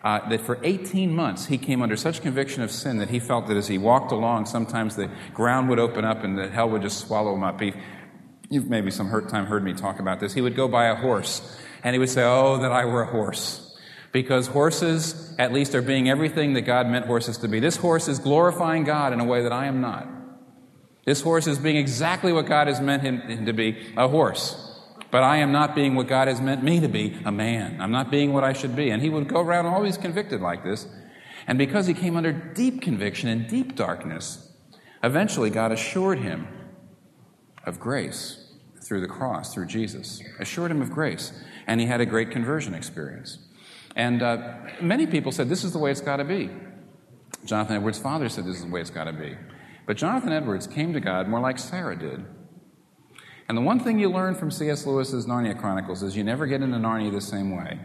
Uh, 0.03 0.29
that 0.29 0.41
for 0.41 0.59
18 0.63 1.13
months 1.13 1.47
he 1.47 1.57
came 1.57 1.81
under 1.81 1.97
such 1.97 2.21
conviction 2.21 2.61
of 2.61 2.69
sin 2.69 2.99
that 2.99 3.09
he 3.09 3.19
felt 3.19 3.47
that 3.47 3.57
as 3.57 3.67
he 3.67 3.79
walked 3.79 4.11
along, 4.11 4.45
sometimes 4.45 4.95
the 4.95 5.09
ground 5.33 5.69
would 5.69 5.79
open 5.79 6.05
up 6.05 6.23
and 6.23 6.37
that 6.37 6.51
hell 6.51 6.69
would 6.69 6.83
just 6.83 6.99
swallow 6.99 7.33
him 7.33 7.43
up. 7.43 7.59
He, 7.59 7.73
You've 8.49 8.69
maybe 8.69 8.91
some 8.91 9.09
time 9.27 9.45
heard 9.45 9.63
me 9.63 9.73
talk 9.73 9.99
about 9.99 10.21
this. 10.21 10.33
He 10.33 10.39
would 10.41 10.55
go 10.55 10.69
by 10.69 10.85
a 10.85 10.95
horse 10.95 11.59
and 11.83 11.93
he 11.93 11.99
would 11.99 12.09
say, 12.09 12.23
Oh, 12.23 12.57
that 12.59 12.71
I 12.71 12.85
were 12.85 13.01
a 13.01 13.07
horse. 13.07 13.63
Because 14.13 14.47
horses, 14.47 15.35
at 15.37 15.51
least, 15.51 15.75
are 15.75 15.81
being 15.81 16.09
everything 16.09 16.53
that 16.53 16.61
God 16.61 16.87
meant 16.87 17.07
horses 17.07 17.37
to 17.39 17.49
be. 17.49 17.59
This 17.59 17.75
horse 17.75 18.07
is 18.07 18.19
glorifying 18.19 18.85
God 18.85 19.11
in 19.11 19.19
a 19.19 19.25
way 19.25 19.43
that 19.43 19.51
I 19.51 19.65
am 19.65 19.81
not. 19.81 20.07
This 21.07 21.21
horse 21.21 21.47
is 21.47 21.57
being 21.57 21.77
exactly 21.77 22.33
what 22.33 22.47
God 22.47 22.67
has 22.67 22.81
meant 22.81 23.01
him 23.01 23.45
to 23.45 23.53
be 23.53 23.77
a 23.95 24.09
horse. 24.09 24.77
But 25.09 25.23
I 25.23 25.37
am 25.37 25.53
not 25.53 25.73
being 25.73 25.95
what 25.95 26.09
God 26.09 26.27
has 26.27 26.41
meant 26.41 26.65
me 26.65 26.81
to 26.81 26.89
be 26.89 27.17
a 27.23 27.31
man. 27.31 27.79
I'm 27.79 27.93
not 27.93 28.11
being 28.11 28.33
what 28.33 28.43
I 28.43 28.51
should 28.51 28.75
be. 28.75 28.89
And 28.89 29.01
he 29.01 29.09
would 29.09 29.29
go 29.29 29.39
around 29.39 29.67
always 29.67 29.97
convicted 29.97 30.41
like 30.41 30.65
this. 30.65 30.85
And 31.47 31.57
because 31.57 31.87
he 31.87 31.93
came 31.93 32.17
under 32.17 32.33
deep 32.33 32.81
conviction 32.81 33.29
and 33.29 33.47
deep 33.47 33.77
darkness, 33.77 34.51
eventually 35.01 35.49
God 35.49 35.71
assured 35.71 36.19
him 36.19 36.45
of 37.63 37.79
grace 37.79 38.45
through 38.83 38.99
the 38.99 39.07
cross, 39.07 39.53
through 39.53 39.67
Jesus, 39.67 40.21
assured 40.41 40.71
him 40.71 40.81
of 40.81 40.91
grace. 40.91 41.31
And 41.67 41.79
he 41.79 41.87
had 41.87 42.01
a 42.01 42.05
great 42.05 42.31
conversion 42.31 42.73
experience. 42.73 43.37
And 43.95 44.21
uh, 44.21 44.57
many 44.81 45.07
people 45.07 45.31
said, 45.31 45.47
This 45.47 45.63
is 45.63 45.71
the 45.71 45.79
way 45.79 45.89
it's 45.89 46.01
got 46.01 46.17
to 46.17 46.25
be. 46.25 46.49
Jonathan 47.45 47.77
Edwards' 47.77 47.97
father 47.97 48.27
said, 48.27 48.43
This 48.43 48.57
is 48.57 48.65
the 48.65 48.71
way 48.71 48.81
it's 48.81 48.89
got 48.89 49.05
to 49.05 49.13
be. 49.13 49.37
But 49.87 49.97
Jonathan 49.97 50.33
Edwards 50.33 50.67
came 50.67 50.93
to 50.93 50.99
God 50.99 51.27
more 51.27 51.39
like 51.39 51.57
Sarah 51.57 51.97
did. 51.97 52.23
And 53.49 53.57
the 53.57 53.61
one 53.61 53.79
thing 53.79 53.97
you 53.97 54.09
learn 54.09 54.35
from 54.35 54.51
C.S. 54.51 54.85
Lewis's 54.85 55.25
Narnia 55.25 55.57
Chronicles 55.57 56.03
is 56.03 56.15
you 56.15 56.23
never 56.25 56.45
get 56.45 56.61
into 56.61 56.77
Narnia 56.77 57.11
the 57.11 57.21
same 57.21 57.55
way. 57.55 57.79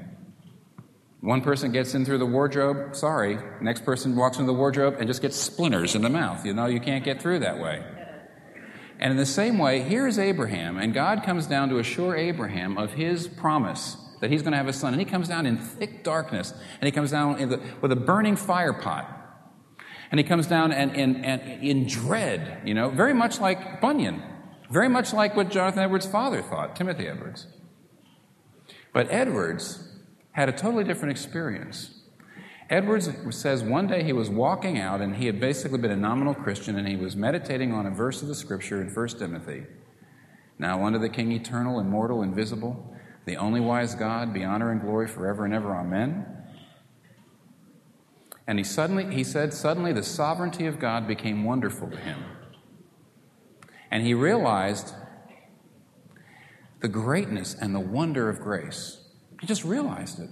One 1.20 1.40
person 1.40 1.70
gets 1.70 1.94
in 1.94 2.04
through 2.04 2.18
the 2.18 2.26
wardrobe, 2.26 2.96
sorry. 2.96 3.38
Next 3.60 3.84
person 3.84 4.16
walks 4.16 4.38
into 4.38 4.48
the 4.48 4.58
wardrobe 4.58 4.96
and 4.98 5.06
just 5.06 5.22
gets 5.22 5.36
splinters 5.36 5.94
in 5.94 6.02
the 6.02 6.10
mouth. 6.10 6.44
You 6.44 6.52
know, 6.52 6.66
you 6.66 6.80
can't 6.80 7.04
get 7.04 7.22
through 7.22 7.38
that 7.38 7.60
way. 7.60 7.84
And 8.98 9.12
in 9.12 9.16
the 9.16 9.24
same 9.24 9.58
way, 9.58 9.82
here 9.82 10.08
is 10.08 10.18
Abraham, 10.18 10.78
and 10.78 10.92
God 10.92 11.22
comes 11.22 11.46
down 11.46 11.68
to 11.68 11.78
assure 11.78 12.16
Abraham 12.16 12.76
of 12.76 12.94
his 12.94 13.28
promise 13.28 13.96
that 14.20 14.30
he's 14.30 14.42
going 14.42 14.52
to 14.52 14.56
have 14.56 14.68
a 14.68 14.72
son. 14.72 14.92
And 14.92 15.00
he 15.00 15.04
comes 15.04 15.28
down 15.28 15.46
in 15.46 15.56
thick 15.56 16.02
darkness, 16.02 16.52
and 16.80 16.86
he 16.86 16.90
comes 16.90 17.12
down 17.12 17.48
the, 17.48 17.60
with 17.80 17.92
a 17.92 17.96
burning 17.96 18.34
fire 18.34 18.72
pot. 18.72 19.21
And 20.12 20.20
he 20.20 20.24
comes 20.24 20.46
down 20.46 20.72
and, 20.72 20.94
and, 20.94 21.24
and 21.24 21.62
in 21.62 21.86
dread, 21.86 22.60
you 22.66 22.74
know, 22.74 22.90
very 22.90 23.14
much 23.14 23.40
like 23.40 23.80
Bunyan, 23.80 24.22
very 24.70 24.88
much 24.88 25.14
like 25.14 25.34
what 25.34 25.50
Jonathan 25.50 25.82
Edwards' 25.82 26.06
father 26.06 26.42
thought, 26.42 26.76
Timothy 26.76 27.08
Edwards. 27.08 27.46
But 28.92 29.10
Edwards 29.10 29.88
had 30.32 30.50
a 30.50 30.52
totally 30.52 30.84
different 30.84 31.12
experience. 31.12 32.02
Edwards 32.68 33.08
says 33.30 33.62
one 33.62 33.86
day 33.86 34.04
he 34.04 34.12
was 34.12 34.28
walking 34.28 34.78
out 34.78 35.00
and 35.00 35.16
he 35.16 35.24
had 35.24 35.40
basically 35.40 35.78
been 35.78 35.90
a 35.90 35.96
nominal 35.96 36.34
Christian 36.34 36.76
and 36.76 36.86
he 36.86 36.96
was 36.96 37.16
meditating 37.16 37.72
on 37.72 37.86
a 37.86 37.90
verse 37.90 38.20
of 38.20 38.28
the 38.28 38.34
scripture 38.34 38.82
in 38.82 38.88
1 38.88 39.08
Timothy. 39.18 39.64
Now, 40.58 40.84
unto 40.84 40.98
the 40.98 41.08
King 41.08 41.32
eternal, 41.32 41.80
immortal, 41.80 42.22
invisible, 42.22 42.94
the 43.24 43.36
only 43.36 43.60
wise 43.60 43.94
God, 43.94 44.34
be 44.34 44.44
honor 44.44 44.70
and 44.72 44.80
glory 44.80 45.08
forever 45.08 45.46
and 45.46 45.54
ever. 45.54 45.74
Amen. 45.74 46.41
And 48.46 48.58
he 48.58 48.64
suddenly, 48.64 49.14
he 49.14 49.24
said, 49.24 49.54
suddenly 49.54 49.92
the 49.92 50.02
sovereignty 50.02 50.66
of 50.66 50.78
God 50.78 51.06
became 51.06 51.44
wonderful 51.44 51.90
to 51.90 51.96
him. 51.96 52.24
And 53.90 54.04
he 54.04 54.14
realized 54.14 54.94
the 56.80 56.88
greatness 56.88 57.54
and 57.54 57.74
the 57.74 57.80
wonder 57.80 58.28
of 58.28 58.40
grace. 58.40 58.98
He 59.40 59.46
just 59.46 59.64
realized 59.64 60.18
it. 60.18 60.30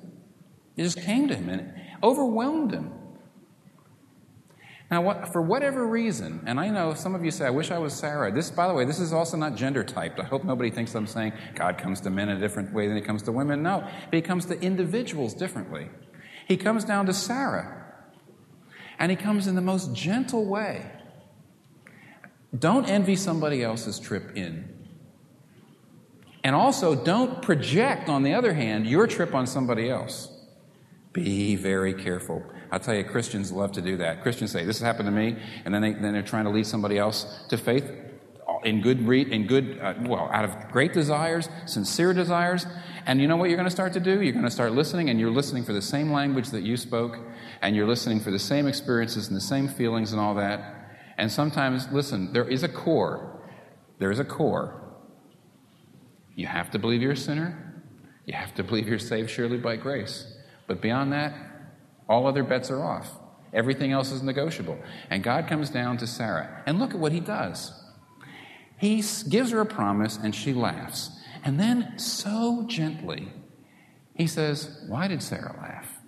It 0.76 0.82
just 0.82 1.00
came 1.00 1.28
to 1.28 1.34
him 1.34 1.48
and 1.48 1.72
overwhelmed 2.02 2.72
him. 2.72 2.92
Now, 4.90 5.02
what, 5.02 5.32
for 5.32 5.40
whatever 5.40 5.86
reason, 5.86 6.42
and 6.46 6.58
I 6.58 6.68
know 6.68 6.94
some 6.94 7.14
of 7.14 7.24
you 7.24 7.30
say, 7.30 7.46
I 7.46 7.50
wish 7.50 7.70
I 7.70 7.78
was 7.78 7.94
Sarah. 7.94 8.32
This, 8.32 8.50
by 8.50 8.66
the 8.66 8.74
way, 8.74 8.84
this 8.84 8.98
is 8.98 9.12
also 9.12 9.36
not 9.36 9.54
gender 9.54 9.84
typed. 9.84 10.18
I 10.18 10.24
hope 10.24 10.42
nobody 10.42 10.68
thinks 10.68 10.96
I'm 10.96 11.06
saying 11.06 11.32
God 11.54 11.78
comes 11.78 12.00
to 12.00 12.10
men 12.10 12.28
in 12.28 12.38
a 12.38 12.40
different 12.40 12.72
way 12.72 12.88
than 12.88 12.96
he 12.96 13.02
comes 13.02 13.22
to 13.24 13.32
women. 13.32 13.62
No, 13.62 13.82
but 13.82 14.14
he 14.14 14.20
comes 14.20 14.46
to 14.46 14.60
individuals 14.60 15.32
differently. 15.32 15.90
He 16.48 16.56
comes 16.56 16.84
down 16.84 17.06
to 17.06 17.12
Sarah, 17.12 17.79
and 19.00 19.10
he 19.10 19.16
comes 19.16 19.46
in 19.46 19.54
the 19.54 19.62
most 19.62 19.94
gentle 19.94 20.44
way. 20.44 20.88
Don't 22.56 22.88
envy 22.88 23.16
somebody 23.16 23.62
else's 23.64 23.98
trip 23.98 24.36
in. 24.36 24.68
And 26.44 26.54
also, 26.54 26.94
don't 26.94 27.42
project, 27.42 28.08
on 28.08 28.22
the 28.22 28.34
other 28.34 28.52
hand, 28.52 28.86
your 28.86 29.06
trip 29.06 29.34
on 29.34 29.46
somebody 29.46 29.90
else. 29.90 30.28
Be 31.12 31.56
very 31.56 31.94
careful. 31.94 32.44
I'll 32.70 32.80
tell 32.80 32.94
you, 32.94 33.04
Christians 33.04 33.50
love 33.50 33.72
to 33.72 33.82
do 33.82 33.96
that. 33.96 34.22
Christians 34.22 34.52
say, 34.52 34.64
This 34.64 34.78
has 34.78 34.86
happened 34.86 35.06
to 35.06 35.12
me, 35.12 35.36
and 35.64 35.74
then, 35.74 35.82
they, 35.82 35.92
then 35.92 36.12
they're 36.12 36.22
trying 36.22 36.44
to 36.44 36.50
lead 36.50 36.66
somebody 36.66 36.98
else 36.98 37.26
to 37.48 37.58
faith 37.58 37.90
in 38.64 38.80
good, 38.80 39.06
re- 39.06 39.30
in 39.30 39.46
good 39.46 39.78
uh, 39.80 39.94
well, 40.02 40.28
out 40.32 40.44
of 40.44 40.70
great 40.70 40.92
desires, 40.92 41.48
sincere 41.66 42.12
desires. 42.12 42.66
And 43.06 43.20
you 43.20 43.28
know 43.28 43.36
what 43.36 43.48
you're 43.48 43.56
going 43.56 43.66
to 43.66 43.74
start 43.74 43.92
to 43.94 44.00
do? 44.00 44.20
You're 44.20 44.32
going 44.32 44.44
to 44.44 44.50
start 44.50 44.72
listening, 44.72 45.10
and 45.10 45.18
you're 45.18 45.30
listening 45.30 45.64
for 45.64 45.72
the 45.72 45.82
same 45.82 46.12
language 46.12 46.50
that 46.50 46.62
you 46.62 46.76
spoke, 46.76 47.18
and 47.62 47.76
you're 47.76 47.86
listening 47.86 48.20
for 48.20 48.30
the 48.30 48.38
same 48.38 48.66
experiences 48.66 49.28
and 49.28 49.36
the 49.36 49.40
same 49.40 49.68
feelings 49.68 50.12
and 50.12 50.20
all 50.20 50.34
that. 50.36 50.90
And 51.18 51.30
sometimes, 51.30 51.88
listen, 51.92 52.32
there 52.32 52.48
is 52.48 52.62
a 52.62 52.68
core. 52.68 53.42
There 53.98 54.10
is 54.10 54.18
a 54.18 54.24
core. 54.24 54.80
You 56.34 56.46
have 56.46 56.70
to 56.70 56.78
believe 56.78 57.02
you're 57.02 57.12
a 57.12 57.16
sinner. 57.16 57.82
You 58.24 58.34
have 58.34 58.54
to 58.54 58.64
believe 58.64 58.88
you're 58.88 58.98
saved 58.98 59.30
surely 59.30 59.58
by 59.58 59.76
grace. 59.76 60.32
But 60.66 60.80
beyond 60.80 61.12
that, 61.12 61.34
all 62.08 62.26
other 62.26 62.42
bets 62.42 62.70
are 62.70 62.82
off. 62.82 63.10
Everything 63.52 63.92
else 63.92 64.12
is 64.12 64.22
negotiable. 64.22 64.78
And 65.10 65.22
God 65.22 65.48
comes 65.48 65.68
down 65.70 65.98
to 65.98 66.06
Sarah. 66.06 66.62
And 66.66 66.78
look 66.78 66.90
at 66.90 67.00
what 67.00 67.12
he 67.12 67.20
does. 67.20 67.72
He 68.78 69.02
gives 69.28 69.50
her 69.50 69.60
a 69.60 69.66
promise 69.66 70.16
and 70.16 70.34
she 70.34 70.54
laughs. 70.54 71.10
And 71.44 71.58
then, 71.58 71.98
so 71.98 72.64
gently, 72.66 73.32
he 74.14 74.26
says, 74.26 74.84
Why 74.86 75.08
did 75.08 75.22
Sarah 75.22 75.56
laugh? 75.60 75.99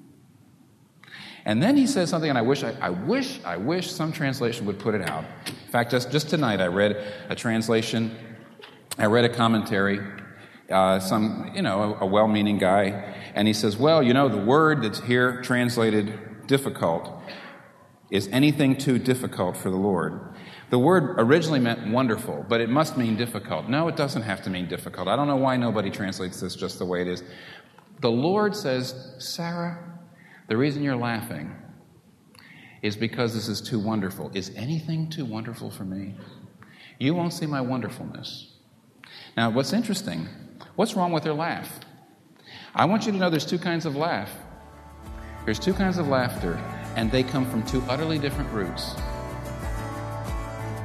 And 1.44 1.62
then 1.62 1.76
he 1.76 1.86
says 1.86 2.08
something, 2.08 2.30
and 2.30 2.38
I 2.38 2.42
wish, 2.42 2.62
I, 2.62 2.74
I, 2.80 2.90
wish, 2.90 3.40
I 3.44 3.56
wish 3.56 3.90
some 3.90 4.12
translation 4.12 4.64
would 4.66 4.78
put 4.78 4.94
it 4.94 5.08
out. 5.08 5.24
In 5.46 5.70
fact, 5.72 5.90
just, 5.90 6.12
just 6.12 6.28
tonight 6.28 6.60
I 6.60 6.66
read 6.66 6.96
a 7.28 7.34
translation, 7.34 8.16
I 8.96 9.06
read 9.06 9.24
a 9.24 9.28
commentary, 9.28 10.00
uh, 10.70 11.00
some, 11.00 11.50
you 11.54 11.62
know, 11.62 11.96
a, 12.00 12.04
a 12.04 12.06
well 12.06 12.28
meaning 12.28 12.58
guy, 12.58 13.16
and 13.34 13.48
he 13.48 13.54
says, 13.54 13.76
Well, 13.76 14.02
you 14.02 14.14
know, 14.14 14.28
the 14.28 14.42
word 14.42 14.82
that's 14.82 15.00
here 15.00 15.42
translated 15.42 16.46
difficult 16.46 17.10
is 18.10 18.28
anything 18.28 18.76
too 18.76 18.98
difficult 18.98 19.56
for 19.56 19.70
the 19.70 19.76
Lord. 19.76 20.34
The 20.70 20.78
word 20.78 21.16
originally 21.18 21.60
meant 21.60 21.88
wonderful, 21.88 22.46
but 22.48 22.60
it 22.60 22.68
must 22.68 22.96
mean 22.96 23.16
difficult. 23.16 23.68
No, 23.68 23.88
it 23.88 23.96
doesn't 23.96 24.22
have 24.22 24.42
to 24.42 24.50
mean 24.50 24.68
difficult. 24.68 25.08
I 25.08 25.16
don't 25.16 25.26
know 25.26 25.36
why 25.36 25.56
nobody 25.56 25.90
translates 25.90 26.40
this 26.40 26.54
just 26.54 26.78
the 26.78 26.86
way 26.86 27.02
it 27.02 27.08
is. 27.08 27.22
The 28.00 28.10
Lord 28.10 28.56
says, 28.56 29.14
Sarah, 29.18 29.91
the 30.48 30.56
reason 30.56 30.82
you're 30.82 30.96
laughing 30.96 31.54
is 32.82 32.96
because 32.96 33.34
this 33.34 33.48
is 33.48 33.60
too 33.60 33.78
wonderful. 33.78 34.30
Is 34.34 34.52
anything 34.56 35.08
too 35.08 35.24
wonderful 35.24 35.70
for 35.70 35.84
me? 35.84 36.14
You 36.98 37.14
won't 37.14 37.32
see 37.32 37.46
my 37.46 37.60
wonderfulness. 37.60 38.52
Now, 39.36 39.50
what's 39.50 39.72
interesting, 39.72 40.28
what's 40.76 40.94
wrong 40.94 41.12
with 41.12 41.24
her 41.24 41.32
laugh? 41.32 41.80
I 42.74 42.84
want 42.84 43.06
you 43.06 43.12
to 43.12 43.18
know 43.18 43.30
there's 43.30 43.46
two 43.46 43.58
kinds 43.58 43.86
of 43.86 43.96
laugh. 43.96 44.30
There's 45.44 45.58
two 45.58 45.74
kinds 45.74 45.98
of 45.98 46.08
laughter, 46.08 46.54
and 46.96 47.10
they 47.10 47.22
come 47.22 47.48
from 47.50 47.64
two 47.64 47.82
utterly 47.88 48.18
different 48.18 48.52
roots. 48.52 48.94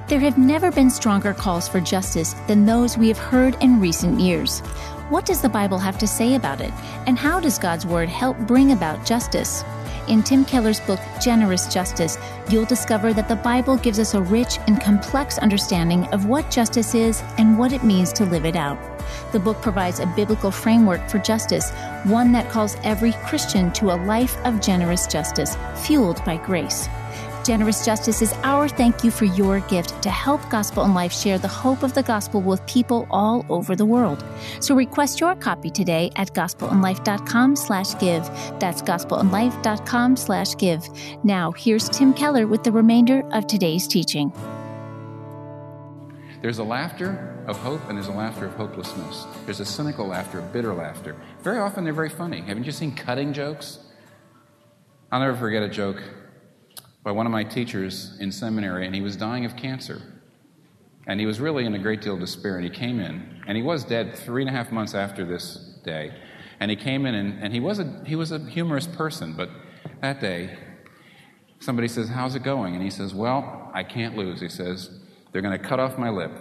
There 0.07 0.19
have 0.19 0.37
never 0.37 0.71
been 0.71 0.89
stronger 0.89 1.33
calls 1.33 1.67
for 1.67 1.81
justice 1.81 2.33
than 2.47 2.65
those 2.65 2.97
we 2.97 3.09
have 3.09 3.17
heard 3.17 3.61
in 3.61 3.81
recent 3.81 4.19
years. 4.19 4.61
What 5.09 5.25
does 5.25 5.41
the 5.41 5.47
Bible 5.47 5.77
have 5.77 5.97
to 5.99 6.07
say 6.07 6.35
about 6.35 6.59
it? 6.59 6.73
And 7.05 7.17
how 7.17 7.39
does 7.39 7.57
God's 7.57 7.85
Word 7.85 8.09
help 8.09 8.37
bring 8.39 8.73
about 8.73 9.05
justice? 9.05 9.63
In 10.09 10.21
Tim 10.21 10.43
Keller's 10.43 10.81
book, 10.81 10.99
Generous 11.21 11.73
Justice, 11.73 12.17
you'll 12.49 12.65
discover 12.65 13.13
that 13.13 13.29
the 13.29 13.37
Bible 13.37 13.77
gives 13.77 13.99
us 13.99 14.15
a 14.15 14.21
rich 14.21 14.57
and 14.67 14.81
complex 14.81 15.37
understanding 15.37 16.03
of 16.07 16.25
what 16.25 16.51
justice 16.51 16.93
is 16.93 17.23
and 17.37 17.57
what 17.57 17.71
it 17.71 17.85
means 17.85 18.11
to 18.13 18.25
live 18.25 18.43
it 18.43 18.57
out. 18.57 18.77
The 19.31 19.39
book 19.39 19.61
provides 19.61 20.01
a 20.01 20.07
biblical 20.07 20.51
framework 20.51 21.07
for 21.09 21.19
justice, 21.19 21.71
one 22.03 22.33
that 22.33 22.49
calls 22.49 22.75
every 22.83 23.13
Christian 23.25 23.71
to 23.73 23.91
a 23.91 24.01
life 24.03 24.35
of 24.43 24.59
generous 24.59 25.07
justice, 25.07 25.55
fueled 25.85 26.23
by 26.25 26.35
grace. 26.35 26.89
Generous 27.47 27.85
Justice 27.85 28.21
is 28.21 28.33
our 28.43 28.67
thank 28.67 29.05
you 29.05 29.09
for 29.09 29.23
your 29.23 29.61
gift 29.61 30.01
to 30.01 30.09
help 30.09 30.41
Gospel 30.49 30.83
in 30.83 30.93
Life 30.93 31.13
share 31.13 31.37
the 31.37 31.47
hope 31.47 31.81
of 31.81 31.93
the 31.93 32.03
gospel 32.03 32.41
with 32.41 32.65
people 32.65 33.07
all 33.09 33.45
over 33.47 33.73
the 33.73 33.85
world. 33.85 34.21
So 34.59 34.75
request 34.75 35.21
your 35.21 35.33
copy 35.33 35.69
today 35.69 36.11
at 36.17 36.33
gospelinlife.com 36.33 37.55
slash 37.55 37.97
give. 37.99 38.25
That's 38.59 38.81
gospelinlife.com 38.81 40.17
slash 40.17 40.57
give. 40.57 40.89
Now, 41.23 41.53
here's 41.53 41.87
Tim 41.87 42.13
Keller 42.13 42.47
with 42.47 42.65
the 42.65 42.71
remainder 42.73 43.23
of 43.31 43.47
today's 43.47 43.87
teaching. 43.87 44.33
There's 46.41 46.59
a 46.59 46.65
laughter 46.65 47.41
of 47.47 47.55
hope 47.59 47.79
and 47.87 47.97
there's 47.97 48.09
a 48.09 48.11
laughter 48.11 48.47
of 48.47 48.55
hopelessness. 48.55 49.25
There's 49.45 49.61
a 49.61 49.65
cynical 49.65 50.05
laughter, 50.05 50.39
a 50.39 50.41
bitter 50.41 50.73
laughter. 50.73 51.15
Very 51.43 51.59
often 51.59 51.85
they're 51.85 51.93
very 51.93 52.09
funny. 52.09 52.41
Haven't 52.41 52.65
you 52.65 52.73
seen 52.73 52.93
cutting 52.93 53.31
jokes? 53.31 53.79
I'll 55.13 55.21
never 55.21 55.37
forget 55.37 55.63
a 55.63 55.69
joke 55.69 56.03
by 57.07 57.11
one 57.11 57.25
of 57.25 57.31
my 57.31 57.45
teachers 57.45 58.17
in 58.19 58.29
seminary, 58.29 58.85
and 58.85 58.93
he 58.93 58.99
was 58.99 59.15
dying 59.15 59.45
of 59.45 59.55
cancer. 59.55 60.01
And 61.07 61.21
he 61.21 61.25
was 61.25 61.39
really 61.39 61.63
in 61.63 61.73
a 61.73 61.79
great 61.79 62.01
deal 62.01 62.15
of 62.15 62.19
despair, 62.19 62.57
and 62.57 62.65
he 62.65 62.69
came 62.69 62.99
in, 62.99 63.43
and 63.47 63.55
he 63.55 63.63
was 63.63 63.85
dead 63.85 64.13
three 64.13 64.41
and 64.41 64.49
a 64.49 64.51
half 64.51 64.73
months 64.73 64.93
after 64.93 65.23
this 65.23 65.79
day. 65.85 66.11
And 66.59 66.69
he 66.69 66.75
came 66.75 67.05
in, 67.05 67.15
and, 67.15 67.41
and 67.41 67.53
he, 67.53 67.61
was 67.61 67.79
a, 67.79 68.03
he 68.05 68.17
was 68.17 68.33
a 68.33 68.39
humorous 68.39 68.87
person, 68.87 69.35
but 69.37 69.49
that 70.01 70.19
day, 70.19 70.57
somebody 71.61 71.87
says, 71.87 72.09
How's 72.09 72.35
it 72.35 72.43
going? 72.43 72.73
And 72.75 72.83
he 72.83 72.89
says, 72.89 73.13
Well, 73.13 73.71
I 73.73 73.83
can't 73.83 74.17
lose. 74.17 74.41
He 74.41 74.49
says, 74.49 74.89
They're 75.31 75.41
going 75.41 75.57
to 75.57 75.65
cut 75.65 75.79
off 75.79 75.97
my 75.97 76.09
lip. 76.09 76.33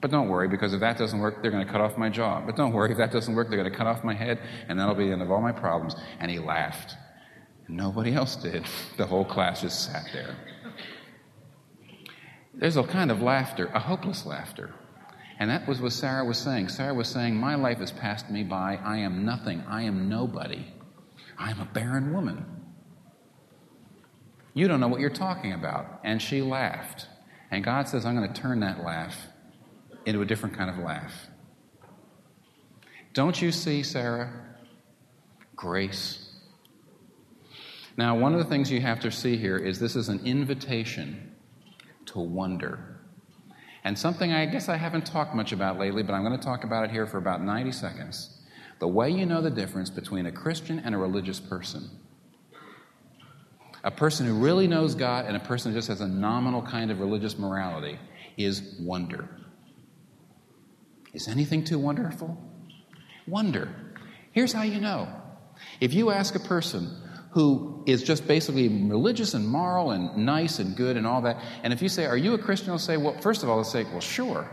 But 0.00 0.10
don't 0.10 0.30
worry, 0.30 0.48
because 0.48 0.72
if 0.72 0.80
that 0.80 0.96
doesn't 0.96 1.18
work, 1.18 1.42
they're 1.42 1.50
going 1.50 1.66
to 1.66 1.70
cut 1.70 1.82
off 1.82 1.98
my 1.98 2.08
jaw. 2.08 2.40
But 2.40 2.56
don't 2.56 2.72
worry, 2.72 2.92
if 2.92 2.96
that 2.96 3.12
doesn't 3.12 3.34
work, 3.34 3.50
they're 3.50 3.60
going 3.60 3.70
to 3.70 3.76
cut 3.76 3.86
off 3.86 4.02
my 4.02 4.14
head, 4.14 4.38
and 4.68 4.80
that'll 4.80 4.94
be 4.94 5.04
the 5.04 5.12
end 5.12 5.20
of 5.20 5.30
all 5.30 5.42
my 5.42 5.52
problems. 5.52 5.94
And 6.18 6.30
he 6.30 6.38
laughed. 6.38 6.96
Nobody 7.68 8.14
else 8.14 8.36
did. 8.36 8.64
The 8.96 9.06
whole 9.06 9.24
class 9.24 9.62
just 9.62 9.84
sat 9.84 10.06
there. 10.12 10.36
There's 12.54 12.76
a 12.76 12.84
kind 12.84 13.10
of 13.10 13.20
laughter, 13.20 13.66
a 13.66 13.80
hopeless 13.80 14.24
laughter. 14.24 14.72
And 15.40 15.50
that 15.50 15.66
was 15.66 15.80
what 15.80 15.92
Sarah 15.92 16.24
was 16.24 16.38
saying. 16.38 16.68
Sarah 16.68 16.94
was 16.94 17.08
saying, 17.08 17.36
My 17.36 17.56
life 17.56 17.78
has 17.78 17.90
passed 17.90 18.30
me 18.30 18.44
by. 18.44 18.78
I 18.84 18.98
am 18.98 19.24
nothing. 19.24 19.64
I 19.68 19.82
am 19.82 20.08
nobody. 20.08 20.72
I 21.36 21.50
am 21.50 21.60
a 21.60 21.64
barren 21.64 22.12
woman. 22.12 22.46
You 24.54 24.68
don't 24.68 24.78
know 24.78 24.86
what 24.86 25.00
you're 25.00 25.10
talking 25.10 25.52
about. 25.52 26.00
And 26.04 26.22
she 26.22 26.40
laughed. 26.40 27.08
And 27.50 27.64
God 27.64 27.88
says, 27.88 28.06
I'm 28.06 28.16
going 28.16 28.32
to 28.32 28.40
turn 28.40 28.60
that 28.60 28.84
laugh 28.84 29.16
into 30.06 30.22
a 30.22 30.24
different 30.24 30.56
kind 30.56 30.70
of 30.70 30.78
laugh. 30.78 31.12
Don't 33.12 33.40
you 33.42 33.50
see, 33.50 33.82
Sarah? 33.82 34.32
Grace 35.56 36.23
now, 37.96 38.16
one 38.16 38.32
of 38.32 38.38
the 38.38 38.44
things 38.44 38.70
you 38.70 38.80
have 38.80 39.00
to 39.00 39.10
see 39.10 39.36
here 39.36 39.56
is 39.56 39.78
this 39.78 39.94
is 39.94 40.08
an 40.08 40.20
invitation 40.24 41.32
to 42.06 42.18
wonder. 42.18 43.00
And 43.84 43.96
something 43.96 44.32
I 44.32 44.46
guess 44.46 44.68
I 44.68 44.76
haven't 44.76 45.06
talked 45.06 45.34
much 45.34 45.52
about 45.52 45.78
lately, 45.78 46.02
but 46.02 46.14
I'm 46.14 46.24
going 46.24 46.36
to 46.36 46.44
talk 46.44 46.64
about 46.64 46.84
it 46.84 46.90
here 46.90 47.06
for 47.06 47.18
about 47.18 47.42
90 47.42 47.70
seconds. 47.70 48.40
The 48.80 48.88
way 48.88 49.10
you 49.10 49.26
know 49.26 49.40
the 49.40 49.50
difference 49.50 49.90
between 49.90 50.26
a 50.26 50.32
Christian 50.32 50.80
and 50.80 50.94
a 50.94 50.98
religious 50.98 51.38
person. 51.38 51.88
A 53.84 53.90
person 53.90 54.26
who 54.26 54.34
really 54.34 54.66
knows 54.66 54.94
God 54.94 55.26
and 55.26 55.36
a 55.36 55.40
person 55.40 55.70
who 55.70 55.78
just 55.78 55.88
has 55.88 56.00
a 56.00 56.08
nominal 56.08 56.62
kind 56.62 56.90
of 56.90 56.98
religious 56.98 57.38
morality 57.38 57.98
is 58.36 58.76
wonder. 58.80 59.28
Is 61.12 61.28
anything 61.28 61.62
too 61.62 61.78
wonderful? 61.78 62.36
Wonder. 63.28 63.68
Here's 64.32 64.52
how 64.52 64.62
you 64.62 64.80
know. 64.80 65.08
If 65.80 65.94
you 65.94 66.10
ask 66.10 66.34
a 66.34 66.40
person, 66.40 67.03
who 67.34 67.82
is 67.84 68.04
just 68.04 68.28
basically 68.28 68.68
religious 68.68 69.34
and 69.34 69.46
moral 69.46 69.90
and 69.90 70.16
nice 70.16 70.60
and 70.60 70.76
good 70.76 70.96
and 70.96 71.04
all 71.04 71.20
that. 71.20 71.42
And 71.64 71.72
if 71.72 71.82
you 71.82 71.88
say, 71.88 72.06
Are 72.06 72.16
you 72.16 72.34
a 72.34 72.38
Christian? 72.38 72.68
they'll 72.68 72.78
say, 72.78 72.96
Well, 72.96 73.18
first 73.20 73.42
of 73.42 73.48
all, 73.48 73.56
they'll 73.56 73.64
say, 73.64 73.82
Well, 73.82 74.00
sure. 74.00 74.48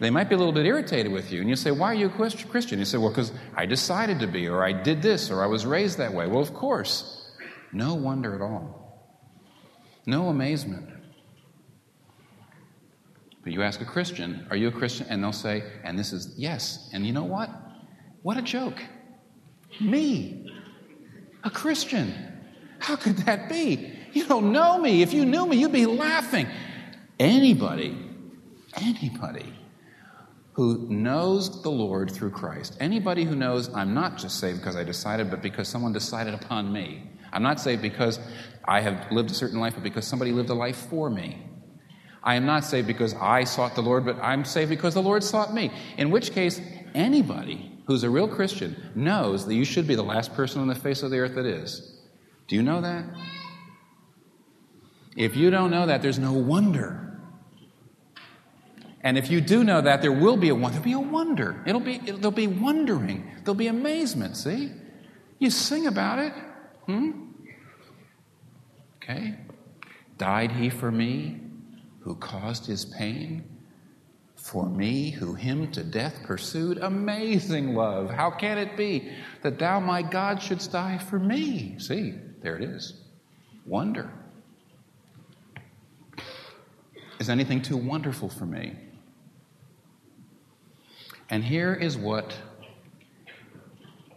They 0.00 0.10
might 0.10 0.28
be 0.28 0.34
a 0.34 0.38
little 0.38 0.52
bit 0.52 0.66
irritated 0.66 1.12
with 1.12 1.30
you. 1.32 1.40
And 1.40 1.48
you 1.48 1.54
say, 1.54 1.70
Why 1.70 1.92
are 1.92 1.94
you 1.94 2.06
a 2.06 2.10
Christian? 2.10 2.80
You 2.80 2.84
say, 2.84 2.98
Well, 2.98 3.10
because 3.10 3.30
I 3.54 3.64
decided 3.64 4.18
to 4.20 4.26
be, 4.26 4.48
or 4.48 4.64
I 4.64 4.72
did 4.72 5.00
this, 5.00 5.30
or 5.30 5.40
I 5.40 5.46
was 5.46 5.64
raised 5.64 5.98
that 5.98 6.12
way. 6.12 6.26
Well, 6.26 6.42
of 6.42 6.52
course. 6.52 7.30
No 7.72 7.94
wonder 7.94 8.34
at 8.34 8.40
all. 8.40 9.14
No 10.04 10.30
amazement. 10.30 10.88
But 13.44 13.52
you 13.52 13.62
ask 13.62 13.80
a 13.80 13.84
Christian, 13.84 14.48
Are 14.50 14.56
you 14.56 14.66
a 14.66 14.72
Christian? 14.72 15.06
And 15.08 15.22
they'll 15.22 15.32
say, 15.32 15.62
And 15.84 15.96
this 15.96 16.12
is 16.12 16.34
yes. 16.36 16.90
And 16.92 17.06
you 17.06 17.12
know 17.12 17.24
what? 17.24 17.50
What 18.22 18.36
a 18.36 18.42
joke. 18.42 18.82
Me. 19.80 20.57
A 21.44 21.50
Christian. 21.50 22.14
How 22.78 22.96
could 22.96 23.16
that 23.18 23.48
be? 23.48 23.92
You 24.12 24.26
don't 24.26 24.52
know 24.52 24.78
me. 24.78 25.02
If 25.02 25.12
you 25.12 25.24
knew 25.24 25.46
me, 25.46 25.56
you'd 25.56 25.72
be 25.72 25.86
laughing. 25.86 26.46
Anybody, 27.18 27.96
anybody 28.76 29.52
who 30.52 30.86
knows 30.88 31.62
the 31.62 31.70
Lord 31.70 32.10
through 32.10 32.30
Christ, 32.30 32.76
anybody 32.80 33.24
who 33.24 33.36
knows 33.36 33.72
I'm 33.74 33.94
not 33.94 34.18
just 34.18 34.40
saved 34.40 34.58
because 34.58 34.76
I 34.76 34.84
decided, 34.84 35.30
but 35.30 35.42
because 35.42 35.68
someone 35.68 35.92
decided 35.92 36.34
upon 36.34 36.72
me. 36.72 37.10
I'm 37.32 37.42
not 37.42 37.60
saved 37.60 37.82
because 37.82 38.18
I 38.64 38.80
have 38.80 39.12
lived 39.12 39.30
a 39.30 39.34
certain 39.34 39.60
life, 39.60 39.74
but 39.74 39.82
because 39.82 40.06
somebody 40.06 40.32
lived 40.32 40.50
a 40.50 40.54
life 40.54 40.76
for 40.76 41.10
me. 41.10 41.44
I 42.22 42.34
am 42.34 42.46
not 42.46 42.64
saved 42.64 42.86
because 42.86 43.14
I 43.14 43.44
sought 43.44 43.74
the 43.74 43.82
Lord, 43.82 44.04
but 44.04 44.18
I'm 44.20 44.44
saved 44.44 44.70
because 44.70 44.94
the 44.94 45.02
Lord 45.02 45.22
sought 45.22 45.54
me. 45.54 45.70
In 45.96 46.10
which 46.10 46.32
case, 46.32 46.60
anybody 46.94 47.67
who's 47.88 48.04
a 48.04 48.10
real 48.10 48.28
Christian 48.28 48.92
knows 48.94 49.46
that 49.46 49.54
you 49.54 49.64
should 49.64 49.88
be 49.88 49.96
the 49.96 50.04
last 50.04 50.32
person 50.34 50.60
on 50.60 50.68
the 50.68 50.76
face 50.76 51.02
of 51.02 51.10
the 51.10 51.18
earth 51.18 51.34
that 51.34 51.46
is. 51.46 51.98
Do 52.46 52.54
you 52.54 52.62
know 52.62 52.80
that? 52.80 53.04
If 55.16 55.34
you 55.34 55.50
don't 55.50 55.72
know 55.72 55.86
that, 55.86 56.00
there's 56.00 56.20
no 56.20 56.32
wonder 56.32 57.08
and 59.02 59.16
if 59.16 59.30
you 59.30 59.40
do 59.40 59.62
know 59.64 59.80
that, 59.80 60.02
there 60.02 60.12
will 60.12 60.36
be 60.36 60.48
a 60.48 60.54
wonder. 60.54 60.80
There'll 60.80 60.84
be 60.84 60.92
a 60.92 61.12
wonder. 61.12 61.62
It'll 61.66 61.80
be, 61.80 61.94
it'll, 61.94 62.18
there'll 62.18 62.30
be 62.30 62.46
wondering. 62.46 63.30
There'll 63.38 63.54
be 63.54 63.68
amazement. 63.68 64.36
See? 64.36 64.72
You 65.38 65.50
sing 65.50 65.86
about 65.86 66.18
it. 66.18 66.32
Hmm? 66.86 67.10
Okay. 68.96 69.36
Died 70.16 70.52
he 70.52 70.68
for 70.68 70.90
me 70.90 71.40
who 72.00 72.16
caused 72.16 72.66
his 72.66 72.84
pain? 72.84 73.44
For 74.48 74.64
me 74.64 75.10
who 75.10 75.34
him 75.34 75.70
to 75.72 75.84
death 75.84 76.22
pursued? 76.24 76.78
Amazing 76.78 77.74
love. 77.74 78.08
How 78.08 78.30
can 78.30 78.56
it 78.56 78.78
be 78.78 79.12
that 79.42 79.58
thou, 79.58 79.78
my 79.78 80.00
God, 80.00 80.40
shouldst 80.40 80.72
die 80.72 80.96
for 80.96 81.18
me? 81.18 81.74
See, 81.78 82.14
there 82.40 82.56
it 82.56 82.62
is. 82.62 82.94
Wonder. 83.66 84.10
Is 87.20 87.28
anything 87.28 87.60
too 87.60 87.76
wonderful 87.76 88.30
for 88.30 88.46
me? 88.46 88.74
And 91.28 91.44
here 91.44 91.74
is 91.74 91.98
what 91.98 92.34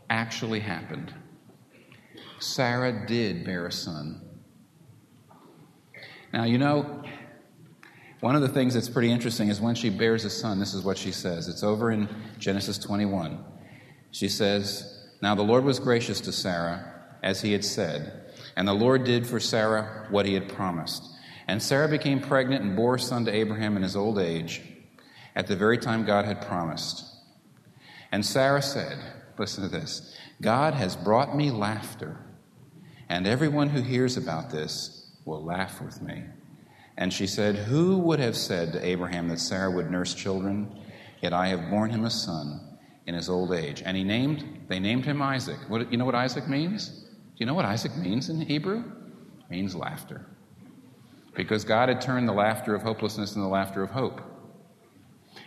actually 0.09 0.61
happened 0.61 1.13
Sarah 2.39 3.05
did 3.05 3.43
bear 3.43 3.67
a 3.67 3.71
son. 3.71 4.21
Now, 6.31 6.45
you 6.45 6.57
know, 6.57 7.00
one 8.21 8.35
of 8.35 8.41
the 8.41 8.49
things 8.49 8.75
that's 8.75 8.89
pretty 8.89 9.11
interesting 9.11 9.49
is 9.49 9.59
when 9.59 9.75
she 9.75 9.89
bears 9.89 10.25
a 10.25 10.29
son, 10.29 10.59
this 10.59 10.75
is 10.75 10.83
what 10.83 10.97
she 10.97 11.11
says. 11.11 11.47
It's 11.47 11.63
over 11.63 11.91
in 11.91 12.07
Genesis 12.37 12.77
21. 12.77 13.43
She 14.11 14.29
says, 14.29 15.07
Now 15.21 15.33
the 15.35 15.41
Lord 15.41 15.63
was 15.63 15.79
gracious 15.79 16.21
to 16.21 16.31
Sarah, 16.31 17.03
as 17.23 17.41
he 17.41 17.51
had 17.51 17.65
said, 17.65 18.31
and 18.55 18.67
the 18.67 18.73
Lord 18.73 19.03
did 19.03 19.25
for 19.25 19.39
Sarah 19.39 20.05
what 20.11 20.25
he 20.27 20.35
had 20.35 20.49
promised. 20.49 21.03
And 21.47 21.61
Sarah 21.61 21.89
became 21.89 22.19
pregnant 22.19 22.63
and 22.63 22.75
bore 22.75 22.95
a 22.95 22.99
son 22.99 23.25
to 23.25 23.35
Abraham 23.35 23.75
in 23.75 23.83
his 23.83 23.95
old 23.95 24.19
age 24.19 24.61
at 25.35 25.47
the 25.47 25.55
very 25.55 25.77
time 25.77 26.05
God 26.05 26.25
had 26.25 26.41
promised. 26.41 27.05
And 28.11 28.25
Sarah 28.25 28.61
said, 28.61 28.99
Listen 29.37 29.63
to 29.63 29.69
this 29.69 30.15
God 30.41 30.75
has 30.75 30.95
brought 30.95 31.35
me 31.35 31.49
laughter, 31.49 32.17
and 33.09 33.25
everyone 33.25 33.69
who 33.69 33.81
hears 33.81 34.15
about 34.15 34.51
this 34.51 35.11
will 35.25 35.43
laugh 35.43 35.81
with 35.81 36.01
me. 36.03 36.23
And 36.97 37.13
she 37.13 37.27
said, 37.27 37.55
Who 37.55 37.97
would 37.99 38.19
have 38.19 38.35
said 38.35 38.73
to 38.73 38.85
Abraham 38.85 39.27
that 39.29 39.39
Sarah 39.39 39.71
would 39.71 39.89
nurse 39.89 40.13
children? 40.13 40.75
Yet 41.21 41.33
I 41.33 41.47
have 41.47 41.69
borne 41.69 41.91
him 41.91 42.05
a 42.05 42.09
son 42.09 42.59
in 43.05 43.15
his 43.15 43.29
old 43.29 43.53
age. 43.53 43.81
And 43.85 43.95
he 43.95 44.03
named, 44.03 44.65
they 44.67 44.79
named 44.79 45.05
him 45.05 45.21
Isaac. 45.21 45.57
What, 45.67 45.91
you 45.91 45.97
know 45.97 46.05
what 46.05 46.15
Isaac 46.15 46.47
means? 46.47 46.89
Do 46.89 47.37
you 47.37 47.45
know 47.45 47.53
what 47.53 47.65
Isaac 47.65 47.95
means 47.95 48.29
in 48.29 48.41
Hebrew? 48.41 48.79
It 48.79 49.49
means 49.49 49.75
laughter. 49.75 50.25
Because 51.33 51.63
God 51.63 51.89
had 51.89 52.01
turned 52.01 52.27
the 52.27 52.33
laughter 52.33 52.75
of 52.75 52.81
hopelessness 52.81 53.31
into 53.31 53.41
the 53.41 53.47
laughter 53.47 53.83
of 53.83 53.91
hope. 53.91 54.21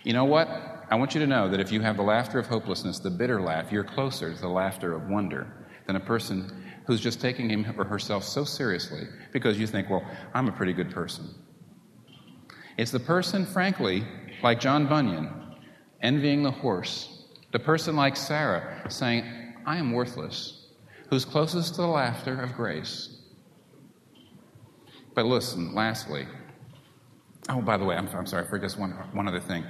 You 0.02 0.12
know 0.12 0.24
what? 0.24 0.48
I 0.90 0.96
want 0.96 1.14
you 1.14 1.20
to 1.20 1.26
know 1.26 1.48
that 1.48 1.61
if 1.61 1.72
you 1.72 1.80
have 1.80 1.96
the 1.96 2.02
laughter 2.02 2.38
of 2.38 2.46
hopelessness, 2.46 2.98
the 2.98 3.11
bitter 3.11 3.40
laugh, 3.40 3.72
you're 3.72 3.85
closer 3.85 4.35
to 4.35 4.40
the 4.40 4.48
laughter 4.48 4.94
of 4.94 5.09
wonder 5.09 5.46
than 5.87 5.96
a 5.96 6.00
person 6.00 6.63
who's 6.86 7.00
just 7.00 7.20
taking 7.20 7.48
him 7.48 7.64
or 7.78 7.84
herself 7.84 8.24
so 8.24 8.44
seriously 8.44 9.06
because 9.32 9.58
you 9.58 9.66
think, 9.66 9.88
well, 9.90 10.04
I'm 10.34 10.48
a 10.48 10.52
pretty 10.52 10.72
good 10.72 10.90
person. 10.90 11.34
It's 12.76 12.90
the 12.90 13.00
person, 13.00 13.46
frankly, 13.46 14.04
like 14.42 14.60
John 14.60 14.86
Bunyan, 14.86 15.30
envying 16.02 16.42
the 16.42 16.50
horse, 16.50 17.24
the 17.52 17.58
person 17.58 17.96
like 17.96 18.16
Sarah 18.16 18.84
saying, 18.88 19.24
I 19.64 19.78
am 19.78 19.92
worthless, 19.92 20.66
who's 21.08 21.24
closest 21.24 21.76
to 21.76 21.82
the 21.82 21.86
laughter 21.86 22.40
of 22.40 22.54
grace. 22.54 23.16
But 25.14 25.26
listen, 25.26 25.74
lastly, 25.74 26.26
oh, 27.48 27.62
by 27.62 27.76
the 27.76 27.84
way, 27.84 27.96
I'm, 27.96 28.08
I'm 28.08 28.26
sorry, 28.26 28.46
for 28.46 28.58
just 28.58 28.78
one, 28.78 28.90
one 29.12 29.28
other 29.28 29.40
thing. 29.40 29.64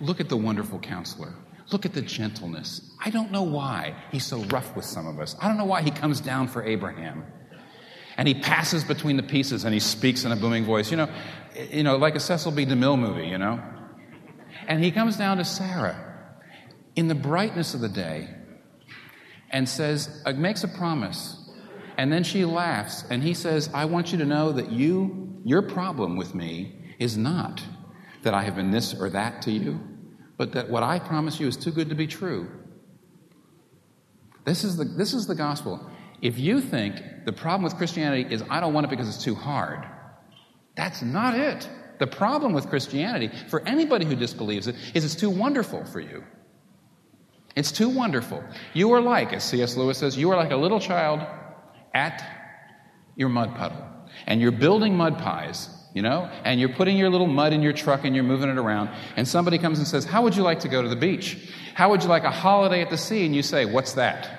Look 0.00 0.20
at 0.20 0.28
the 0.28 0.36
wonderful 0.36 0.78
counselor. 0.80 1.32
Look 1.70 1.84
at 1.84 1.92
the 1.92 2.02
gentleness. 2.02 2.80
I 3.04 3.10
don't 3.10 3.30
know 3.30 3.42
why 3.42 3.94
he's 4.10 4.24
so 4.24 4.42
rough 4.44 4.74
with 4.74 4.84
some 4.84 5.06
of 5.06 5.20
us. 5.20 5.36
I 5.40 5.48
don't 5.48 5.58
know 5.58 5.66
why 5.66 5.82
he 5.82 5.90
comes 5.90 6.20
down 6.20 6.48
for 6.48 6.62
Abraham. 6.62 7.24
And 8.16 8.26
he 8.26 8.34
passes 8.34 8.84
between 8.84 9.16
the 9.16 9.22
pieces 9.22 9.64
and 9.64 9.72
he 9.72 9.80
speaks 9.80 10.24
in 10.24 10.32
a 10.32 10.36
booming 10.36 10.64
voice. 10.64 10.90
You 10.90 10.96
know, 10.96 11.08
you 11.70 11.82
know, 11.82 11.96
like 11.96 12.14
a 12.14 12.20
Cecil 12.20 12.52
B. 12.52 12.66
DeMille 12.66 12.98
movie, 12.98 13.28
you 13.28 13.38
know? 13.38 13.62
And 14.66 14.82
he 14.82 14.90
comes 14.90 15.16
down 15.16 15.36
to 15.36 15.44
Sarah 15.44 16.04
in 16.96 17.08
the 17.08 17.14
brightness 17.14 17.74
of 17.74 17.80
the 17.80 17.88
day 17.88 18.28
and 19.50 19.68
says, 19.68 20.22
uh, 20.26 20.32
makes 20.32 20.64
a 20.64 20.68
promise. 20.68 21.36
And 21.96 22.12
then 22.12 22.24
she 22.24 22.44
laughs 22.44 23.04
and 23.10 23.22
he 23.22 23.34
says, 23.34 23.70
I 23.72 23.84
want 23.84 24.12
you 24.12 24.18
to 24.18 24.24
know 24.24 24.52
that 24.52 24.72
you, 24.72 25.40
your 25.44 25.62
problem 25.62 26.16
with 26.16 26.34
me 26.34 26.74
is 26.98 27.16
not 27.16 27.62
that 28.22 28.34
I 28.34 28.42
have 28.42 28.56
been 28.56 28.70
this 28.70 28.94
or 28.94 29.10
that 29.10 29.42
to 29.42 29.52
you, 29.52 29.80
but 30.38 30.52
that 30.52 30.70
what 30.70 30.82
I 30.82 30.98
promise 30.98 31.38
you 31.38 31.46
is 31.46 31.56
too 31.56 31.72
good 31.72 31.90
to 31.90 31.94
be 31.94 32.06
true. 32.06 32.48
This 34.44 34.64
is 34.64 34.76
the, 34.76 34.84
this 34.84 35.12
is 35.12 35.26
the 35.26 35.34
gospel. 35.34 35.90
If 36.22 36.38
you 36.38 36.60
think 36.60 37.02
the 37.26 37.32
problem 37.32 37.64
with 37.64 37.76
Christianity 37.76 38.32
is 38.32 38.42
I 38.48 38.60
don't 38.60 38.72
want 38.72 38.86
it 38.86 38.90
because 38.90 39.08
it's 39.08 39.22
too 39.22 39.34
hard, 39.34 39.84
that's 40.76 41.02
not 41.02 41.38
it. 41.38 41.68
The 41.98 42.06
problem 42.06 42.52
with 42.52 42.68
Christianity, 42.68 43.30
for 43.48 43.66
anybody 43.66 44.06
who 44.06 44.14
disbelieves 44.14 44.68
it, 44.68 44.76
is 44.94 45.04
it's 45.04 45.16
too 45.16 45.30
wonderful 45.30 45.84
for 45.84 46.00
you. 46.00 46.22
It's 47.56 47.72
too 47.72 47.88
wonderful. 47.88 48.44
You 48.72 48.92
are 48.92 49.00
like, 49.00 49.32
as 49.32 49.42
C.S. 49.42 49.76
Lewis 49.76 49.98
says, 49.98 50.16
you 50.16 50.30
are 50.30 50.36
like 50.36 50.52
a 50.52 50.56
little 50.56 50.78
child 50.78 51.20
at 51.92 52.22
your 53.16 53.28
mud 53.28 53.56
puddle. 53.56 53.84
And 54.28 54.40
you're 54.40 54.52
building 54.52 54.96
mud 54.96 55.18
pies 55.18 55.68
you 55.94 56.02
know? 56.02 56.30
And 56.44 56.60
you're 56.60 56.68
putting 56.68 56.96
your 56.96 57.10
little 57.10 57.26
mud 57.26 57.52
in 57.52 57.62
your 57.62 57.72
truck 57.72 58.04
and 58.04 58.14
you're 58.14 58.24
moving 58.24 58.48
it 58.48 58.58
around. 58.58 58.90
And 59.16 59.26
somebody 59.26 59.58
comes 59.58 59.78
and 59.78 59.86
says, 59.86 60.04
How 60.04 60.22
would 60.22 60.36
you 60.36 60.42
like 60.42 60.60
to 60.60 60.68
go 60.68 60.82
to 60.82 60.88
the 60.88 60.96
beach? 60.96 61.50
How 61.74 61.90
would 61.90 62.02
you 62.02 62.08
like 62.08 62.24
a 62.24 62.30
holiday 62.30 62.82
at 62.82 62.90
the 62.90 62.98
sea? 62.98 63.24
And 63.24 63.34
you 63.34 63.42
say, 63.42 63.64
What's 63.64 63.94
that? 63.94 64.38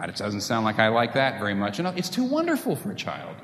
It 0.00 0.14
doesn't 0.14 0.42
sound 0.42 0.64
like 0.64 0.78
I 0.78 0.88
like 0.88 1.14
that 1.14 1.40
very 1.40 1.54
much. 1.54 1.80
Know, 1.80 1.92
it's 1.96 2.08
too 2.08 2.24
wonderful 2.24 2.76
for 2.76 2.92
a 2.92 2.94
child 2.94 3.36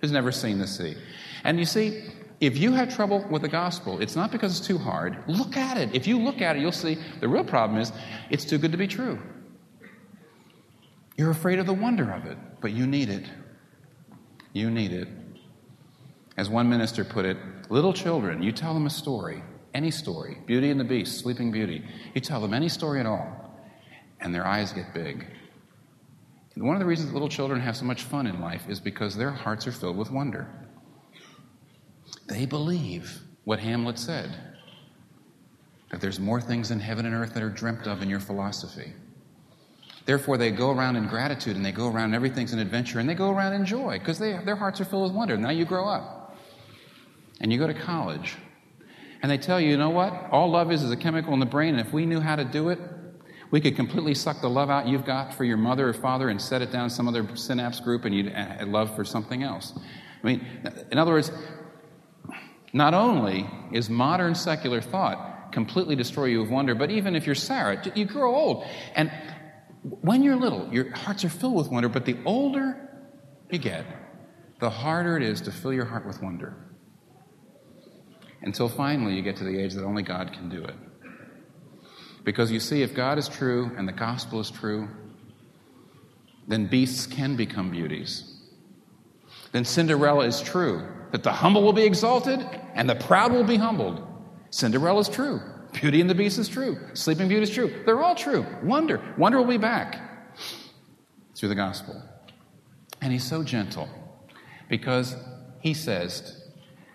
who's 0.00 0.10
never 0.10 0.32
seen 0.32 0.58
the 0.58 0.66
sea. 0.66 0.96
And 1.44 1.58
you 1.58 1.64
see, 1.64 2.02
if 2.40 2.58
you 2.58 2.72
have 2.72 2.94
trouble 2.94 3.24
with 3.30 3.42
the 3.42 3.48
gospel, 3.48 4.00
it's 4.00 4.16
not 4.16 4.32
because 4.32 4.58
it's 4.58 4.66
too 4.66 4.78
hard. 4.78 5.22
Look 5.28 5.56
at 5.56 5.76
it. 5.76 5.94
If 5.94 6.06
you 6.06 6.18
look 6.18 6.40
at 6.40 6.56
it, 6.56 6.62
you'll 6.62 6.72
see 6.72 6.98
the 7.20 7.28
real 7.28 7.44
problem 7.44 7.78
is 7.78 7.92
it's 8.30 8.44
too 8.44 8.58
good 8.58 8.72
to 8.72 8.78
be 8.78 8.88
true. 8.88 9.20
You're 11.16 11.30
afraid 11.30 11.58
of 11.58 11.66
the 11.66 11.74
wonder 11.74 12.10
of 12.10 12.24
it, 12.24 12.38
but 12.60 12.72
you 12.72 12.86
need 12.86 13.10
it. 13.10 13.26
You 14.52 14.70
need 14.70 14.92
it. 14.92 15.06
As 16.40 16.48
one 16.48 16.70
minister 16.70 17.04
put 17.04 17.26
it, 17.26 17.36
little 17.68 17.92
children, 17.92 18.42
you 18.42 18.50
tell 18.50 18.72
them 18.72 18.86
a 18.86 18.90
story, 18.90 19.42
any 19.74 19.90
story, 19.90 20.38
Beauty 20.46 20.70
and 20.70 20.80
the 20.80 20.84
Beast, 20.84 21.18
Sleeping 21.18 21.52
Beauty, 21.52 21.84
you 22.14 22.20
tell 22.22 22.40
them 22.40 22.54
any 22.54 22.70
story 22.70 22.98
at 22.98 23.04
all, 23.04 23.60
and 24.20 24.34
their 24.34 24.46
eyes 24.46 24.72
get 24.72 24.94
big. 24.94 25.26
And 26.54 26.64
one 26.64 26.76
of 26.76 26.80
the 26.80 26.86
reasons 26.86 27.12
little 27.12 27.28
children 27.28 27.60
have 27.60 27.76
so 27.76 27.84
much 27.84 28.04
fun 28.04 28.26
in 28.26 28.40
life 28.40 28.62
is 28.70 28.80
because 28.80 29.14
their 29.14 29.30
hearts 29.30 29.66
are 29.66 29.72
filled 29.72 29.98
with 29.98 30.10
wonder. 30.10 30.48
They 32.26 32.46
believe 32.46 33.20
what 33.44 33.58
Hamlet 33.58 33.98
said 33.98 34.34
that 35.90 36.00
there's 36.00 36.18
more 36.18 36.40
things 36.40 36.70
in 36.70 36.80
heaven 36.80 37.04
and 37.04 37.14
earth 37.14 37.34
that 37.34 37.42
are 37.42 37.50
dreamt 37.50 37.86
of 37.86 38.00
in 38.00 38.08
your 38.08 38.18
philosophy. 38.18 38.94
Therefore, 40.06 40.38
they 40.38 40.52
go 40.52 40.70
around 40.70 40.96
in 40.96 41.06
gratitude 41.06 41.56
and 41.56 41.66
they 41.66 41.70
go 41.72 41.92
around 41.92 42.14
everything's 42.14 42.54
an 42.54 42.60
adventure 42.60 42.98
and 42.98 43.06
they 43.06 43.14
go 43.14 43.30
around 43.30 43.52
in 43.52 43.66
joy 43.66 43.98
because 43.98 44.18
their 44.18 44.56
hearts 44.56 44.80
are 44.80 44.86
filled 44.86 45.02
with 45.02 45.12
wonder. 45.12 45.36
Now 45.36 45.50
you 45.50 45.66
grow 45.66 45.86
up 45.86 46.16
and 47.40 47.52
you 47.52 47.58
go 47.58 47.66
to 47.66 47.74
college, 47.74 48.36
and 49.22 49.30
they 49.30 49.38
tell 49.38 49.60
you, 49.60 49.70
you 49.70 49.76
know 49.76 49.90
what? 49.90 50.28
All 50.30 50.50
love 50.50 50.72
is 50.72 50.82
is 50.82 50.90
a 50.90 50.96
chemical 50.96 51.32
in 51.34 51.40
the 51.40 51.46
brain, 51.46 51.74
and 51.74 51.86
if 51.86 51.92
we 51.92 52.06
knew 52.06 52.20
how 52.20 52.36
to 52.36 52.44
do 52.44 52.68
it, 52.68 52.78
we 53.50 53.60
could 53.60 53.74
completely 53.74 54.14
suck 54.14 54.40
the 54.40 54.48
love 54.48 54.70
out 54.70 54.86
you've 54.86 55.04
got 55.04 55.34
for 55.34 55.44
your 55.44 55.56
mother 55.56 55.88
or 55.88 55.92
father 55.92 56.28
and 56.28 56.40
set 56.40 56.62
it 56.62 56.70
down 56.70 56.88
some 56.88 57.08
other 57.08 57.26
synapse 57.36 57.80
group, 57.80 58.04
and 58.04 58.14
you'd 58.14 58.32
love 58.68 58.94
for 58.94 59.04
something 59.04 59.42
else. 59.42 59.74
I 60.22 60.26
mean, 60.26 60.46
in 60.92 60.98
other 60.98 61.12
words, 61.12 61.32
not 62.72 62.94
only 62.94 63.50
is 63.72 63.90
modern 63.90 64.34
secular 64.34 64.80
thought 64.80 65.52
completely 65.52 65.96
destroy 65.96 66.26
you 66.26 66.42
of 66.42 66.50
wonder, 66.50 66.76
but 66.76 66.90
even 66.92 67.16
if 67.16 67.26
you're 67.26 67.34
Sarah, 67.34 67.82
you 67.96 68.04
grow 68.04 68.34
old. 68.34 68.64
And 68.94 69.10
when 69.82 70.22
you're 70.22 70.36
little, 70.36 70.72
your 70.72 70.94
hearts 70.94 71.24
are 71.24 71.28
filled 71.28 71.56
with 71.56 71.68
wonder, 71.68 71.88
but 71.88 72.04
the 72.04 72.16
older 72.24 72.88
you 73.50 73.58
get, 73.58 73.84
the 74.60 74.70
harder 74.70 75.16
it 75.16 75.24
is 75.24 75.40
to 75.40 75.50
fill 75.50 75.72
your 75.72 75.86
heart 75.86 76.06
with 76.06 76.22
wonder. 76.22 76.54
Until 78.42 78.68
finally 78.68 79.14
you 79.14 79.22
get 79.22 79.36
to 79.36 79.44
the 79.44 79.58
age 79.58 79.74
that 79.74 79.84
only 79.84 80.02
God 80.02 80.32
can 80.32 80.48
do 80.48 80.64
it. 80.64 80.74
Because 82.24 82.50
you 82.50 82.60
see, 82.60 82.82
if 82.82 82.94
God 82.94 83.18
is 83.18 83.28
true 83.28 83.70
and 83.76 83.86
the 83.86 83.92
gospel 83.92 84.40
is 84.40 84.50
true, 84.50 84.88
then 86.48 86.66
beasts 86.66 87.06
can 87.06 87.36
become 87.36 87.70
beauties. 87.70 88.40
Then 89.52 89.64
Cinderella 89.64 90.26
is 90.26 90.40
true, 90.40 90.86
that 91.12 91.22
the 91.22 91.32
humble 91.32 91.62
will 91.62 91.72
be 91.72 91.84
exalted 91.84 92.40
and 92.74 92.88
the 92.88 92.94
proud 92.94 93.32
will 93.32 93.44
be 93.44 93.56
humbled. 93.56 94.06
Cinderella 94.50 95.00
is 95.00 95.08
true. 95.08 95.40
Beauty 95.72 96.00
and 96.00 96.10
the 96.10 96.14
Beast 96.14 96.38
is 96.38 96.48
true. 96.48 96.76
Sleeping 96.94 97.28
Beauty 97.28 97.44
is 97.44 97.50
true. 97.50 97.82
They're 97.86 98.02
all 98.02 98.14
true. 98.14 98.44
Wonder. 98.62 99.00
Wonder 99.16 99.38
will 99.38 99.46
be 99.46 99.56
back 99.56 100.00
through 101.36 101.48
the 101.48 101.54
gospel. 101.54 102.02
And 103.00 103.12
he's 103.12 103.24
so 103.24 103.42
gentle 103.42 103.88
because 104.68 105.16
he 105.60 105.74
says, 105.74 106.39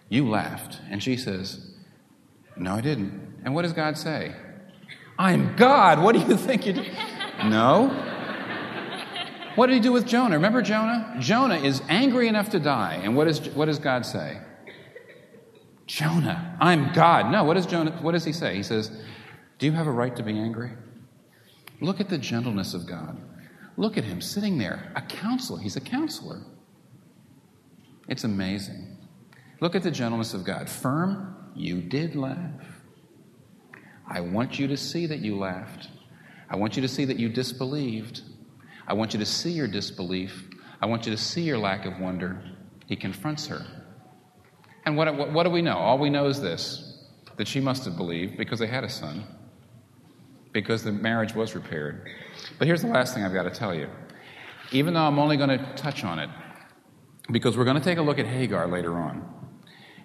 You 0.09 0.29
laughed. 0.29 0.79
And 0.89 1.01
she 1.01 1.17
says, 1.17 1.73
No, 2.55 2.75
I 2.75 2.81
didn't. 2.81 3.41
And 3.43 3.53
what 3.53 3.63
does 3.63 3.73
God 3.73 3.97
say? 3.97 4.35
I'm 5.17 5.55
God. 5.55 6.01
What 6.01 6.13
do 6.13 6.19
you 6.19 6.37
think 6.37 6.65
you 6.65 6.73
did? 6.73 6.91
no. 7.45 8.11
What 9.55 9.67
did 9.67 9.75
he 9.75 9.79
do 9.79 9.93
with 9.93 10.05
Jonah? 10.05 10.35
Remember 10.35 10.61
Jonah? 10.61 11.15
Jonah 11.19 11.55
is 11.55 11.81
angry 11.87 12.27
enough 12.27 12.49
to 12.49 12.59
die. 12.59 12.99
And 13.01 13.15
what, 13.15 13.27
is, 13.27 13.39
what 13.49 13.65
does 13.65 13.79
God 13.79 14.05
say? 14.05 14.37
Jonah, 15.87 16.57
I'm 16.59 16.91
God. 16.93 17.31
No, 17.31 17.43
what 17.43 17.53
does 17.53 17.65
Jonah 17.65 17.91
what 18.01 18.11
does 18.13 18.25
he 18.25 18.33
say? 18.33 18.55
He 18.55 18.63
says, 18.63 18.91
Do 19.59 19.65
you 19.65 19.71
have 19.71 19.87
a 19.87 19.91
right 19.91 20.15
to 20.15 20.23
be 20.23 20.37
angry? 20.37 20.71
Look 21.79 22.01
at 22.01 22.09
the 22.09 22.17
gentleness 22.17 22.73
of 22.73 22.85
God. 22.85 23.21
Look 23.77 23.97
at 23.97 24.03
him 24.03 24.21
sitting 24.21 24.57
there, 24.57 24.91
a 24.95 25.01
counselor. 25.01 25.59
He's 25.59 25.75
a 25.75 25.81
counselor. 25.81 26.41
It's 28.07 28.23
amazing. 28.23 28.94
Look 29.61 29.75
at 29.75 29.83
the 29.83 29.91
gentleness 29.91 30.33
of 30.33 30.43
God. 30.43 30.69
Firm, 30.69 31.51
you 31.55 31.81
did 31.81 32.15
laugh. 32.15 32.61
I 34.07 34.19
want 34.19 34.59
you 34.59 34.67
to 34.67 34.77
see 34.77 35.07
that 35.07 35.19
you 35.19 35.37
laughed. 35.37 35.89
I 36.49 36.57
want 36.57 36.75
you 36.75 36.81
to 36.81 36.87
see 36.87 37.05
that 37.05 37.17
you 37.17 37.29
disbelieved. 37.29 38.21
I 38.87 38.93
want 38.93 39.13
you 39.13 39.19
to 39.19 39.25
see 39.25 39.51
your 39.51 39.67
disbelief. 39.67 40.47
I 40.81 40.85
want 40.85 41.05
you 41.05 41.11
to 41.11 41.17
see 41.17 41.41
your 41.41 41.57
lack 41.57 41.85
of 41.85 41.99
wonder. 41.99 42.41
He 42.85 42.95
confronts 42.95 43.47
her. 43.47 43.65
And 44.85 44.95
what, 44.95 45.15
what, 45.15 45.31
what 45.33 45.43
do 45.43 45.49
we 45.49 45.61
know? 45.61 45.77
All 45.77 45.97
we 45.97 46.09
know 46.09 46.27
is 46.27 46.41
this 46.41 46.91
that 47.37 47.47
she 47.47 47.59
must 47.59 47.83
have 47.83 47.97
believed 47.97 48.37
because 48.37 48.59
they 48.59 48.67
had 48.67 48.85
a 48.85 48.89
son, 48.89 49.25
because 50.53 50.83
the 50.83 50.91
marriage 50.91 51.35
was 51.35 51.53
repaired. 51.53 52.07
But 52.57 52.67
here's 52.67 52.81
the 52.81 52.87
last 52.87 53.13
thing 53.13 53.25
I've 53.25 53.33
got 53.33 53.43
to 53.43 53.49
tell 53.49 53.75
you. 53.75 53.89
Even 54.71 54.93
though 54.93 55.01
I'm 55.01 55.19
only 55.19 55.35
going 55.35 55.49
to 55.49 55.73
touch 55.75 56.05
on 56.05 56.19
it, 56.19 56.29
because 57.31 57.57
we're 57.57 57.65
going 57.65 57.77
to 57.77 57.83
take 57.83 57.97
a 57.97 58.01
look 58.01 58.19
at 58.19 58.25
Hagar 58.25 58.67
later 58.69 58.95
on, 58.97 59.44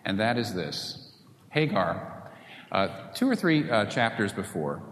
and 0.05 0.19
that 0.21 0.39
is 0.39 0.55
this 0.55 1.13
Hagar, 1.51 2.31
uh, 2.73 2.89
two 3.15 3.29
or 3.29 3.37
three 3.37 3.71
uh, 3.71 3.87
chapters 3.87 4.33
before, 4.33 4.83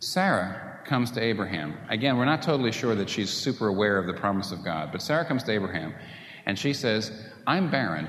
Sarah 0.00 0.80
comes 0.84 1.10
to 1.12 1.20
Abraham. 1.20 1.76
Again, 1.90 2.16
we're 2.16 2.24
not 2.24 2.40
totally 2.40 2.72
sure 2.72 2.94
that 2.94 3.10
she's 3.10 3.30
super 3.30 3.68
aware 3.68 3.98
of 3.98 4.06
the 4.06 4.14
promise 4.14 4.52
of 4.52 4.64
God, 4.64 4.90
but 4.90 5.02
Sarah 5.02 5.24
comes 5.24 5.42
to 5.44 5.52
Abraham 5.52 5.94
and 6.46 6.58
she 6.58 6.72
says, 6.72 7.12
I'm 7.46 7.70
barren. 7.70 8.08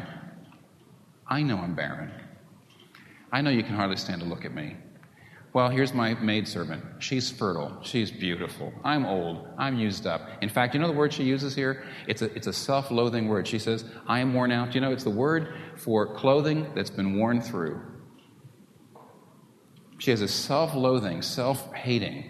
I 1.28 1.42
know 1.42 1.58
I'm 1.58 1.76
barren. 1.76 2.12
I 3.32 3.42
know 3.42 3.50
you 3.50 3.64
can 3.64 3.76
hardly 3.76 3.98
stand 3.98 4.22
to 4.22 4.28
look 4.28 4.46
at 4.46 4.54
me. 4.54 4.76
Well, 5.52 5.70
here's 5.70 5.94
my 5.94 6.14
maidservant. 6.16 6.84
She's 7.00 7.30
fertile. 7.30 7.78
She's 7.82 8.12
beautiful. 8.12 8.72
I'm 8.84 9.06
old. 9.06 9.48
I'm 9.58 9.78
used 9.78 10.06
up. 10.08 10.29
In 10.42 10.50
fact, 10.50 10.74
you 10.74 10.80
know 10.80 10.88
the 10.88 10.94
word 10.94 11.14
she 11.14 11.24
uses 11.24 11.56
here? 11.56 11.84
It's 12.08 12.22
a, 12.22 12.34
it's 12.36 12.48
a 12.48 12.54
self 12.54 12.92
loathing 12.92 13.28
word. 13.28 13.48
She 13.48 13.60
says, 13.60 13.86
I 14.08 14.20
am 14.20 14.34
worn 14.34 14.52
out. 14.52 14.76
You 14.76 14.82
know, 14.82 14.92
it's 14.92 15.04
the 15.04 15.10
word 15.10 15.54
for 15.76 16.08
clothing 16.16 16.72
that's 16.76 16.90
been 16.90 17.18
worn 17.18 17.42
through. 17.42 17.82
She 19.98 20.12
has 20.12 20.22
a 20.22 20.28
self 20.28 20.76
loathing, 20.76 21.22
self 21.22 21.74
hating. 21.74 22.30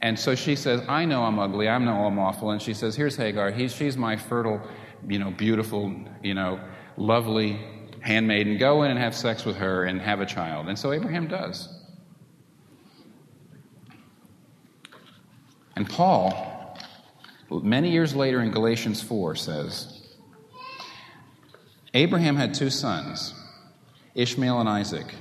And 0.00 0.18
so 0.18 0.34
she 0.34 0.56
says, 0.56 0.82
I 0.88 1.04
know 1.04 1.22
I'm 1.22 1.38
ugly. 1.38 1.68
I 1.68 1.78
know 1.78 2.06
I'm 2.06 2.18
awful. 2.18 2.50
And 2.50 2.60
she 2.60 2.74
says, 2.74 2.96
Here's 2.96 3.16
Hagar. 3.16 3.52
He's, 3.52 3.72
she's 3.74 3.96
my 3.96 4.16
fertile, 4.16 4.60
you 5.08 5.18
know, 5.18 5.30
beautiful, 5.30 5.94
you 6.22 6.34
know, 6.34 6.60
lovely 6.96 7.60
handmaiden, 8.00 8.58
go 8.58 8.82
in 8.82 8.90
and 8.90 8.98
have 8.98 9.14
sex 9.14 9.44
with 9.44 9.56
her 9.56 9.84
and 9.84 10.00
have 10.00 10.20
a 10.20 10.26
child. 10.26 10.68
And 10.68 10.78
so 10.78 10.92
Abraham 10.92 11.28
does. 11.28 11.68
And 15.76 15.88
Paul, 15.88 16.51
many 17.60 17.90
years 17.90 18.14
later 18.14 18.40
in 18.40 18.50
Galatians 18.50 19.02
4, 19.02 19.36
says 19.36 20.00
Abraham 21.94 22.36
had 22.36 22.54
two 22.54 22.70
sons, 22.70 23.34
Ishmael 24.14 24.60
and 24.60 24.68
Isaac, 24.68 25.14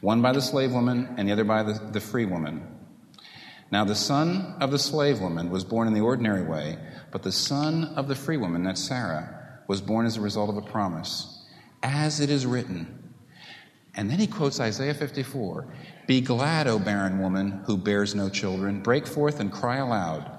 one 0.00 0.22
by 0.22 0.32
the 0.32 0.42
slave 0.42 0.72
woman 0.72 1.14
and 1.16 1.28
the 1.28 1.32
other 1.32 1.44
by 1.44 1.62
the, 1.62 1.74
the 1.92 2.00
free 2.00 2.24
woman. 2.24 2.66
Now, 3.70 3.84
the 3.84 3.94
son 3.94 4.54
of 4.60 4.70
the 4.70 4.78
slave 4.78 5.20
woman 5.20 5.50
was 5.50 5.64
born 5.64 5.88
in 5.88 5.94
the 5.94 6.00
ordinary 6.00 6.44
way, 6.44 6.78
but 7.10 7.22
the 7.22 7.32
son 7.32 7.84
of 7.96 8.08
the 8.08 8.14
free 8.14 8.36
woman, 8.36 8.62
that's 8.62 8.82
Sarah, 8.82 9.62
was 9.66 9.80
born 9.80 10.06
as 10.06 10.16
a 10.16 10.20
result 10.20 10.50
of 10.50 10.56
a 10.56 10.62
promise, 10.62 11.44
as 11.82 12.20
it 12.20 12.30
is 12.30 12.46
written. 12.46 13.12
And 13.96 14.10
then 14.10 14.18
he 14.18 14.26
quotes 14.26 14.60
Isaiah 14.60 14.94
54 14.94 15.66
Be 16.06 16.20
glad, 16.20 16.66
O 16.66 16.78
barren 16.78 17.18
woman 17.18 17.62
who 17.66 17.76
bears 17.76 18.14
no 18.14 18.28
children. 18.28 18.82
Break 18.82 19.06
forth 19.06 19.40
and 19.40 19.52
cry 19.52 19.76
aloud, 19.76 20.33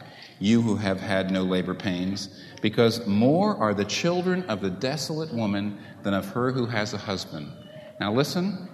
you 0.46 0.62
who 0.62 0.76
have 0.76 1.00
had 1.00 1.32
no 1.32 1.42
labor 1.42 1.74
pains, 1.74 2.30
because 2.62 3.06
more 3.08 3.58
are 3.58 3.74
the 3.74 3.84
children 3.84 4.44
of 4.44 4.62
the 4.62 4.70
desolate 4.70 5.34
woman 5.34 5.80
than 6.04 6.14
of 6.14 6.24
her 6.30 6.52
who 6.52 6.68
has 6.68 6.94
a 6.94 6.98
husband. 6.98 7.52
Now, 8.00 8.14
listen. 8.14 8.70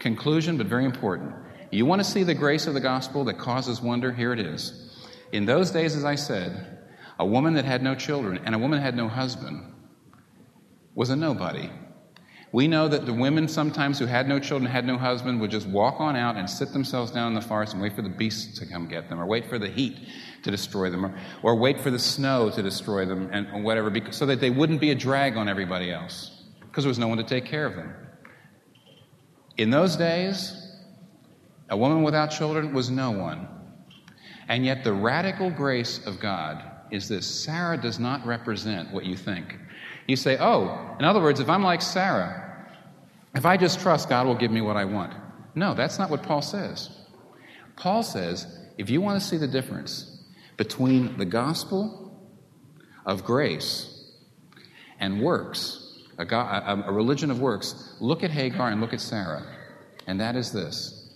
Conclusion, 0.00 0.58
but 0.58 0.66
very 0.66 0.84
important. 0.84 1.32
You 1.70 1.86
want 1.86 2.00
to 2.00 2.04
see 2.04 2.24
the 2.24 2.34
grace 2.34 2.66
of 2.66 2.74
the 2.74 2.80
gospel 2.80 3.22
that 3.24 3.38
causes 3.38 3.80
wonder? 3.80 4.12
Here 4.12 4.32
it 4.32 4.40
is. 4.40 4.96
In 5.30 5.46
those 5.46 5.70
days, 5.70 5.94
as 5.94 6.04
I 6.04 6.16
said, 6.16 6.78
a 7.20 7.24
woman 7.24 7.54
that 7.54 7.64
had 7.64 7.82
no 7.82 7.94
children 7.94 8.40
and 8.44 8.52
a 8.52 8.58
woman 8.58 8.78
that 8.78 8.84
had 8.84 8.96
no 8.96 9.08
husband 9.08 9.72
was 10.96 11.10
a 11.10 11.16
nobody. 11.16 11.70
We 12.56 12.68
know 12.68 12.88
that 12.88 13.04
the 13.04 13.12
women 13.12 13.48
sometimes 13.48 13.98
who 13.98 14.06
had 14.06 14.26
no 14.26 14.38
children, 14.38 14.70
had 14.70 14.86
no 14.86 14.96
husband, 14.96 15.42
would 15.42 15.50
just 15.50 15.66
walk 15.66 16.00
on 16.00 16.16
out 16.16 16.36
and 16.36 16.48
sit 16.48 16.72
themselves 16.72 17.10
down 17.10 17.28
in 17.28 17.34
the 17.34 17.42
forest 17.42 17.74
and 17.74 17.82
wait 17.82 17.94
for 17.94 18.00
the 18.00 18.08
beasts 18.08 18.58
to 18.58 18.64
come 18.64 18.88
get 18.88 19.10
them, 19.10 19.20
or 19.20 19.26
wait 19.26 19.44
for 19.44 19.58
the 19.58 19.68
heat 19.68 19.98
to 20.42 20.50
destroy 20.50 20.88
them, 20.88 21.04
or, 21.04 21.14
or 21.42 21.54
wait 21.54 21.78
for 21.78 21.90
the 21.90 21.98
snow 21.98 22.48
to 22.48 22.62
destroy 22.62 23.04
them, 23.04 23.28
and 23.30 23.46
or 23.52 23.60
whatever, 23.60 23.90
because, 23.90 24.16
so 24.16 24.24
that 24.24 24.40
they 24.40 24.48
wouldn't 24.48 24.80
be 24.80 24.90
a 24.90 24.94
drag 24.94 25.36
on 25.36 25.50
everybody 25.50 25.92
else, 25.92 26.44
because 26.60 26.84
there 26.84 26.88
was 26.88 26.98
no 26.98 27.08
one 27.08 27.18
to 27.18 27.24
take 27.24 27.44
care 27.44 27.66
of 27.66 27.76
them. 27.76 27.94
In 29.58 29.68
those 29.68 29.94
days, 29.94 30.78
a 31.68 31.76
woman 31.76 32.04
without 32.04 32.28
children 32.28 32.72
was 32.72 32.88
no 32.88 33.10
one. 33.10 33.48
And 34.48 34.64
yet, 34.64 34.82
the 34.82 34.94
radical 34.94 35.50
grace 35.50 36.00
of 36.06 36.18
God 36.18 36.64
is 36.90 37.06
this 37.06 37.26
Sarah 37.26 37.76
does 37.76 37.98
not 37.98 38.24
represent 38.24 38.94
what 38.94 39.04
you 39.04 39.14
think. 39.14 39.58
You 40.06 40.16
say, 40.16 40.38
oh, 40.40 40.96
in 40.98 41.04
other 41.04 41.20
words, 41.20 41.38
if 41.38 41.50
I'm 41.50 41.62
like 41.62 41.82
Sarah, 41.82 42.44
if 43.36 43.44
I 43.44 43.56
just 43.56 43.80
trust 43.80 44.08
God 44.08 44.26
will 44.26 44.34
give 44.34 44.50
me 44.50 44.60
what 44.60 44.76
I 44.76 44.86
want. 44.86 45.14
No, 45.54 45.74
that's 45.74 45.98
not 45.98 46.10
what 46.10 46.22
Paul 46.22 46.42
says. 46.42 46.90
Paul 47.76 48.02
says, 48.02 48.46
if 48.78 48.90
you 48.90 49.00
want 49.00 49.20
to 49.20 49.26
see 49.26 49.36
the 49.36 49.46
difference 49.46 50.24
between 50.56 51.18
the 51.18 51.24
gospel 51.24 52.18
of 53.04 53.24
grace 53.24 54.12
and 54.98 55.20
works, 55.20 56.02
a, 56.18 56.24
God, 56.24 56.86
a, 56.86 56.92
religion 56.92 57.30
of 57.30 57.40
works, 57.40 57.94
look 58.00 58.24
at 58.24 58.30
Hagar 58.30 58.70
and 58.70 58.80
look 58.80 58.94
at 58.94 59.00
Sarah. 59.00 59.46
And 60.06 60.20
that 60.20 60.36
is 60.36 60.52
this 60.52 61.06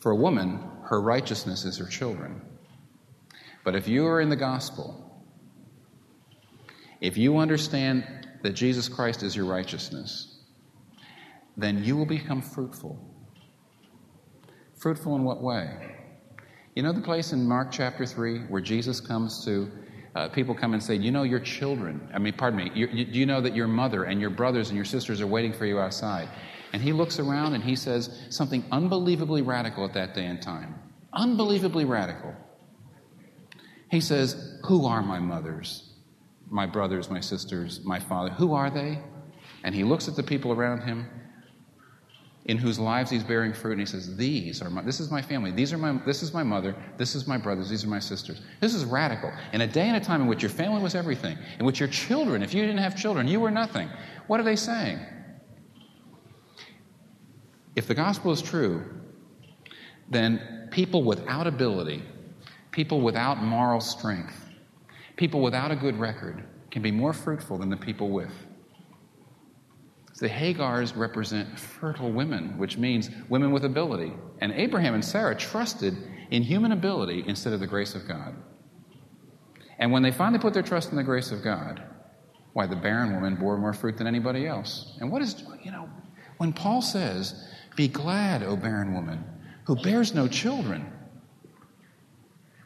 for 0.00 0.12
a 0.12 0.16
woman, 0.16 0.60
her 0.84 1.00
righteousness 1.00 1.64
is 1.64 1.76
her 1.78 1.86
children. 1.86 2.40
But 3.64 3.74
if 3.74 3.88
you 3.88 4.06
are 4.06 4.20
in 4.20 4.30
the 4.30 4.36
gospel, 4.36 5.04
if 7.00 7.18
you 7.18 7.38
understand 7.38 8.17
that 8.42 8.52
Jesus 8.52 8.88
Christ 8.88 9.22
is 9.22 9.34
your 9.34 9.46
righteousness, 9.46 10.42
then 11.56 11.82
you 11.82 11.96
will 11.96 12.06
become 12.06 12.40
fruitful. 12.40 12.98
Fruitful 14.76 15.16
in 15.16 15.24
what 15.24 15.42
way? 15.42 15.96
You 16.74 16.84
know 16.84 16.92
the 16.92 17.00
place 17.00 17.32
in 17.32 17.46
Mark 17.46 17.72
chapter 17.72 18.06
3 18.06 18.42
where 18.42 18.60
Jesus 18.60 19.00
comes 19.00 19.44
to, 19.44 19.68
uh, 20.14 20.28
people 20.28 20.54
come 20.54 20.74
and 20.74 20.82
say, 20.82 20.94
You 20.94 21.10
know, 21.10 21.24
your 21.24 21.40
children, 21.40 22.08
I 22.14 22.18
mean, 22.18 22.34
pardon 22.34 22.58
me, 22.58 22.70
you, 22.74 22.86
you, 22.92 23.04
do 23.04 23.18
you 23.18 23.26
know 23.26 23.40
that 23.40 23.56
your 23.56 23.66
mother 23.66 24.04
and 24.04 24.20
your 24.20 24.30
brothers 24.30 24.68
and 24.68 24.76
your 24.76 24.84
sisters 24.84 25.20
are 25.20 25.26
waiting 25.26 25.52
for 25.52 25.66
you 25.66 25.80
outside? 25.80 26.28
And 26.72 26.80
he 26.80 26.92
looks 26.92 27.18
around 27.18 27.54
and 27.54 27.64
he 27.64 27.74
says 27.74 28.26
something 28.30 28.64
unbelievably 28.70 29.42
radical 29.42 29.84
at 29.84 29.94
that 29.94 30.14
day 30.14 30.26
and 30.26 30.40
time. 30.40 30.78
Unbelievably 31.12 31.84
radical. 31.84 32.34
He 33.90 34.00
says, 34.00 34.60
Who 34.66 34.86
are 34.86 35.02
my 35.02 35.18
mothers, 35.18 35.87
my 36.50 36.66
brothers, 36.66 37.10
my 37.10 37.20
sisters, 37.20 37.80
my 37.84 37.98
father? 37.98 38.30
Who 38.30 38.54
are 38.54 38.70
they? 38.70 39.00
And 39.64 39.74
he 39.74 39.84
looks 39.84 40.08
at 40.08 40.16
the 40.16 40.22
people 40.22 40.52
around 40.52 40.82
him. 40.82 41.08
in 42.48 42.56
whose 42.56 42.78
lives 42.78 43.10
he's 43.10 43.22
bearing 43.22 43.52
fruit, 43.52 43.72
and 43.72 43.80
he 43.80 43.86
says, 43.86 44.16
These 44.16 44.62
are 44.62 44.70
my, 44.70 44.82
this 44.82 45.00
is 45.00 45.10
my 45.10 45.20
family, 45.20 45.50
these 45.50 45.72
are 45.72 45.78
my, 45.78 46.00
this 46.06 46.22
is 46.22 46.32
my 46.32 46.42
mother, 46.42 46.74
this 46.96 47.14
is 47.14 47.26
my 47.26 47.36
brothers, 47.36 47.68
these 47.68 47.84
are 47.84 47.88
my 47.88 47.98
sisters. 47.98 48.40
This 48.60 48.74
is 48.74 48.86
radical. 48.86 49.30
In 49.52 49.60
a 49.60 49.66
day 49.66 49.86
and 49.86 49.96
a 49.96 50.00
time 50.00 50.22
in 50.22 50.26
which 50.26 50.42
your 50.42 50.50
family 50.50 50.82
was 50.82 50.94
everything, 50.94 51.36
in 51.58 51.66
which 51.66 51.78
your 51.78 51.90
children, 51.90 52.42
if 52.42 52.54
you 52.54 52.62
didn't 52.62 52.78
have 52.78 52.96
children, 52.96 53.28
you 53.28 53.38
were 53.38 53.50
nothing. 53.50 53.90
What 54.28 54.40
are 54.40 54.44
they 54.44 54.56
saying? 54.56 54.98
If 57.76 57.86
the 57.86 57.94
gospel 57.94 58.32
is 58.32 58.40
true, 58.40 58.82
then 60.08 60.68
people 60.70 61.04
without 61.04 61.46
ability, 61.46 62.02
people 62.70 63.02
without 63.02 63.42
moral 63.42 63.80
strength, 63.80 64.47
people 65.18 65.42
without 65.42 65.70
a 65.70 65.76
good 65.76 65.98
record 65.98 66.44
can 66.70 66.80
be 66.80 66.92
more 66.92 67.12
fruitful 67.12 67.58
than 67.58 67.68
the 67.68 67.76
people 67.76 68.08
with. 68.08 68.32
The 70.20 70.28
Hagars 70.28 70.96
represent 70.96 71.58
fertile 71.58 72.10
women, 72.10 72.56
which 72.56 72.78
means 72.78 73.10
women 73.28 73.52
with 73.52 73.64
ability. 73.64 74.12
And 74.40 74.52
Abraham 74.52 74.94
and 74.94 75.04
Sarah 75.04 75.36
trusted 75.36 75.96
in 76.30 76.42
human 76.42 76.72
ability 76.72 77.24
instead 77.26 77.52
of 77.52 77.60
the 77.60 77.66
grace 77.66 77.94
of 77.94 78.08
God. 78.08 78.34
And 79.78 79.92
when 79.92 80.02
they 80.02 80.10
finally 80.10 80.40
put 80.40 80.54
their 80.54 80.62
trust 80.62 80.90
in 80.90 80.96
the 80.96 81.04
grace 81.04 81.30
of 81.30 81.42
God, 81.42 81.82
why, 82.52 82.66
the 82.66 82.74
barren 82.74 83.14
woman 83.14 83.36
bore 83.36 83.58
more 83.58 83.72
fruit 83.72 83.96
than 83.96 84.08
anybody 84.08 84.46
else. 84.46 84.96
And 85.00 85.10
what 85.12 85.22
is, 85.22 85.44
you 85.62 85.70
know, 85.70 85.88
when 86.38 86.52
Paul 86.52 86.82
says, 86.82 87.48
Be 87.76 87.86
glad, 87.86 88.42
O 88.42 88.56
barren 88.56 88.94
woman, 88.94 89.24
who 89.64 89.76
bears 89.76 90.14
no 90.14 90.26
children. 90.26 90.92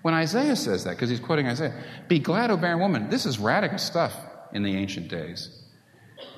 When 0.02 0.14
Isaiah 0.14 0.56
says 0.56 0.84
that, 0.84 0.90
because 0.90 1.10
he's 1.10 1.20
quoting 1.20 1.46
Isaiah, 1.46 1.74
Be 2.08 2.18
glad, 2.18 2.50
O 2.50 2.56
barren 2.56 2.80
woman, 2.80 3.08
this 3.08 3.24
is 3.24 3.38
radical 3.38 3.78
stuff 3.78 4.14
in 4.52 4.62
the 4.62 4.76
ancient 4.76 5.08
days. 5.08 5.58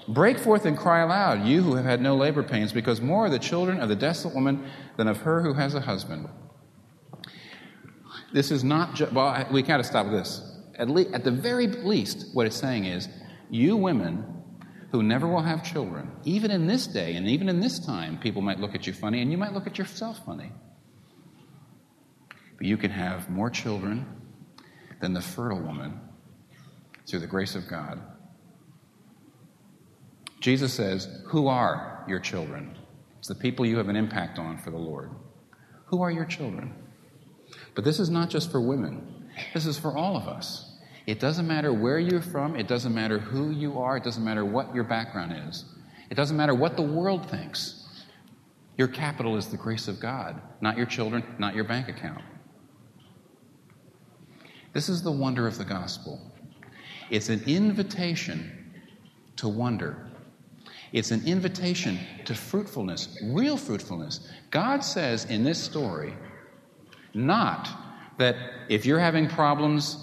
Break 0.07 0.39
forth 0.39 0.67
and 0.67 0.77
cry 0.77 1.01
aloud, 1.01 1.47
you 1.47 1.63
who 1.63 1.75
have 1.77 1.87
had 1.87 2.01
no 2.01 2.15
labor 2.15 2.43
pains, 2.43 2.73
because 2.73 3.01
more 3.01 3.27
are 3.27 3.31
the 3.31 3.39
children 3.39 3.81
of 3.81 3.89
the 3.89 3.97
desolate 3.97 4.35
woman 4.35 4.67
than 4.97 5.09
of 5.09 5.19
her 5.19 5.43
who 5.43 5.55
has 5.55 5.75
a 5.75 5.81
husband. 5.81 6.29
This 8.33 8.51
is 8.51 8.63
not 8.63 8.95
just, 8.95 9.13
well, 9.13 9.47
we 9.51 9.63
got 9.63 9.79
to 9.79 9.85
stop 9.85 10.11
this. 10.11 10.43
At, 10.77 10.89
le- 10.89 11.11
at 11.13 11.25
the 11.25 11.31
very 11.31 11.69
least, 11.69 12.35
what 12.35 12.47
it's 12.47 12.57
saying 12.57 12.85
is, 12.85 13.09
you 13.49 13.77
women 13.77 14.25
who 14.91 15.03
never 15.03 15.27
will 15.27 15.43
have 15.43 15.65
children, 15.65 16.11
even 16.25 16.51
in 16.51 16.67
this 16.67 16.87
day 16.87 17.15
and 17.15 17.27
even 17.29 17.49
in 17.49 17.61
this 17.61 17.79
time, 17.79 18.19
people 18.19 18.43
might 18.43 18.61
look 18.61 18.75
at 18.75 18.87
you 18.87 18.93
funny 18.93 19.23
and 19.23 19.31
you 19.31 19.39
might 19.39 19.53
look 19.53 19.67
at 19.67 19.79
yourself 19.79 20.25
funny. 20.27 20.53
But 22.57 22.67
you 22.67 22.77
can 22.77 22.91
have 22.91 23.29
more 23.29 23.51
children 23.51 24.07
than 25.01 25.13
the 25.13 25.21
fertile 25.21 25.61
woman 25.61 26.01
through 27.07 27.21
the 27.21 27.27
grace 27.27 27.55
of 27.55 27.69
God. 27.69 28.01
Jesus 30.41 30.73
says, 30.73 31.23
Who 31.29 31.49
are 31.49 32.05
your 32.07 32.21
children? 32.21 32.77
It's 33.19 33.29
the 33.29 33.35
people 33.35 33.65
you 33.65 33.79
have 33.79 33.89
an 33.89 33.97
impact 33.97 34.39
on 34.39 34.59
for 34.59 34.71
the 34.71 34.77
Lord. 34.77 35.11
Who 35.87 36.03
are 36.03 36.11
your 36.11 36.27
children? 36.27 36.75
But 37.75 37.85
this 37.85 37.99
is 37.99 38.11
not 38.11 38.31
just 38.31 38.51
for 38.51 38.61
women, 38.61 39.31
this 39.53 39.67
is 39.67 39.79
for 39.79 39.97
all 39.97 40.17
of 40.17 40.29
us. 40.29 40.73
It 41.07 41.21
doesn't 41.21 41.47
matter 41.47 41.73
where 41.73 41.99
you're 41.99 42.23
from, 42.23 42.57
it 42.57 42.69
doesn't 42.69 42.95
matter 42.95 43.19
who 43.19 43.51
you 43.51 43.79
are, 43.79 43.97
it 43.97 44.05
doesn't 44.05 44.25
matter 44.25 44.45
what 44.45 44.75
your 44.75 44.85
background 44.85 45.49
is, 45.49 45.65
it 46.11 46.15
doesn't 46.15 46.37
matter 46.37 46.55
what 46.55 46.77
the 46.77 46.83
world 46.83 47.29
thinks. 47.31 47.81
Your 48.77 48.89
capital 48.89 49.37
is 49.37 49.47
the 49.47 49.57
grace 49.57 49.87
of 49.87 50.01
God, 50.01 50.41
not 50.61 50.77
your 50.77 50.87
children, 50.87 51.23
not 51.39 51.55
your 51.55 51.65
bank 51.65 51.89
account. 51.89 52.23
This 54.75 54.89
is 54.89 55.03
the 55.03 55.13
wonder 55.13 55.47
of 55.47 55.57
the 55.57 55.65
gospel. 55.65 56.21
It's 57.09 57.29
an 57.29 57.43
invitation 57.47 58.75
to 59.37 59.49
wonder. 59.49 60.11
It's 60.93 61.11
an 61.11 61.27
invitation 61.27 61.99
to 62.25 62.35
fruitfulness, 62.35 63.19
real 63.23 63.57
fruitfulness. 63.57 64.29
God 64.51 64.85
says 64.85 65.25
in 65.27 65.45
this 65.45 65.63
story, 65.63 66.15
not 67.15 67.69
that 68.19 68.37
if 68.69 68.85
you're 68.85 68.99
having 68.99 69.29
problems 69.29 69.97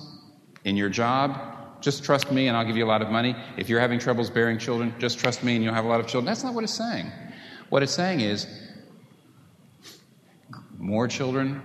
in 0.64 0.78
your 0.78 0.90
job, 0.90 1.82
just 1.82 2.04
trust 2.04 2.32
me 2.32 2.48
and 2.48 2.56
I'll 2.56 2.66
give 2.66 2.78
you 2.78 2.86
a 2.86 2.88
lot 2.88 3.02
of 3.02 3.10
money. 3.10 3.36
If 3.58 3.68
you're 3.68 3.80
having 3.80 4.00
troubles 4.00 4.30
bearing 4.30 4.58
children, 4.58 4.94
just 5.00 5.20
trust 5.20 5.44
me 5.44 5.56
and 5.56 5.64
you'll 5.64 5.74
have 5.74 5.86
a 5.86 5.90
lot 5.90 6.00
of 6.00 6.08
children. 6.08 6.26
That's 6.26 6.44
not 6.44 6.54
what 6.54 6.64
it's 6.64 6.74
saying. 6.74 7.12
What 7.70 7.84
it's 7.84 7.94
saying 7.94 8.22
is, 8.22 8.48
more 10.78 11.08
children 11.08 11.62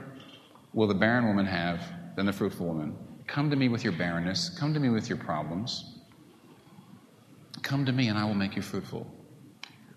will 0.73 0.87
the 0.87 0.95
barren 0.95 1.27
woman 1.27 1.47
have 1.47 1.83
than 2.17 2.27
the 2.27 2.33
fruitful 2.33 2.67
woman. 2.67 2.97
Come 3.27 3.51
to 3.51 3.57
me 3.57 3.69
with 3.69 3.85
your 3.85 3.93
barrenness. 3.93 4.51
Come 4.59 4.75
to 4.75 4.81
me 4.81 4.89
with 4.89 5.09
your 5.09 5.19
problems. 5.19 5.99
Come 7.63 7.85
to 7.85 7.93
me 7.93 8.09
and 8.09 8.19
I 8.19 8.25
will 8.25 8.35
make 8.35 8.57
you 8.57 8.63
fruitful. 8.63 9.07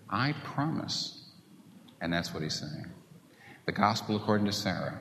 I 0.08 0.34
promise. 0.44 1.30
And 2.00 2.12
that's 2.12 2.32
what 2.32 2.42
he's 2.42 2.58
saying. 2.58 2.86
The 3.66 3.72
gospel 3.72 4.16
according 4.16 4.46
to 4.46 4.52
Sarah. 4.52 5.00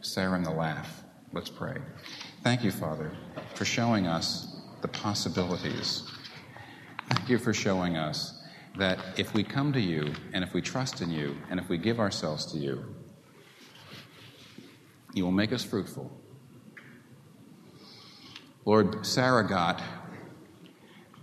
Sarah 0.00 0.34
and 0.34 0.44
the 0.44 0.50
laugh. 0.50 1.04
Let's 1.32 1.50
pray. 1.50 1.76
Thank 2.42 2.64
you, 2.64 2.70
Father, 2.70 3.10
for 3.54 3.64
showing 3.64 4.06
us 4.06 4.60
the 4.82 4.88
possibilities. 4.88 6.10
Thank 7.10 7.28
you 7.28 7.38
for 7.38 7.52
showing 7.52 7.96
us 7.96 8.42
that 8.76 8.98
if 9.16 9.32
we 9.32 9.42
come 9.42 9.72
to 9.72 9.80
you 9.80 10.12
and 10.32 10.44
if 10.44 10.52
we 10.52 10.60
trust 10.60 11.00
in 11.00 11.10
you 11.10 11.36
and 11.50 11.58
if 11.58 11.68
we 11.68 11.78
give 11.78 11.98
ourselves 11.98 12.46
to 12.52 12.58
you, 12.58 12.84
you 15.14 15.24
will 15.24 15.32
make 15.32 15.52
us 15.52 15.64
fruitful. 15.64 16.10
Lord, 18.66 19.06
Sarah 19.06 19.46
got 19.46 19.80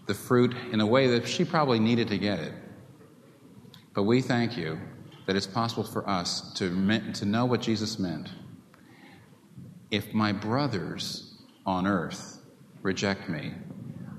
the 0.06 0.14
fruit 0.14 0.56
in 0.72 0.80
a 0.80 0.86
way 0.86 1.08
that 1.08 1.28
she 1.28 1.44
probably 1.44 1.78
needed 1.78 2.08
to 2.08 2.18
get 2.18 2.40
it. 2.40 2.54
But 3.94 4.04
we 4.04 4.22
thank 4.22 4.58
you 4.58 4.80
that 5.28 5.36
it's 5.36 5.46
possible 5.46 5.84
for 5.84 6.10
us 6.10 6.54
to, 6.54 6.70
to 7.14 7.26
know 7.26 7.46
what 7.46 7.62
Jesus 7.62 8.00
meant. 8.00 8.30
If 9.92 10.14
my 10.14 10.32
brothers 10.32 11.38
on 11.66 11.86
earth 11.86 12.40
reject 12.82 13.28
me, 13.28 13.54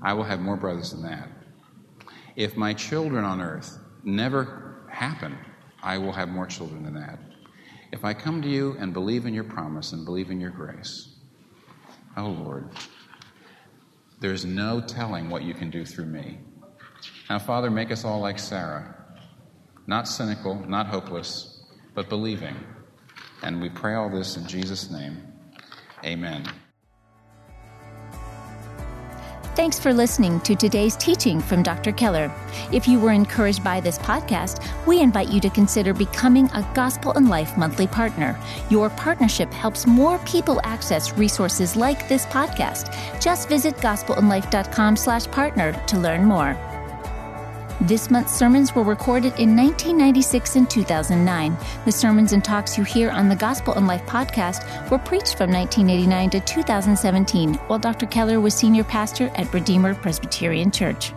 I 0.03 0.13
will 0.13 0.23
have 0.23 0.39
more 0.39 0.55
brothers 0.55 0.91
than 0.91 1.01
that. 1.03 1.27
If 2.35 2.55
my 2.55 2.73
children 2.73 3.25
on 3.25 3.41
earth 3.41 3.79
never 4.03 4.83
happen, 4.87 5.35
I 5.81 5.97
will 5.97 6.11
have 6.11 6.29
more 6.29 6.45
children 6.45 6.83
than 6.83 6.93
that. 6.93 7.19
If 7.91 8.05
I 8.05 8.13
come 8.13 8.41
to 8.43 8.47
you 8.47 8.75
and 8.79 8.93
believe 8.93 9.25
in 9.25 9.33
your 9.33 9.43
promise 9.43 9.93
and 9.93 10.05
believe 10.05 10.29
in 10.29 10.39
your 10.39 10.51
grace, 10.51 11.15
oh 12.17 12.27
Lord, 12.27 12.69
there's 14.19 14.45
no 14.45 14.81
telling 14.81 15.29
what 15.29 15.43
you 15.43 15.53
can 15.53 15.69
do 15.69 15.85
through 15.85 16.05
me. 16.05 16.39
Now, 17.29 17.39
Father, 17.39 17.69
make 17.69 17.91
us 17.91 18.05
all 18.05 18.19
like 18.19 18.39
Sarah 18.39 18.95
not 19.87 20.07
cynical, 20.07 20.55
not 20.67 20.87
hopeless, 20.87 21.63
but 21.93 22.09
believing. 22.09 22.55
And 23.43 23.61
we 23.61 23.69
pray 23.69 23.93
all 23.95 24.09
this 24.09 24.37
in 24.37 24.47
Jesus' 24.47 24.89
name. 24.89 25.21
Amen. 26.03 26.45
Thanks 29.55 29.79
for 29.79 29.93
listening 29.93 30.41
to 30.41 30.53
today's 30.53 30.97
teaching 30.97 31.39
from 31.39 31.63
Dr. 31.63 31.93
Keller. 31.93 32.29
If 32.73 32.89
you 32.89 32.99
were 32.99 33.13
encouraged 33.13 33.63
by 33.63 33.79
this 33.79 33.97
podcast, 33.97 34.61
we 34.85 34.99
invite 34.99 35.29
you 35.29 35.39
to 35.39 35.49
consider 35.49 35.93
becoming 35.93 36.47
a 36.47 36.69
Gospel 36.73 37.13
in 37.13 37.29
Life 37.29 37.55
monthly 37.55 37.87
partner. 37.87 38.37
Your 38.69 38.89
partnership 38.89 39.53
helps 39.53 39.87
more 39.87 40.19
people 40.19 40.59
access 40.65 41.13
resources 41.13 41.77
like 41.77 42.09
this 42.09 42.25
podcast. 42.25 42.93
Just 43.21 43.47
visit 43.47 43.77
gospelinlife.com 43.77 44.97
slash 44.97 45.25
partner 45.27 45.71
to 45.85 45.97
learn 45.99 46.25
more. 46.25 46.74
This 47.81 48.09
month's 48.09 48.33
sermons 48.33 48.73
were 48.73 48.83
recorded 48.83 49.37
in 49.37 49.53
1996 49.53 50.55
and 50.55 50.69
2009. 50.69 51.57
The 51.83 51.91
sermons 51.91 52.31
and 52.31 52.43
talks 52.43 52.77
you 52.77 52.85
hear 52.85 53.11
on 53.11 53.27
the 53.27 53.35
Gospel 53.35 53.73
in 53.73 53.85
Life 53.85 54.05
podcast 54.05 54.89
were 54.89 54.97
preached 54.97 55.37
from 55.37 55.51
1989 55.51 56.29
to 56.29 56.39
2017 56.39 57.55
while 57.67 57.77
Dr. 57.77 58.05
Keller 58.05 58.39
was 58.39 58.53
senior 58.53 58.85
pastor 58.85 59.29
at 59.35 59.53
Redeemer 59.53 59.93
Presbyterian 59.93 60.71
Church. 60.71 61.11